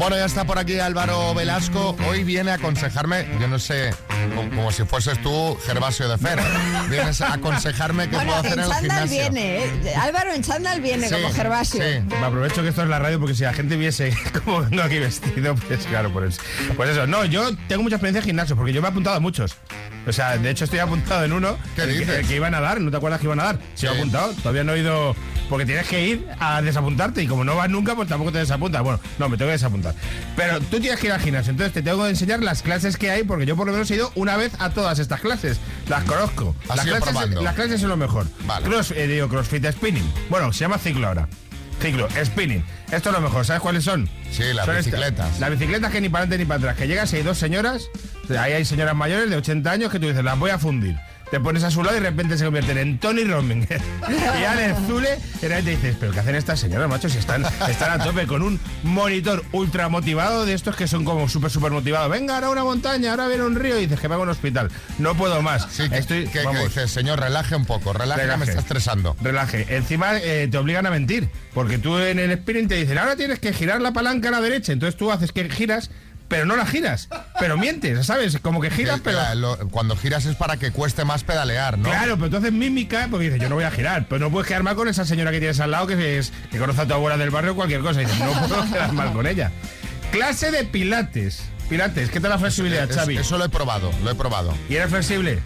Bueno, 0.00 0.16
ya 0.16 0.24
está 0.24 0.46
por 0.46 0.58
aquí 0.58 0.78
Álvaro 0.78 1.34
Velasco. 1.34 1.94
Hoy 2.08 2.24
viene 2.24 2.52
a 2.52 2.54
aconsejarme, 2.54 3.28
yo 3.38 3.46
no 3.48 3.58
sé, 3.58 3.92
como, 4.34 4.48
como 4.48 4.72
si 4.72 4.84
fueses 4.84 5.20
tú 5.20 5.58
Gervasio 5.66 6.08
de 6.08 6.16
Fer. 6.16 6.38
Vienes 6.88 7.20
a 7.20 7.34
aconsejarme 7.34 8.08
qué 8.08 8.16
Bueno, 8.16 8.32
puedo 8.32 8.40
hacer 8.40 8.52
en 8.54 8.60
en 8.60 8.64
el 8.64 8.70
chándal 8.70 9.08
gimnasio. 9.08 9.30
viene, 9.30 9.64
¿eh? 9.64 9.94
Álvaro 9.96 10.32
en 10.32 10.42
chándal 10.42 10.80
viene 10.80 11.06
Sí, 11.06 11.14
como 11.16 11.34
Gervasio. 11.34 11.84
Me 12.08 12.24
aprovecho 12.24 12.62
que 12.62 12.68
esto 12.68 12.82
es 12.82 12.88
la 12.88 12.98
radio 12.98 13.20
porque 13.20 13.34
si 13.34 13.42
la 13.42 13.52
gente 13.52 13.76
viese 13.76 14.16
cómo 14.44 14.62
vengo 14.62 14.82
aquí 14.82 14.98
vestido, 14.98 15.54
pues 15.54 15.84
claro, 15.84 16.10
pues, 16.10 16.38
pues 16.78 16.88
eso. 16.88 17.06
No, 17.06 17.26
yo 17.26 17.54
tengo 17.68 17.82
mucha 17.82 17.96
experiencia 17.96 18.20
en 18.20 18.24
gimnasio 18.24 18.56
porque 18.56 18.72
yo 18.72 18.80
me 18.80 18.88
he 18.88 18.90
apuntado 18.92 19.16
a 19.16 19.20
muchos. 19.20 19.54
O 20.06 20.12
sea, 20.12 20.38
de 20.38 20.50
hecho 20.50 20.64
estoy 20.64 20.78
apuntado 20.78 21.24
en 21.24 21.32
uno 21.32 21.56
¿Qué 21.76 21.82
el 21.82 21.88
que, 21.92 21.98
dices? 22.00 22.18
el 22.20 22.26
que 22.26 22.36
iban 22.36 22.54
a 22.54 22.60
dar, 22.60 22.80
¿no 22.80 22.90
te 22.90 22.96
acuerdas 22.96 23.20
que 23.20 23.26
iban 23.26 23.38
a 23.40 23.44
dar? 23.44 23.58
Sí, 23.74 23.86
he 23.86 23.90
apuntado, 23.90 24.32
todavía 24.34 24.64
no 24.64 24.72
he 24.74 24.80
ido 24.80 25.14
porque 25.48 25.66
tienes 25.66 25.86
que 25.88 26.06
ir 26.06 26.26
a 26.38 26.62
desapuntarte 26.62 27.22
y 27.22 27.26
como 27.26 27.44
no 27.44 27.56
vas 27.56 27.68
nunca, 27.68 27.94
pues 27.96 28.08
tampoco 28.08 28.30
te 28.32 28.38
desapuntas. 28.38 28.82
Bueno, 28.82 29.00
no, 29.18 29.28
me 29.28 29.36
tengo 29.36 29.48
que 29.48 29.52
desapuntar. 29.52 29.94
Pero 30.36 30.60
tú 30.60 30.80
tienes 30.80 30.98
que 31.00 31.08
ir 31.08 31.12
al 31.12 31.20
gimnasio, 31.20 31.50
entonces 31.50 31.72
te 31.74 31.82
tengo 31.82 32.02
que 32.04 32.10
enseñar 32.10 32.40
las 32.42 32.62
clases 32.62 32.96
que 32.96 33.10
hay 33.10 33.24
porque 33.24 33.46
yo 33.46 33.56
por 33.56 33.66
lo 33.66 33.72
menos 33.72 33.90
he 33.90 33.96
ido 33.96 34.10
una 34.14 34.36
vez 34.36 34.52
a 34.58 34.70
todas 34.70 34.98
estas 35.00 35.20
clases. 35.20 35.58
Las 35.88 36.04
conozco. 36.04 36.54
Has 36.68 36.76
Las 36.76 36.86
clases, 36.86 37.02
probando. 37.10 37.42
las 37.42 37.54
clases 37.54 37.80
son 37.80 37.90
lo 37.90 37.96
mejor. 37.96 38.26
Cross, 38.64 38.92
eh, 38.92 39.06
digo, 39.06 39.28
CrossFit 39.28 39.66
Spinning. 39.72 40.08
Bueno, 40.30 40.52
se 40.52 40.60
llama 40.60 40.78
ciclo 40.78 41.08
ahora. 41.08 41.28
Ciclo, 41.82 42.08
spinning. 42.24 42.62
Esto 42.92 43.08
es 43.08 43.14
lo 43.14 43.20
mejor. 43.22 43.44
¿Sabes 43.46 43.62
cuáles 43.62 43.84
son? 43.84 44.06
Sí, 44.30 44.42
las 44.54 44.66
Son 44.66 44.76
estas. 44.76 44.84
bicicletas. 44.84 45.40
Las 45.40 45.50
bicicletas 45.50 45.90
que 45.90 46.00
ni 46.02 46.08
para 46.10 46.24
adelante 46.24 46.38
ni 46.38 46.46
para 46.46 46.58
atrás. 46.58 46.76
Que 46.76 46.86
llegas 46.86 47.10
y 47.14 47.16
hay 47.16 47.22
dos 47.22 47.38
señoras, 47.38 47.84
ahí 48.38 48.52
hay 48.52 48.64
señoras 48.64 48.94
mayores 48.94 49.30
de 49.30 49.36
80 49.36 49.70
años 49.70 49.90
que 49.90 49.98
tú 49.98 50.06
dices, 50.08 50.24
las 50.24 50.38
voy 50.38 50.50
a 50.50 50.58
fundir. 50.58 50.96
Te 51.30 51.38
pones 51.38 51.62
a 51.62 51.70
su 51.70 51.84
lado 51.84 51.96
y 51.96 52.00
de 52.00 52.10
repente 52.10 52.36
se 52.36 52.44
convierten 52.44 52.76
en 52.76 52.98
Tony 52.98 53.22
Robbins 53.22 53.68
y 54.40 54.44
Alex 54.44 54.78
Zule. 54.88 55.16
Y 55.40 55.46
repente 55.46 55.70
dices, 55.70 55.96
¿pero 56.00 56.10
qué 56.10 56.18
hacen 56.18 56.34
estas 56.34 56.58
señoras, 56.58 56.88
macho? 56.88 57.08
Si 57.08 57.18
están, 57.18 57.44
están 57.68 58.00
a 58.00 58.02
tope 58.02 58.26
con 58.26 58.42
un 58.42 58.58
monitor 58.82 59.44
ultra 59.52 59.88
motivado 59.88 60.44
de 60.44 60.54
estos 60.54 60.74
que 60.74 60.88
son 60.88 61.04
como 61.04 61.28
súper, 61.28 61.52
súper 61.52 61.70
motivados. 61.70 62.10
Venga, 62.10 62.34
ahora 62.34 62.50
una 62.50 62.64
montaña, 62.64 63.12
ahora 63.12 63.28
viene 63.28 63.44
un 63.44 63.54
río 63.54 63.78
y 63.78 63.82
dices 63.82 64.00
que 64.00 64.08
me 64.08 64.14
hago 64.14 64.24
a 64.24 64.26
un 64.26 64.30
hospital. 64.30 64.72
No 64.98 65.14
puedo 65.14 65.40
más. 65.40 65.78
Estoy, 65.78 66.24
Que, 66.24 66.30
que 66.30 66.44
vamos, 66.44 66.64
dices, 66.64 66.90
señor, 66.90 67.20
relaje 67.20 67.54
un 67.54 67.64
poco, 67.64 67.92
relaje, 67.92 68.26
que 68.28 68.36
me 68.36 68.44
está 68.46 68.58
estresando. 68.58 69.16
Relaje. 69.22 69.76
Encima 69.76 70.18
eh, 70.18 70.48
te 70.50 70.58
obligan 70.58 70.84
a 70.86 70.90
mentir. 70.90 71.30
Porque 71.54 71.78
tú 71.78 71.96
en 71.98 72.18
el 72.18 72.32
sprint 72.32 72.68
te 72.68 72.74
dicen, 72.74 72.98
ahora 72.98 73.14
tienes 73.14 73.38
que 73.38 73.52
girar 73.52 73.80
la 73.80 73.92
palanca 73.92 74.28
a 74.28 74.32
la 74.32 74.40
derecha. 74.40 74.72
Entonces 74.72 74.96
tú 74.96 75.12
haces 75.12 75.30
que 75.30 75.48
giras, 75.48 75.90
pero 76.30 76.46
no 76.46 76.56
la 76.56 76.64
giras. 76.64 77.08
Pero 77.38 77.58
mientes, 77.58 78.06
¿sabes? 78.06 78.38
Como 78.40 78.60
que 78.62 78.70
giras, 78.70 79.00
pero. 79.04 79.18
lo- 79.34 79.58
cuando 79.68 79.96
giras 79.96 80.24
es 80.24 80.36
para 80.36 80.56
que 80.56 80.70
cueste 80.70 81.04
más 81.04 81.24
pedalear, 81.24 81.76
¿no? 81.76 81.90
Claro, 81.90 82.16
pero 82.16 82.30
tú 82.30 82.36
haces 82.38 82.52
mímica 82.52 83.08
porque 83.10 83.26
dices, 83.26 83.40
yo 83.42 83.48
no 83.50 83.56
voy 83.56 83.64
a 83.64 83.70
girar. 83.70 84.06
Pero 84.08 84.20
no 84.20 84.30
puedes 84.30 84.46
quedar 84.48 84.62
mal 84.62 84.76
con 84.76 84.88
esa 84.88 85.04
señora 85.04 85.30
que 85.32 85.40
tienes 85.40 85.60
al 85.60 85.72
lado 85.72 85.86
que, 85.88 86.18
es, 86.18 86.32
que 86.50 86.58
conoce 86.58 86.80
a 86.80 86.86
tu 86.86 86.94
abuela 86.94 87.18
del 87.18 87.30
barrio 87.30 87.52
o 87.52 87.54
cualquier 87.56 87.80
cosa. 87.82 88.00
Y 88.00 88.06
dices, 88.06 88.20
no 88.20 88.32
puedo 88.48 88.64
quedar 88.72 88.92
mal 88.92 89.12
con 89.12 89.26
ella. 89.26 89.50
Clase 90.12 90.50
de 90.50 90.64
pilates. 90.64 91.42
Pilates, 91.68 92.10
¿qué 92.10 92.20
tal 92.20 92.30
la 92.30 92.38
flexibilidad, 92.38 92.88
Es- 92.90 92.96
Xavi? 92.96 93.18
Eso 93.18 93.36
lo 93.36 93.44
he 93.44 93.48
probado, 93.48 93.92
lo 94.02 94.10
he 94.10 94.14
probado. 94.14 94.54
¿Y 94.68 94.76
eres 94.76 94.90
flexible? 94.90 95.40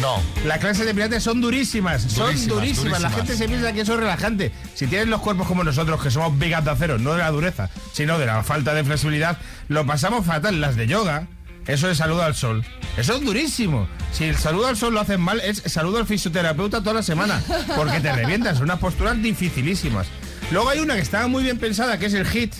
No. 0.00 0.20
Las 0.44 0.58
clases 0.58 0.86
de 0.86 0.94
pilates 0.94 1.22
son 1.22 1.40
durísimas, 1.40 2.02
son 2.02 2.26
Durísimas, 2.26 2.56
durísimas. 2.56 3.00
La 3.00 3.10
gente 3.10 3.36
se 3.36 3.48
piensa 3.48 3.72
que 3.72 3.80
eso 3.80 3.94
es 3.94 4.00
relajante. 4.00 4.52
Si 4.74 4.86
tienes 4.86 5.08
los 5.08 5.20
cuerpos 5.20 5.46
como 5.46 5.64
nosotros, 5.64 6.02
que 6.02 6.10
somos 6.10 6.32
up 6.32 6.38
de 6.38 6.54
acero, 6.54 6.98
no 6.98 7.12
de 7.12 7.18
la 7.18 7.30
dureza, 7.30 7.70
sino 7.92 8.18
de 8.18 8.26
la 8.26 8.42
falta 8.42 8.74
de 8.74 8.84
flexibilidad, 8.84 9.38
lo 9.68 9.86
pasamos 9.86 10.26
fatal. 10.26 10.60
Las 10.60 10.76
de 10.76 10.86
yoga, 10.86 11.26
eso 11.66 11.90
es 11.90 11.98
saludo 11.98 12.22
al 12.22 12.34
sol. 12.34 12.64
Eso 12.96 13.16
es 13.16 13.20
durísimo. 13.24 13.88
Si 14.12 14.24
el 14.24 14.36
saludo 14.36 14.66
al 14.66 14.76
sol 14.76 14.94
lo 14.94 15.00
hacen 15.00 15.20
mal, 15.20 15.40
es 15.40 15.62
saludo 15.66 15.98
al 15.98 16.06
fisioterapeuta 16.06 16.80
toda 16.80 16.94
la 16.94 17.02
semana. 17.02 17.42
Porque 17.76 18.00
te 18.00 18.12
revientas, 18.12 18.56
son 18.58 18.64
unas 18.64 18.78
posturas 18.78 19.20
dificilísimas. 19.20 20.06
Luego 20.50 20.68
hay 20.68 20.80
una 20.80 20.94
que 20.94 21.00
estaba 21.00 21.28
muy 21.28 21.42
bien 21.44 21.58
pensada, 21.58 21.98
que 21.98 22.06
es 22.06 22.14
el 22.14 22.26
hit. 22.26 22.54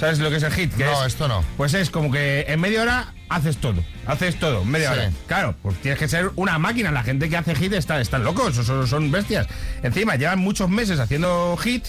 ¿Sabes 0.00 0.18
lo 0.18 0.30
que 0.30 0.36
es 0.36 0.42
el 0.42 0.52
hit? 0.52 0.74
Que 0.74 0.84
No, 0.84 1.04
es- 1.04 1.12
esto 1.12 1.28
no. 1.28 1.44
Pues 1.58 1.74
es 1.74 1.90
como 1.90 2.10
que 2.10 2.46
en 2.48 2.58
media 2.58 2.80
hora 2.82 3.12
haces 3.28 3.58
todo. 3.58 3.84
Haces 4.06 4.38
todo, 4.38 4.64
media 4.64 4.88
Sí. 4.94 4.98
hora. 4.98 5.10
Claro, 5.26 5.54
pues 5.62 5.76
tienes 5.82 5.98
que 5.98 6.08
ser 6.08 6.30
una 6.36 6.58
máquina. 6.58 6.90
La 6.90 7.02
gente 7.02 7.28
que 7.28 7.36
hace 7.36 7.54
hit 7.54 7.72
está, 7.74 8.00
están 8.00 8.24
locos, 8.24 8.54
son, 8.56 8.86
son 8.88 9.10
bestias. 9.12 9.46
Encima, 9.82 10.16
llevan 10.16 10.38
muchos 10.38 10.70
meses 10.70 10.98
haciendo 10.98 11.54
hit. 11.58 11.84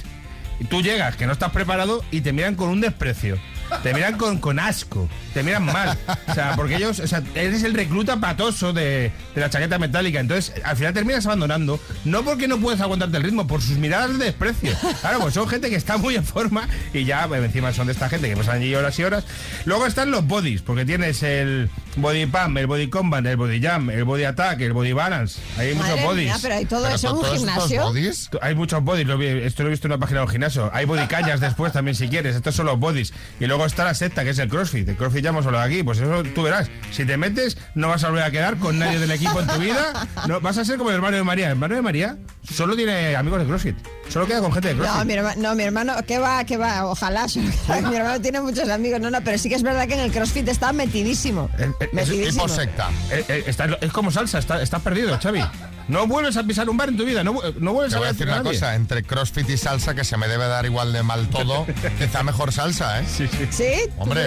Y 0.59 0.66
tú 0.66 0.82
llegas, 0.84 1.16
que 1.16 1.26
no 1.26 1.32
estás 1.32 1.51
preparado, 1.51 2.03
y 2.12 2.22
te 2.22 2.34
miran 2.34 2.55
con 2.55 2.70
un 2.70 2.82
desprecio. 2.82 3.39
Te 3.84 3.94
miran 3.94 4.18
con, 4.18 4.38
con 4.40 4.60
asco. 4.60 5.10
Te 5.34 5.44
miran 5.44 5.66
mal. 5.66 5.98
O 6.28 6.34
sea, 6.34 6.56
porque 6.56 6.76
ellos, 6.76 7.00
o 7.00 7.08
sea, 7.08 7.24
eres 7.36 7.64
el 7.64 7.74
recluta 7.74 8.18
patoso 8.20 8.74
de, 8.74 9.12
de 9.36 9.42
la 9.42 9.50
chaqueta 9.50 9.80
metálica. 9.80 10.20
Entonces, 10.20 10.54
al 10.64 10.78
final 10.78 10.94
terminas 10.94 11.26
abandonando. 11.26 11.80
No 12.06 12.24
porque 12.24 12.48
no 12.48 12.60
puedes 12.60 12.82
aguantarte 12.82 13.18
el 13.18 13.24
ritmo, 13.24 13.48
por 13.48 13.62
sus 13.62 13.78
miradas 13.78 14.18
de 14.18 14.26
desprecio. 14.26 14.72
Claro, 15.02 15.20
pues 15.22 15.34
son 15.34 15.48
gente 15.48 15.70
que 15.70 15.76
está 15.76 15.98
muy 15.98 16.16
en 16.16 16.26
forma 16.26 16.68
y 16.94 17.06
ya 17.06 17.26
encima 17.26 17.74
son 17.74 17.88
de 17.88 17.94
esta 17.94 18.10
gente 18.10 18.30
que 18.30 18.38
pasan 18.38 18.58
allí 18.58 18.76
horas 18.76 18.98
y 19.00 19.04
horas. 19.04 19.24
Luego 19.66 19.86
están 19.86 20.12
los 20.12 20.26
bodies, 20.26 20.62
porque 20.62 20.86
tienes 20.86 21.24
el 21.24 21.70
body 21.98 22.26
pump, 22.26 22.58
el 22.58 22.68
body 22.68 22.89
combat, 22.89 23.26
el 23.26 23.38
body 23.38 23.62
jump, 23.66 23.89
el 23.89 24.04
body 24.04 24.24
attack, 24.24 24.62
el 24.62 24.74
body 24.74 24.94
balance. 24.94 25.39
Hay 25.58 25.74
muchos 25.76 26.02
bodies. 26.04 26.26
mía, 26.28 26.38
pero 26.42 26.56
hay 26.56 26.66
todo 26.66 26.88
eso 26.88 27.10
en 27.10 27.16
un 27.18 27.26
gimnasio. 27.38 27.94
Hay 28.42 28.56
muchos 28.56 28.84
bodies, 28.84 29.08
lo 29.08 29.18
vi- 29.18 29.28
esto 29.28 29.64
lo 29.64 29.70
he 29.70 29.72
visto 29.72 29.88
en 29.88 29.94
una 29.94 30.00
página 30.00 30.20
de 30.22 30.26
un 30.26 30.32
gimnasio. 30.32 30.70
Hay 30.74 30.86
body 30.86 31.06
callas 31.08 31.39
después 31.39 31.74
también 31.74 31.96
si 31.96 32.08
quieres, 32.08 32.36
estos 32.36 32.56
son 32.56 32.66
los 32.68 32.80
bodies. 32.80 33.14
Y 33.39 33.46
luego 33.46 33.66
está 33.66 33.84
la 33.84 33.94
secta, 33.94 34.24
que 34.24 34.30
es 34.32 34.39
el 34.39 34.50
CrossFit. 34.50 34.88
El 34.88 34.96
CrossFit 34.96 35.24
ya 35.24 35.30
hemos 35.30 35.46
hablado 35.46 35.66
aquí, 35.66 35.84
pues 35.84 36.00
eso 36.00 36.24
tú 36.36 36.44
verás. 36.44 36.70
Si 36.92 37.06
te 37.06 37.18
metes, 37.18 37.58
no 37.76 37.88
vas 37.89 38.04
a 38.04 38.10
volver 38.10 38.24
a 38.24 38.32
quedar 38.32 38.58
con 38.58 38.80
nadie 38.80 39.00
del 39.00 39.12
equipo 39.12 39.39
en 39.39 39.48
tu 39.48 39.60
vida. 39.60 40.08
No, 40.28 40.39
vas 40.42 40.58
a 40.58 40.66
ser 40.66 40.78
como 40.78 40.89
el 40.89 40.96
hermano 40.96 41.18
de 41.18 41.24
María. 41.24 41.46
El 41.48 41.52
hermano 41.52 41.76
de 41.76 41.82
María 41.82 42.18
solo 42.50 42.76
tiene 42.76 43.16
amigos 43.16 43.39
de 43.42 43.46
CrossFit. 43.46 43.76
Solo 44.10 44.28
queda 44.28 44.39
con 44.42 44.52
gente 44.52 44.70
de 44.70 44.76
CrossFit. 44.76 44.98
No 45.00 45.06
mi, 45.06 45.14
herma- 45.14 45.36
no, 45.38 45.56
mi 45.56 45.64
hermano, 45.64 45.94
¿qué 46.08 46.20
va? 46.20 46.44
¿Qué 46.46 46.58
va? 46.58 46.86
Ojalá. 46.86 47.26
mi 47.36 47.96
hermano 47.96 48.22
tiene 48.22 48.42
muchos 48.42 48.68
amigos. 48.70 49.00
No, 49.00 49.10
no, 49.10 49.22
pero 49.24 49.38
sí 49.38 49.50
que 49.50 49.56
es 49.56 49.64
verdad 49.64 49.88
que 49.88 49.94
en 49.96 50.00
el 50.02 50.12
CrossFit 50.12 50.48
está 50.48 50.74
metidísimo. 50.74 51.50
Eh, 51.82 51.90
es, 51.92 51.94
Metidísimo. 51.94 52.46
Eh, 52.48 53.26
eh, 53.28 53.44
está- 53.48 53.78
es 53.82 53.92
como 53.92 54.12
salsa, 54.12 54.40
está- 54.40 54.62
estás 54.62 54.82
perdido, 54.82 55.18
Xavi. 55.22 55.44
No 55.88 56.08
vuelves 56.08 56.38
a 56.38 56.44
pisar 56.44 56.70
un 56.70 56.78
bar 56.78 56.90
en 56.90 56.96
tu 56.98 57.04
vida, 57.06 57.24
no, 57.24 57.34
vu- 57.34 57.54
no 57.60 57.74
vuelves 57.74 57.92
Te 57.92 57.96
a 57.98 58.00
voy 58.00 58.08
a 58.08 58.12
decir 58.14 58.30
a 58.30 58.34
una 58.36 58.44
nadie. 58.44 58.54
cosa, 58.60 58.76
entre 58.76 59.04
CrossFit 59.04 59.50
y 59.50 59.58
salsa, 59.58 59.94
que 59.96 60.04
se 60.04 60.16
me 60.16 60.28
debe 60.28 60.48
dar 60.48 60.66
igual 60.66 60.94
de 60.94 61.04
mal 61.04 61.28
todo, 61.28 61.66
quizá 62.00 62.24
mejor 62.24 62.54
salsa, 62.54 63.02
¿eh? 63.02 63.06
Sí, 63.08 63.28
sí. 63.28 63.48
¿Sí? 63.50 63.90
¿Tú 63.98 64.04
Hombre. 64.04 64.24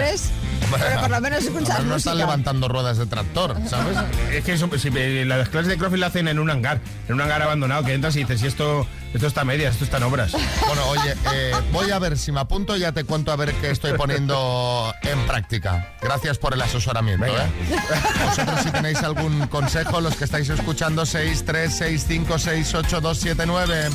Pero 0.77 1.01
por 1.01 1.09
lo 1.09 1.21
menos 1.21 1.43
escuchas 1.43 1.83
no 1.85 1.95
están 1.95 2.17
levantando 2.17 2.67
ruedas 2.67 2.97
de 2.97 3.05
tractor, 3.05 3.55
¿sabes? 3.67 3.97
Es 4.31 4.43
que 4.43 4.53
eso, 4.53 4.69
si, 4.77 4.89
eh, 4.95 5.23
las 5.25 5.49
clases 5.49 5.69
de 5.69 5.77
CrossFit 5.77 5.99
la 5.99 6.07
hacen 6.07 6.27
en 6.27 6.39
un 6.39 6.49
hangar, 6.49 6.79
en 7.07 7.15
un 7.15 7.21
hangar 7.21 7.41
abandonado, 7.41 7.83
que 7.83 7.93
entras 7.93 8.15
y 8.15 8.19
dices, 8.19 8.41
si 8.41 8.47
esto, 8.47 8.85
esto 9.15 9.27
está 9.27 9.41
a 9.41 9.45
medias, 9.45 9.73
esto 9.73 9.85
está 9.85 9.97
en 9.97 10.03
obras. 10.03 10.33
Bueno, 10.67 10.85
oye, 10.89 11.15
eh, 11.33 11.53
voy 11.71 11.89
a 11.89 11.99
ver 11.99 12.17
si 12.17 12.33
me 12.33 12.41
apunto 12.41 12.75
y 12.75 12.81
ya 12.81 12.91
te 12.91 13.05
cuento 13.05 13.31
a 13.31 13.37
ver 13.37 13.53
qué 13.55 13.71
estoy 13.71 13.93
poniendo 13.93 14.93
en 15.03 15.25
práctica. 15.25 15.95
Gracias 16.01 16.37
por 16.37 16.53
el 16.53 16.61
asesoramiento. 16.61 17.25
¿eh? 17.25 17.47
Vosotros 18.25 18.59
si 18.61 18.71
tenéis 18.71 19.01
algún 19.03 19.47
consejo, 19.47 20.01
los 20.01 20.17
que 20.17 20.25
estáis 20.25 20.49
escuchando, 20.49 21.05
6, 21.05 21.43
3, 21.45 21.77
6, 21.77 22.05
5, 22.07 22.39
6, 22.39 22.75
8, 22.75 23.01
2, 23.01 23.17
7, 23.17 23.43
9. 23.45 23.89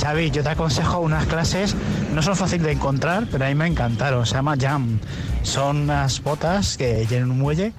Xavi, 0.00 0.30
yo 0.30 0.42
te 0.42 0.48
aconsejo 0.48 1.00
unas 1.00 1.26
clases, 1.26 1.74
no 2.14 2.22
son 2.22 2.36
fáciles 2.36 2.64
de 2.64 2.72
encontrar, 2.72 3.26
pero 3.30 3.44
a 3.44 3.48
mí 3.48 3.54
me 3.54 3.66
encantaron. 3.66 4.24
Se 4.24 4.34
llama 4.34 4.56
Jam. 4.58 5.00
Son 5.42 5.82
unas 5.82 6.22
botas 6.22 6.78
que 6.78 7.04
tienen 7.08 7.30
un 7.30 7.38
muelle 7.38 7.72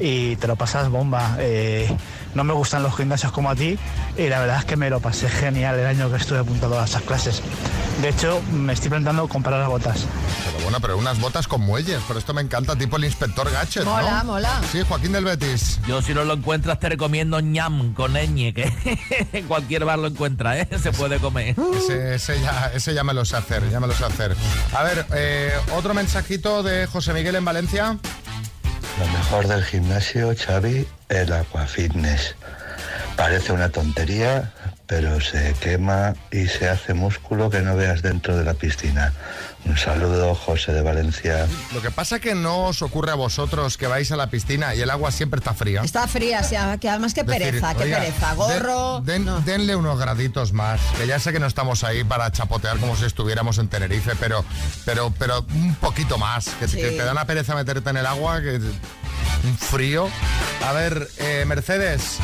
y 0.00 0.36
te 0.36 0.46
lo 0.46 0.56
pasas 0.56 0.88
bomba. 0.88 1.36
Eh, 1.38 1.94
no 2.34 2.44
me 2.44 2.52
gustan 2.52 2.82
los 2.82 2.96
gimnasios 2.96 3.32
como 3.32 3.50
a 3.50 3.54
ti 3.54 3.78
y 4.16 4.28
la 4.28 4.40
verdad 4.40 4.58
es 4.58 4.64
que 4.64 4.76
me 4.76 4.90
lo 4.90 5.00
pasé 5.00 5.28
genial 5.28 5.78
el 5.78 5.86
año 5.86 6.10
que 6.10 6.16
estuve 6.16 6.38
apuntado 6.38 6.80
a 6.80 6.84
esas 6.84 7.02
clases. 7.02 7.42
De 8.02 8.08
hecho, 8.08 8.42
me 8.50 8.72
estoy 8.72 8.90
planteando 8.90 9.28
comprar 9.28 9.60
las 9.60 9.68
botas. 9.68 10.04
Pero 10.44 10.64
bueno, 10.64 10.80
pero 10.80 10.98
unas 10.98 11.20
botas 11.20 11.46
con 11.46 11.60
muelles, 11.60 12.00
pero 12.08 12.18
esto 12.18 12.34
me 12.34 12.42
encanta, 12.42 12.76
tipo 12.76 12.96
el 12.96 13.04
inspector 13.04 13.48
Gadget, 13.50 13.84
¿no? 13.84 13.92
Mola, 13.92 14.24
mola. 14.24 14.60
Sí, 14.72 14.80
Joaquín 14.86 15.12
del 15.12 15.24
Betis. 15.24 15.78
Yo 15.86 16.02
si 16.02 16.12
no 16.12 16.24
lo 16.24 16.34
encuentras 16.34 16.80
te 16.80 16.88
recomiendo 16.88 17.38
ñam 17.40 17.94
con 17.94 18.14
ñ, 18.14 18.52
que 18.52 18.72
en 19.32 19.46
cualquier 19.48 19.84
bar 19.84 20.00
lo 20.00 20.08
encuentra, 20.08 20.58
¿eh? 20.58 20.68
Se 20.82 20.92
puede 20.92 21.18
comer. 21.18 21.54
Ese, 21.76 22.16
ese 22.16 22.40
ya, 22.40 22.72
ese 22.74 22.94
ya 22.94 23.04
me 23.04 23.14
lo 23.14 23.24
sé 23.24 23.36
hacer, 23.36 23.70
ya 23.70 23.78
me 23.78 23.86
lo 23.86 23.94
sé 23.94 24.04
hacer. 24.04 24.36
A 24.76 24.82
ver, 24.82 25.06
eh, 25.14 25.52
otro 25.76 25.94
mensajito 25.94 26.62
de 26.64 26.86
José 26.86 27.12
Miguel 27.12 27.36
en 27.36 27.44
Valencia. 27.44 27.98
Lo 28.98 29.06
mejor 29.06 29.48
del 29.48 29.64
gimnasio, 29.64 30.32
Xavi, 30.36 30.86
el 31.08 31.32
aquafitness. 31.32 32.36
Parece 33.16 33.52
una 33.52 33.68
tontería, 33.68 34.52
pero 34.86 35.20
se 35.20 35.54
quema 35.60 36.14
y 36.30 36.46
se 36.46 36.68
hace 36.68 36.92
músculo 36.94 37.48
que 37.50 37.60
no 37.60 37.74
veas 37.76 38.02
dentro 38.02 38.36
de 38.36 38.44
la 38.44 38.54
piscina. 38.54 39.12
Un 39.64 39.78
saludo, 39.78 40.34
José 40.34 40.72
de 40.72 40.82
Valencia. 40.82 41.46
Lo 41.72 41.80
que 41.80 41.90
pasa 41.90 42.18
que 42.20 42.34
no 42.34 42.64
os 42.66 42.82
ocurre 42.82 43.10
a 43.12 43.14
vosotros 43.14 43.78
que 43.78 43.86
vais 43.86 44.12
a 44.12 44.16
la 44.16 44.28
piscina 44.28 44.74
y 44.74 44.82
el 44.82 44.90
agua 44.90 45.10
siempre 45.10 45.38
está 45.38 45.54
fría. 45.54 45.80
Está 45.82 46.06
fría, 46.06 46.40
o 46.40 46.44
sea, 46.44 46.76
que 46.76 46.90
además 46.90 47.14
qué 47.14 47.22
Decir, 47.24 47.42
pereza, 47.46 47.74
qué 47.74 47.84
oiga, 47.84 47.98
pereza. 48.00 48.34
Gorro. 48.34 49.00
den- 49.00 49.24
den- 49.24 49.44
Denle 49.46 49.74
unos 49.74 49.98
graditos 49.98 50.52
más, 50.52 50.80
que 50.98 51.06
ya 51.06 51.18
sé 51.18 51.32
que 51.32 51.40
no 51.40 51.46
estamos 51.46 51.82
ahí 51.82 52.04
para 52.04 52.30
chapotear 52.30 52.76
como 52.78 52.94
si 52.94 53.06
estuviéramos 53.06 53.56
en 53.56 53.68
Tenerife, 53.68 54.12
pero, 54.20 54.44
pero, 54.84 55.14
pero 55.18 55.46
un 55.54 55.74
poquito 55.76 56.18
más, 56.18 56.46
que, 56.60 56.68
Sí. 56.68 56.76
que 56.76 56.90
te 56.90 57.02
da 57.04 57.12
una 57.12 57.24
pereza 57.26 57.54
meterte 57.54 57.88
en 57.88 57.96
el 57.96 58.04
agua, 58.06 58.42
que 58.42 58.56
un 58.56 59.56
frío. 59.58 60.10
A 60.62 60.72
ver, 60.72 61.08
eh, 61.18 61.44
Mercedes, 61.46 62.18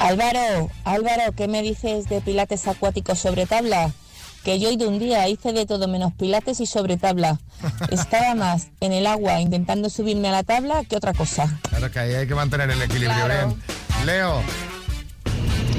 Álvaro, 0.00 0.70
Álvaro, 0.84 1.32
¿qué 1.36 1.48
me 1.48 1.62
dices 1.62 2.08
de 2.08 2.20
pilates 2.20 2.66
acuáticos 2.68 3.18
sobre 3.18 3.46
tabla? 3.46 3.90
Que 4.44 4.58
yo 4.58 4.76
de 4.76 4.86
un 4.86 4.98
día 4.98 5.26
hice 5.28 5.52
de 5.52 5.64
todo 5.64 5.88
menos 5.88 6.12
pilates 6.12 6.60
y 6.60 6.66
sobre 6.66 6.96
tabla. 6.98 7.40
Estaba 7.90 8.34
más 8.34 8.68
en 8.80 8.92
el 8.92 9.06
agua 9.06 9.40
intentando 9.40 9.88
subirme 9.88 10.28
a 10.28 10.32
la 10.32 10.42
tabla 10.42 10.84
que 10.84 10.96
otra 10.96 11.14
cosa. 11.14 11.58
claro 11.70 11.90
que 11.90 11.98
ahí 11.98 12.14
hay 12.14 12.26
que 12.26 12.34
mantener 12.34 12.70
el 12.70 12.82
equilibrio 12.82 13.26
bien. 13.26 13.62
Leo, 14.04 14.42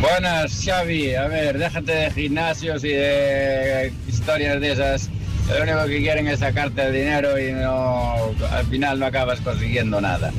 Buenas, 0.02 0.64
Xavi. 0.64 1.16
A 1.16 1.28
ver, 1.28 1.58
déjate 1.58 1.92
de 1.92 2.12
gimnasios 2.12 2.84
y 2.84 2.90
de 2.90 3.94
historias 4.08 4.60
de 4.60 4.72
esas. 4.72 5.10
Lo 5.48 5.64
único 5.64 5.86
que 5.86 6.00
quieren 6.00 6.28
es 6.28 6.40
sacarte 6.40 6.88
el 6.88 6.94
dinero 6.94 7.40
y 7.40 7.54
no, 7.54 8.16
al 8.52 8.66
final 8.66 9.00
no 9.00 9.06
acabas 9.06 9.40
consiguiendo 9.42 10.02
nada. 10.02 10.32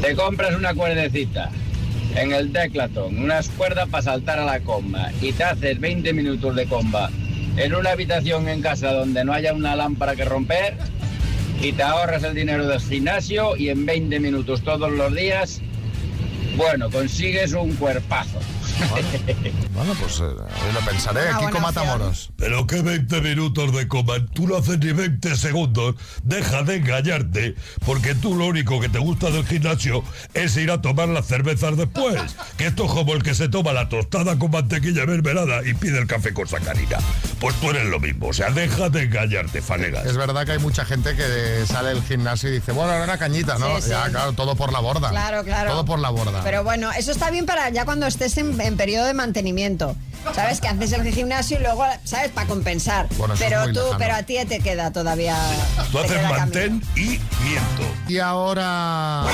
Te 0.00 0.14
compras 0.14 0.54
una 0.54 0.72
cuerdecita 0.74 1.50
en 2.16 2.32
el 2.32 2.52
Declaton, 2.52 3.18
unas 3.18 3.48
cuerdas 3.50 3.88
para 3.88 4.02
saltar 4.02 4.38
a 4.38 4.44
la 4.44 4.60
comba 4.60 5.12
y 5.20 5.32
te 5.32 5.44
haces 5.44 5.78
20 5.78 6.12
minutos 6.12 6.56
de 6.56 6.66
comba 6.66 7.10
en 7.56 7.74
una 7.74 7.90
habitación 7.90 8.48
en 8.48 8.62
casa 8.62 8.92
donde 8.92 9.24
no 9.24 9.32
haya 9.32 9.52
una 9.52 9.76
lámpara 9.76 10.16
que 10.16 10.24
romper 10.24 10.76
y 11.60 11.72
te 11.72 11.82
ahorras 11.82 12.22
el 12.24 12.34
dinero 12.34 12.66
del 12.66 12.80
gimnasio 12.80 13.56
y 13.56 13.68
en 13.68 13.84
20 13.86 14.18
minutos 14.20 14.62
todos 14.62 14.90
los 14.90 15.14
días 15.14 15.60
bueno, 16.56 16.90
consigues 16.90 17.52
un 17.52 17.74
cuerpazo. 17.74 18.38
Bueno, 19.72 19.94
pues 20.00 20.20
eh, 20.20 20.72
lo 20.72 20.80
pensaré. 20.80 21.30
Una 21.30 21.38
Kiko 21.38 21.60
Matamoros. 21.60 22.30
Pero 22.36 22.66
que 22.66 22.82
20 22.82 23.20
minutos 23.20 23.72
de 23.74 23.88
coma, 23.88 24.14
tú 24.32 24.46
no 24.46 24.56
haces 24.56 24.78
ni 24.78 24.92
20 24.92 25.36
segundos, 25.36 25.96
deja 26.22 26.62
de 26.62 26.76
engañarte, 26.76 27.54
porque 27.84 28.14
tú 28.14 28.34
lo 28.34 28.46
único 28.46 28.80
que 28.80 28.88
te 28.88 28.98
gusta 28.98 29.30
del 29.30 29.46
gimnasio 29.46 30.02
es 30.34 30.56
ir 30.56 30.70
a 30.70 30.80
tomar 30.80 31.08
las 31.08 31.26
cervezas 31.26 31.76
después, 31.76 32.36
que 32.56 32.66
esto 32.66 32.86
es 32.86 32.92
como 32.92 33.14
el 33.14 33.22
que 33.22 33.34
se 33.34 33.48
toma 33.48 33.72
la 33.72 33.88
tostada 33.88 34.38
con 34.38 34.50
mantequilla 34.50 35.06
mermelada 35.06 35.66
y 35.66 35.74
pide 35.74 35.98
el 35.98 36.06
café 36.06 36.32
con 36.32 36.48
sacarina. 36.48 36.98
Pues 37.40 37.54
tú 37.56 37.70
eres 37.70 37.84
lo 37.86 38.00
mismo, 38.00 38.28
o 38.28 38.32
sea, 38.32 38.50
deja 38.50 38.88
de 38.88 39.02
engañarte, 39.04 39.60
fanegas. 39.60 40.06
Es 40.06 40.16
verdad 40.16 40.46
que 40.46 40.52
hay 40.52 40.58
mucha 40.58 40.84
gente 40.84 41.14
que 41.14 41.66
sale 41.66 41.90
del 41.90 42.02
gimnasio 42.02 42.48
y 42.48 42.52
dice, 42.52 42.72
bueno, 42.72 42.92
ahora 42.92 43.04
una 43.04 43.18
cañita, 43.18 43.58
¿no? 43.58 43.76
Sí, 43.76 43.82
sí. 43.82 43.90
Ya, 43.90 44.08
claro, 44.08 44.32
todo 44.32 44.56
por 44.56 44.72
la 44.72 44.80
borda. 44.80 45.10
Claro, 45.10 45.44
claro. 45.44 45.70
Todo 45.70 45.84
por 45.84 45.98
la 45.98 46.10
borda. 46.10 46.42
Pero 46.42 46.64
bueno, 46.64 46.90
eso 46.92 47.12
está 47.12 47.30
bien 47.30 47.46
para 47.46 47.68
ya 47.70 47.84
cuando 47.84 48.06
estés 48.06 48.36
en, 48.38 48.58
en 48.66 48.76
periodo 48.76 49.06
de 49.06 49.14
mantenimiento. 49.14 49.94
¿Sabes? 50.34 50.60
Que 50.60 50.68
haces 50.68 50.92
el 50.92 51.12
gimnasio 51.12 51.58
y 51.58 51.62
luego, 51.62 51.84
¿sabes? 52.04 52.30
Para 52.30 52.46
compensar. 52.46 53.08
Bueno, 53.16 53.34
pero 53.38 53.64
tú, 53.66 53.72
lejano. 53.72 53.98
pero 53.98 54.14
a 54.14 54.22
ti 54.22 54.36
te 54.46 54.60
queda 54.60 54.92
todavía. 54.92 55.36
Tú 55.90 55.98
haces 55.98 56.22
mantén 56.22 56.82
y 56.94 57.18
miento. 57.42 57.82
Y 58.08 58.18
ahora 58.18 59.24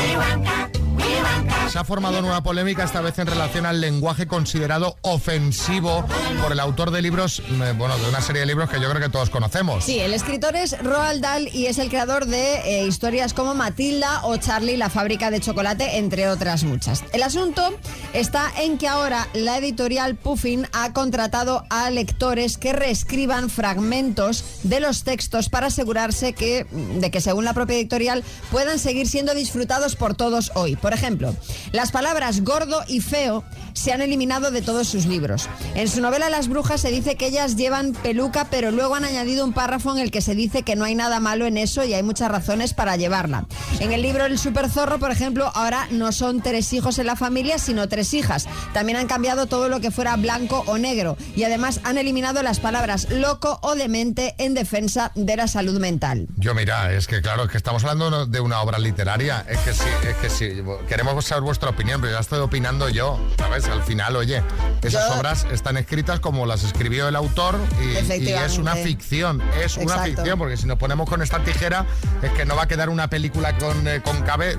se 1.69 1.79
ha 1.79 1.85
formado 1.85 2.21
nueva 2.21 2.43
polémica, 2.43 2.85
esta 2.85 3.01
vez 3.01 3.19
en 3.19 3.27
relación 3.27 3.65
al 3.65 3.81
lenguaje 3.81 4.27
considerado 4.27 4.97
ofensivo 5.01 6.05
por 6.43 6.53
el 6.53 6.61
autor 6.61 6.91
de 6.91 7.01
libros, 7.01 7.41
eh, 7.41 7.75
bueno, 7.77 7.97
de 7.99 8.09
una 8.09 8.21
serie 8.21 8.41
de 8.41 8.47
libros 8.47 8.69
que 8.69 8.81
yo 8.81 8.91
creo 8.91 9.01
que 9.01 9.09
todos 9.09 9.31
conocemos. 9.31 9.85
Sí, 9.85 9.99
el 9.99 10.13
escritor 10.13 10.55
es 10.57 10.79
Roald 10.83 11.23
Dahl 11.23 11.49
y 11.49 11.67
es 11.67 11.79
el 11.79 11.89
creador 11.89 12.27
de 12.27 12.57
eh, 12.57 12.87
historias 12.87 13.33
como 13.33 13.55
Matilda 13.55 14.21
o 14.25 14.37
Charlie, 14.37 14.77
la 14.77 14.91
fábrica 14.91 15.31
de 15.31 15.41
chocolate, 15.41 15.97
entre 15.99 16.29
otras 16.29 16.65
muchas. 16.65 17.05
El 17.13 17.23
asunto 17.23 17.75
está 18.13 18.53
en 18.59 18.77
que 18.77 18.89
ahora 18.89 19.29
la 19.33 19.57
editorial 19.57 20.17
Puffin 20.17 20.69
ha 20.73 20.82
contratado 20.93 21.65
a 21.71 21.91
lectores 21.91 22.59
que 22.59 22.73
reescriban 22.73 23.51
fragmentos 23.51 24.45
de 24.63 24.81
los 24.81 25.05
textos 25.05 25.49
para 25.49 25.69
asegurarse 25.69 26.33
que, 26.33 26.67
de 26.99 27.11
que, 27.11 27.21
según 27.21 27.45
la 27.45 27.55
propia 27.55 27.77
editorial, 27.77 28.25
puedan 28.51 28.79
seguir 28.79 29.09
siendo 29.09 29.35
disfrutados 29.35 29.97
por 29.97 30.15
todos 30.15 30.51
hoy. 30.55 30.77
Por 30.77 30.93
ejemplo, 30.93 31.35
las 31.73 31.93
palabras 31.93 32.43
gordo 32.43 32.83
y 32.89 33.01
feo 33.01 33.45
se 33.75 33.93
han 33.93 34.03
eliminado 34.03 34.51
de 34.51 34.63
todos 34.63 34.89
sus 34.89 35.07
libros. 35.07 35.49
En 35.75 35.89
su 35.89 36.01
novela 36.01 36.29
Las 36.29 36.49
brujas 36.49 36.81
se 36.81 36.91
dice 36.91 37.17
que 37.17 37.27
ellas 37.27 37.57
llevan 37.57 37.93
peluca, 37.93 38.47
pero 38.51 38.71
luego 38.71 38.95
han 38.95 39.05
añadido 39.05 39.45
un 39.45 39.53
párrafo 39.53 39.93
en 39.93 39.99
el 39.99 40.11
que 40.11 40.21
se 40.21 40.35
dice 40.35 40.63
que 40.63 40.77
no 40.77 40.85
hay 40.85 40.95
nada 40.95 41.21
malo 41.21 41.47
en 41.47 41.57
eso 41.57 41.85
y 41.85 41.95
hay 41.95 42.03
muchas 42.03 42.31
razones 42.31 42.75
para 42.75 42.97
llevarla. 42.97 43.47
En 43.81 43.93
el 43.93 44.03
libro 44.03 44.27
El 44.27 44.39
super 44.39 44.69
zorro, 44.71 44.99
por 44.99 45.11
ejemplo, 45.11 45.51
ahora 45.55 45.87
no 45.91 46.13
son 46.13 46.43
tres 46.43 46.73
hijos 46.73 46.99
en 46.99 47.07
la 47.07 47.17
familia, 47.17 47.59
sino 47.59 47.89
tres 47.89 48.15
hijas. 48.15 48.47
También 48.73 48.99
han 48.99 49.07
cambiado 49.07 49.47
todo 49.47 49.69
lo 49.69 49.81
que 49.81 49.91
fuera 49.91 50.17
blanco 50.17 50.65
o 50.67 50.72
negro 50.79 51.17
y 51.37 51.45
además 51.45 51.81
han 51.85 51.99
eliminado 51.99 52.43
las 52.43 52.61
palabras 52.61 53.09
loco 53.11 53.59
o 53.63 53.75
demente 53.75 54.35
en 54.39 54.55
defensa 54.55 55.13
de 55.15 55.37
la 55.37 55.47
salud 55.49 55.79
mental. 55.81 56.27
Yo 56.37 56.55
mira, 56.55 56.93
es 56.93 57.07
que 57.07 57.21
claro, 57.23 57.45
es 57.45 57.51
que 57.51 57.57
estamos 57.57 57.85
hablando 57.85 58.27
de 58.27 58.41
una 58.41 58.61
obra 58.61 58.79
literaria, 58.79 59.45
es 59.49 59.59
que 59.59 59.73
sí, 59.75 59.89
es 60.09 60.17
que 60.17 60.31
sí, 60.31 60.63
queremos 60.89 61.25
saber 61.25 61.43
vuestra 61.43 61.71
opinión, 61.71 62.01
pero 62.01 62.13
ya 62.13 62.21
estoy 62.21 62.41
opinando 62.41 62.89
yo, 62.89 63.19
¿sabes? 63.39 63.67
Al 63.67 63.83
final, 63.83 64.17
oye, 64.17 64.43
esas 64.83 65.09
Yo- 65.09 65.19
obras 65.19 65.47
están 65.53 65.77
escritas 65.77 66.21
como 66.21 66.47
las 66.47 66.65
escribió 66.65 67.09
el 67.09 67.17
autor 67.17 67.59
y- 67.81 68.13
y, 68.23 68.33
es 68.33 68.59
una 68.59 68.75
ficción, 68.75 69.43
es 69.63 69.77
una 69.77 69.99
ficción, 70.03 70.39
porque 70.39 70.57
si 70.57 70.67
nos 70.67 70.79
ponemos 70.79 71.09
con 71.09 71.23
esta 71.23 71.43
tijera 71.45 71.87
es 72.23 72.31
que 72.33 72.45
no 72.45 72.57
va 72.57 72.63
a 72.65 72.69
quedar 72.69 72.89
una 72.89 73.09
película 73.09 73.57
con, 73.59 73.87
eh, 73.89 74.01
con 74.03 74.21
cabe, 74.23 74.53
eh, 74.53 74.57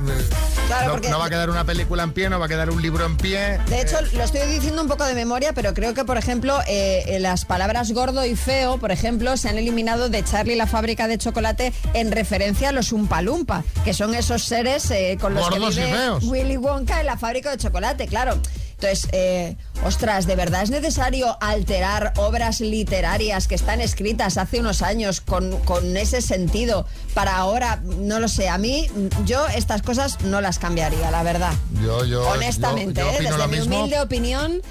Claro, 0.67 0.99
no, 1.09 1.19
va 1.19 1.25
a 1.25 1.29
quedar 1.29 1.49
una 1.49 1.65
película 1.65 2.03
en 2.03 2.13
pie, 2.13 2.29
no 2.29 2.39
va 2.39 2.45
a 2.45 2.49
quedar 2.49 2.69
un 2.69 2.81
libro 2.81 3.05
en 3.05 3.17
pie. 3.17 3.59
De 3.67 3.81
hecho, 3.81 3.97
lo 4.13 4.23
estoy 4.23 4.41
diciendo 4.49 4.81
un 4.81 4.87
poco 4.87 5.03
de 5.05 5.13
memoria, 5.13 5.53
pero 5.53 5.73
creo 5.73 5.92
que, 5.93 6.05
por 6.05 6.17
ejemplo, 6.17 6.59
eh, 6.67 7.03
eh, 7.07 7.19
las 7.19 7.45
palabras 7.45 7.91
gordo 7.91 8.25
y 8.25 8.35
feo, 8.35 8.77
por 8.77 8.91
ejemplo, 8.91 9.35
se 9.37 9.49
han 9.49 9.57
eliminado 9.57 10.09
de 10.09 10.23
Charlie 10.23 10.55
la 10.55 10.67
fábrica 10.67 11.07
de 11.07 11.17
chocolate 11.17 11.73
en 11.93 12.11
referencia 12.11 12.69
a 12.69 12.71
los 12.71 12.91
Umpalumpa, 12.91 13.63
que 13.85 13.93
son 13.93 14.15
esos 14.15 14.43
seres 14.43 14.89
eh, 14.91 15.17
con 15.19 15.33
los 15.33 15.49
Gordos 15.49 15.75
que 15.75 15.85
vive. 15.85 16.09
Willy 16.23 16.57
Wonka 16.57 16.99
en 16.99 17.05
la 17.05 17.17
fábrica 17.17 17.51
de 17.51 17.57
chocolate, 17.57 18.07
claro. 18.07 18.37
Entonces, 18.73 19.07
eh, 19.13 19.55
ostras, 19.85 20.27
¿de 20.27 20.35
verdad 20.35 20.63
es 20.63 20.69
necesario 20.69 21.37
alterar 21.41 22.11
obras 22.17 22.59
literarias 22.59 23.47
que 23.47 23.55
están 23.55 23.79
escritas 23.79 24.37
hace 24.37 24.59
unos 24.59 24.81
años 24.81 25.21
con, 25.21 25.57
con 25.61 25.95
ese 25.95 26.21
sentido 26.21 26.85
para 27.13 27.37
ahora? 27.37 27.81
No 27.99 28.19
lo 28.19 28.27
sé, 28.27 28.49
a 28.49 28.57
mí, 28.57 28.89
yo 29.25 29.47
estas 29.55 29.83
cosas 29.83 30.19
no 30.25 30.41
las 30.41 30.59
cambiaría, 30.59 31.11
la 31.11 31.23
verdad. 31.23 31.53
Yo, 31.81 32.03
yo, 32.03 32.27
Honestamente, 32.27 32.99
yo- 32.99 33.07
yo 33.07 33.19
¿eh? 33.19 33.31
desde 33.31 33.47
mi 33.47 33.57
mismo. 33.59 33.77
humilde 33.79 34.01
opinión, 34.01 34.61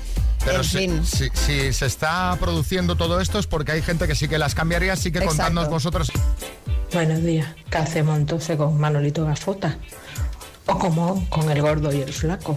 Pero 0.45 0.59
en 0.59 0.65
si, 0.65 0.79
fin. 0.79 1.05
si- 1.07 1.31
si 1.35 1.73
se 1.73 1.87
está 1.87 2.37
produciendo 2.41 2.97
todo 2.97 3.21
esto 3.21 3.39
es 3.39 3.47
porque 3.47 3.73
hay 3.73 3.83
gente 3.83 4.07
que 4.09 4.15
sí 4.15 4.29
que 4.29 4.39
las 4.39 4.55
cambiaría, 4.55 4.93
así 4.95 5.13
que 5.13 5.19
Exacto. 5.19 5.37
contadnos 5.37 5.69
vosotros. 5.71 6.11
Buenos 6.93 7.23
días. 7.23 7.49
¿Qué 7.71 7.79
hacemos 7.79 8.17
entonces 8.19 8.57
con 8.57 8.79
Manolito 8.79 9.25
Gafota? 9.25 9.77
O 10.67 10.79
como 10.79 11.29
con 11.29 11.51
el 11.51 11.61
gordo 11.63 11.93
y 11.93 12.03
el 12.03 12.13
flaco. 12.13 12.57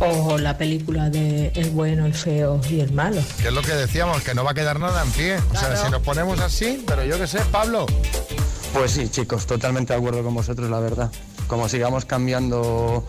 O 0.00 0.38
la 0.38 0.58
película 0.58 1.08
de 1.10 1.52
El 1.54 1.70
bueno, 1.70 2.06
el 2.06 2.14
feo 2.14 2.60
y 2.68 2.80
el 2.80 2.92
malo. 2.92 3.22
Que 3.40 3.48
es 3.48 3.54
lo 3.54 3.62
que 3.62 3.72
decíamos, 3.74 4.22
que 4.22 4.34
no 4.34 4.42
va 4.42 4.50
a 4.50 4.54
quedar 4.54 4.80
nada 4.80 5.02
en 5.02 5.10
pie. 5.12 5.36
O 5.52 5.56
sea, 5.56 5.76
si 5.76 5.90
nos 5.90 6.02
ponemos 6.02 6.40
así, 6.40 6.82
pero 6.86 7.04
yo 7.04 7.18
qué 7.18 7.26
sé, 7.26 7.40
Pablo. 7.52 7.86
Pues 8.72 8.90
sí, 8.90 9.08
chicos, 9.08 9.46
totalmente 9.46 9.92
de 9.92 9.98
acuerdo 9.98 10.24
con 10.24 10.34
vosotros, 10.34 10.68
la 10.68 10.80
verdad. 10.80 11.12
Como 11.46 11.68
sigamos 11.68 12.04
cambiando 12.06 13.06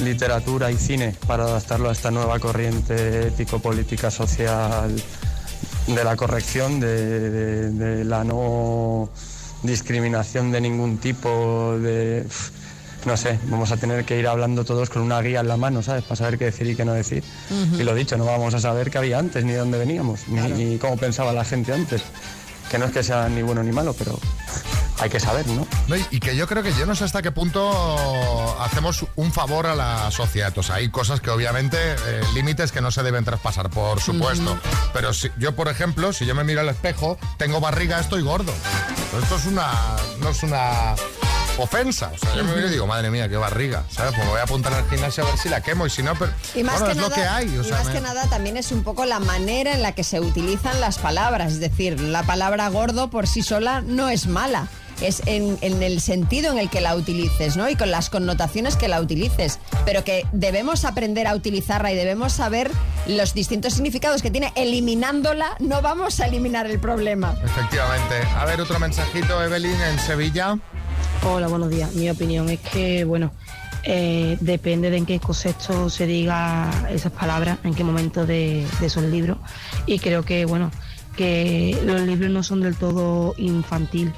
literatura 0.00 0.70
y 0.70 0.76
cine 0.76 1.14
para 1.26 1.44
adaptarlo 1.44 1.88
a 1.88 1.92
esta 1.92 2.10
nueva 2.10 2.38
corriente 2.38 3.28
ético-política 3.28 4.10
social 4.10 4.94
de 5.86 6.04
la 6.04 6.16
corrección, 6.16 6.80
de, 6.80 7.30
de- 7.30 7.70
de 7.70 8.04
la 8.04 8.24
no 8.24 9.08
discriminación 9.62 10.52
de 10.52 10.60
ningún 10.60 10.98
tipo, 10.98 11.76
de... 11.80 12.26
No 13.06 13.16
sé, 13.16 13.38
vamos 13.44 13.70
a 13.70 13.76
tener 13.76 14.04
que 14.04 14.18
ir 14.18 14.26
hablando 14.26 14.64
todos 14.64 14.90
con 14.90 15.02
una 15.02 15.20
guía 15.22 15.40
en 15.40 15.48
la 15.48 15.56
mano, 15.56 15.82
¿sabes? 15.82 16.02
Para 16.04 16.16
saber 16.16 16.36
qué 16.38 16.46
decir 16.46 16.66
y 16.66 16.74
qué 16.76 16.84
no 16.84 16.92
decir. 16.92 17.22
Y 17.78 17.82
lo 17.84 17.94
dicho, 17.94 18.16
no 18.16 18.24
vamos 18.24 18.54
a 18.54 18.60
saber 18.60 18.90
qué 18.90 18.98
había 18.98 19.18
antes, 19.18 19.44
ni 19.44 19.52
de 19.52 19.58
dónde 19.58 19.78
veníamos, 19.78 20.26
ni, 20.28 20.40
ni 20.52 20.78
cómo 20.78 20.96
pensaba 20.96 21.32
la 21.32 21.44
gente 21.44 21.72
antes. 21.72 22.02
Que 22.70 22.76
no 22.78 22.86
es 22.86 22.92
que 22.92 23.02
sea 23.02 23.28
ni 23.28 23.40
bueno 23.42 23.62
ni 23.62 23.72
malo, 23.72 23.94
pero 23.96 24.18
hay 25.00 25.10
que 25.10 25.20
saber, 25.20 25.46
¿no? 25.46 25.66
No, 25.86 25.96
y- 25.96 26.18
que 26.20 26.34
yo 26.36 26.46
creo 26.48 26.62
que 26.62 26.72
yo 26.74 26.84
no 26.86 26.94
sé 26.94 27.04
hasta 27.04 27.22
qué 27.22 27.30
punto 27.30 28.60
hacemos 28.60 29.04
un 29.16 29.32
favor 29.32 29.66
a 29.66 29.74
la 29.74 30.10
sociedad. 30.10 30.56
O 30.58 30.62
sea, 30.62 30.76
hay 30.76 30.88
cosas 30.90 31.20
que 31.20 31.30
obviamente, 31.30 31.76
eh, 31.80 32.20
límites 32.34 32.72
que 32.72 32.80
no 32.80 32.90
se 32.90 33.02
deben 33.02 33.24
traspasar, 33.24 33.70
por 33.70 34.00
supuesto. 34.00 34.58
Pero 34.92 35.12
si, 35.14 35.30
yo, 35.38 35.54
por 35.54 35.68
ejemplo, 35.68 36.12
si 36.12 36.26
yo 36.26 36.34
me 36.34 36.44
miro 36.44 36.60
al 36.60 36.68
espejo, 36.68 37.18
tengo 37.36 37.60
barriga, 37.60 38.00
estoy 38.00 38.22
gordo. 38.22 38.52
Pero 39.10 39.22
esto 39.22 39.36
es 39.36 39.46
una, 39.46 39.70
no 40.20 40.30
es 40.30 40.42
una 40.42 40.94
ofensa. 41.58 42.10
O 42.14 42.18
sea, 42.18 42.34
yo 42.36 42.44
me 42.44 42.54
miro 42.54 42.68
y 42.68 42.70
digo, 42.70 42.86
madre 42.86 43.10
mía, 43.10 43.28
qué 43.28 43.36
barriga. 43.36 43.84
¿Sabes? 43.90 44.12
Pues 44.14 44.24
me 44.24 44.30
voy 44.32 44.40
a 44.40 44.44
apuntar 44.44 44.72
al 44.74 44.88
gimnasio 44.88 45.24
a 45.24 45.26
ver 45.30 45.38
si 45.38 45.48
la 45.48 45.60
quemo 45.60 45.86
y 45.86 45.90
si 45.90 46.02
no, 46.02 46.14
pero 46.14 46.32
Y 46.54 46.62
más 46.62 46.80
bueno, 46.80 46.86
que 46.86 46.92
es 46.92 46.96
nada, 46.98 47.08
lo 47.08 47.14
que 47.14 47.22
hay. 47.22 47.58
O 47.58 47.62
y 47.62 47.64
sea, 47.64 47.78
más 47.78 47.86
me- 47.86 47.92
que 47.94 48.00
nada 48.00 48.26
también 48.28 48.56
es 48.56 48.70
un 48.72 48.82
poco 48.84 49.04
la 49.04 49.18
manera 49.20 49.72
en 49.74 49.82
la 49.82 49.92
que 49.92 50.04
se 50.04 50.20
utilizan 50.20 50.80
las 50.80 50.98
palabras. 50.98 51.52
Es 51.52 51.60
decir, 51.60 52.00
la 52.00 52.22
palabra 52.22 52.68
gordo 52.68 53.10
por 53.10 53.26
sí 53.26 53.42
sola 53.42 53.80
no 53.80 54.08
es 54.08 54.26
mala. 54.26 54.68
Es 55.00 55.22
en, 55.26 55.58
en 55.60 55.82
el 55.82 56.00
sentido 56.00 56.50
en 56.50 56.58
el 56.58 56.68
que 56.68 56.80
la 56.80 56.96
utilices, 56.96 57.56
¿no? 57.56 57.68
Y 57.68 57.76
con 57.76 57.90
las 57.90 58.10
connotaciones 58.10 58.76
que 58.76 58.88
la 58.88 59.00
utilices. 59.00 59.60
Pero 59.84 60.02
que 60.04 60.26
debemos 60.32 60.84
aprender 60.84 61.26
a 61.26 61.34
utilizarla 61.34 61.92
y 61.92 61.96
debemos 61.96 62.32
saber 62.32 62.70
los 63.06 63.32
distintos 63.32 63.74
significados 63.74 64.22
que 64.22 64.30
tiene. 64.30 64.52
Eliminándola, 64.56 65.56
no 65.60 65.82
vamos 65.82 66.18
a 66.20 66.26
eliminar 66.26 66.66
el 66.66 66.80
problema. 66.80 67.36
Efectivamente. 67.44 68.14
A 68.36 68.44
ver, 68.44 68.60
otro 68.60 68.78
mensajito, 68.80 69.42
Evelyn, 69.42 69.80
en 69.80 69.98
Sevilla. 69.98 70.58
Hola, 71.24 71.46
buenos 71.48 71.70
días. 71.70 71.94
Mi 71.94 72.10
opinión 72.10 72.48
es 72.48 72.60
que, 72.60 73.04
bueno, 73.04 73.32
eh, 73.84 74.36
depende 74.40 74.90
de 74.90 74.96
en 74.98 75.06
qué 75.06 75.20
contexto 75.20 75.90
se 75.90 76.06
diga 76.06 76.70
esas 76.90 77.12
palabras, 77.12 77.58
en 77.64 77.74
qué 77.74 77.84
momento 77.84 78.26
de, 78.26 78.66
de 78.80 78.86
esos 78.86 79.04
libros. 79.04 79.38
Y 79.86 79.98
creo 79.98 80.24
que, 80.24 80.44
bueno, 80.44 80.70
que 81.16 81.78
los 81.84 82.00
libros 82.02 82.30
no 82.30 82.42
son 82.42 82.60
del 82.60 82.76
todo 82.76 83.34
infantil. 83.38 84.12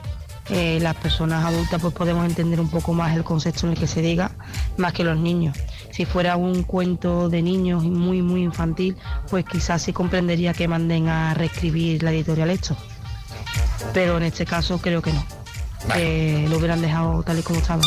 Eh, 0.53 0.81
las 0.81 0.97
personas 0.97 1.45
adultas 1.45 1.81
pues 1.81 1.95
podemos 1.95 2.27
entender 2.27 2.61
un 2.61 2.69
poco 2.69 2.93
más 2.93 3.17
el 3.17 3.23
concepto 3.23 3.67
en 3.67 3.73
el 3.73 3.79
que 3.79 3.87
se 3.87 4.03
diga, 4.03 4.33
más 4.77 4.93
que 4.93 5.05
los 5.05 5.17
niños. 5.17 5.57
Si 5.93 6.05
fuera 6.05 6.37
un 6.37 6.65
cuento 6.65 7.29
de 7.29 7.41
niños 7.41 7.85
y 7.85 7.91
muy, 7.91 8.21
muy 8.21 8.43
infantil, 8.43 8.97
pues 9.29 9.45
quizás 9.45 9.83
sí 9.83 9.93
comprendería 9.93 10.53
que 10.53 10.67
manden 10.67 11.09
a 11.09 11.35
reescribir 11.35 12.03
la 12.03 12.11
editorial 12.11 12.51
esto. 12.51 12.77
Pero 13.95 14.17
en 14.17 14.25
este 14.25 14.45
caso 14.45 14.79
creo 14.79 15.03
que 15.03 15.13
no. 15.13 15.25
Que 15.95 16.47
lo 16.49 16.59
hubieran 16.59 16.83
dejado 16.83 17.23
tal 17.23 17.39
y 17.39 17.43
como 17.43 17.61
estaba. 17.61 17.83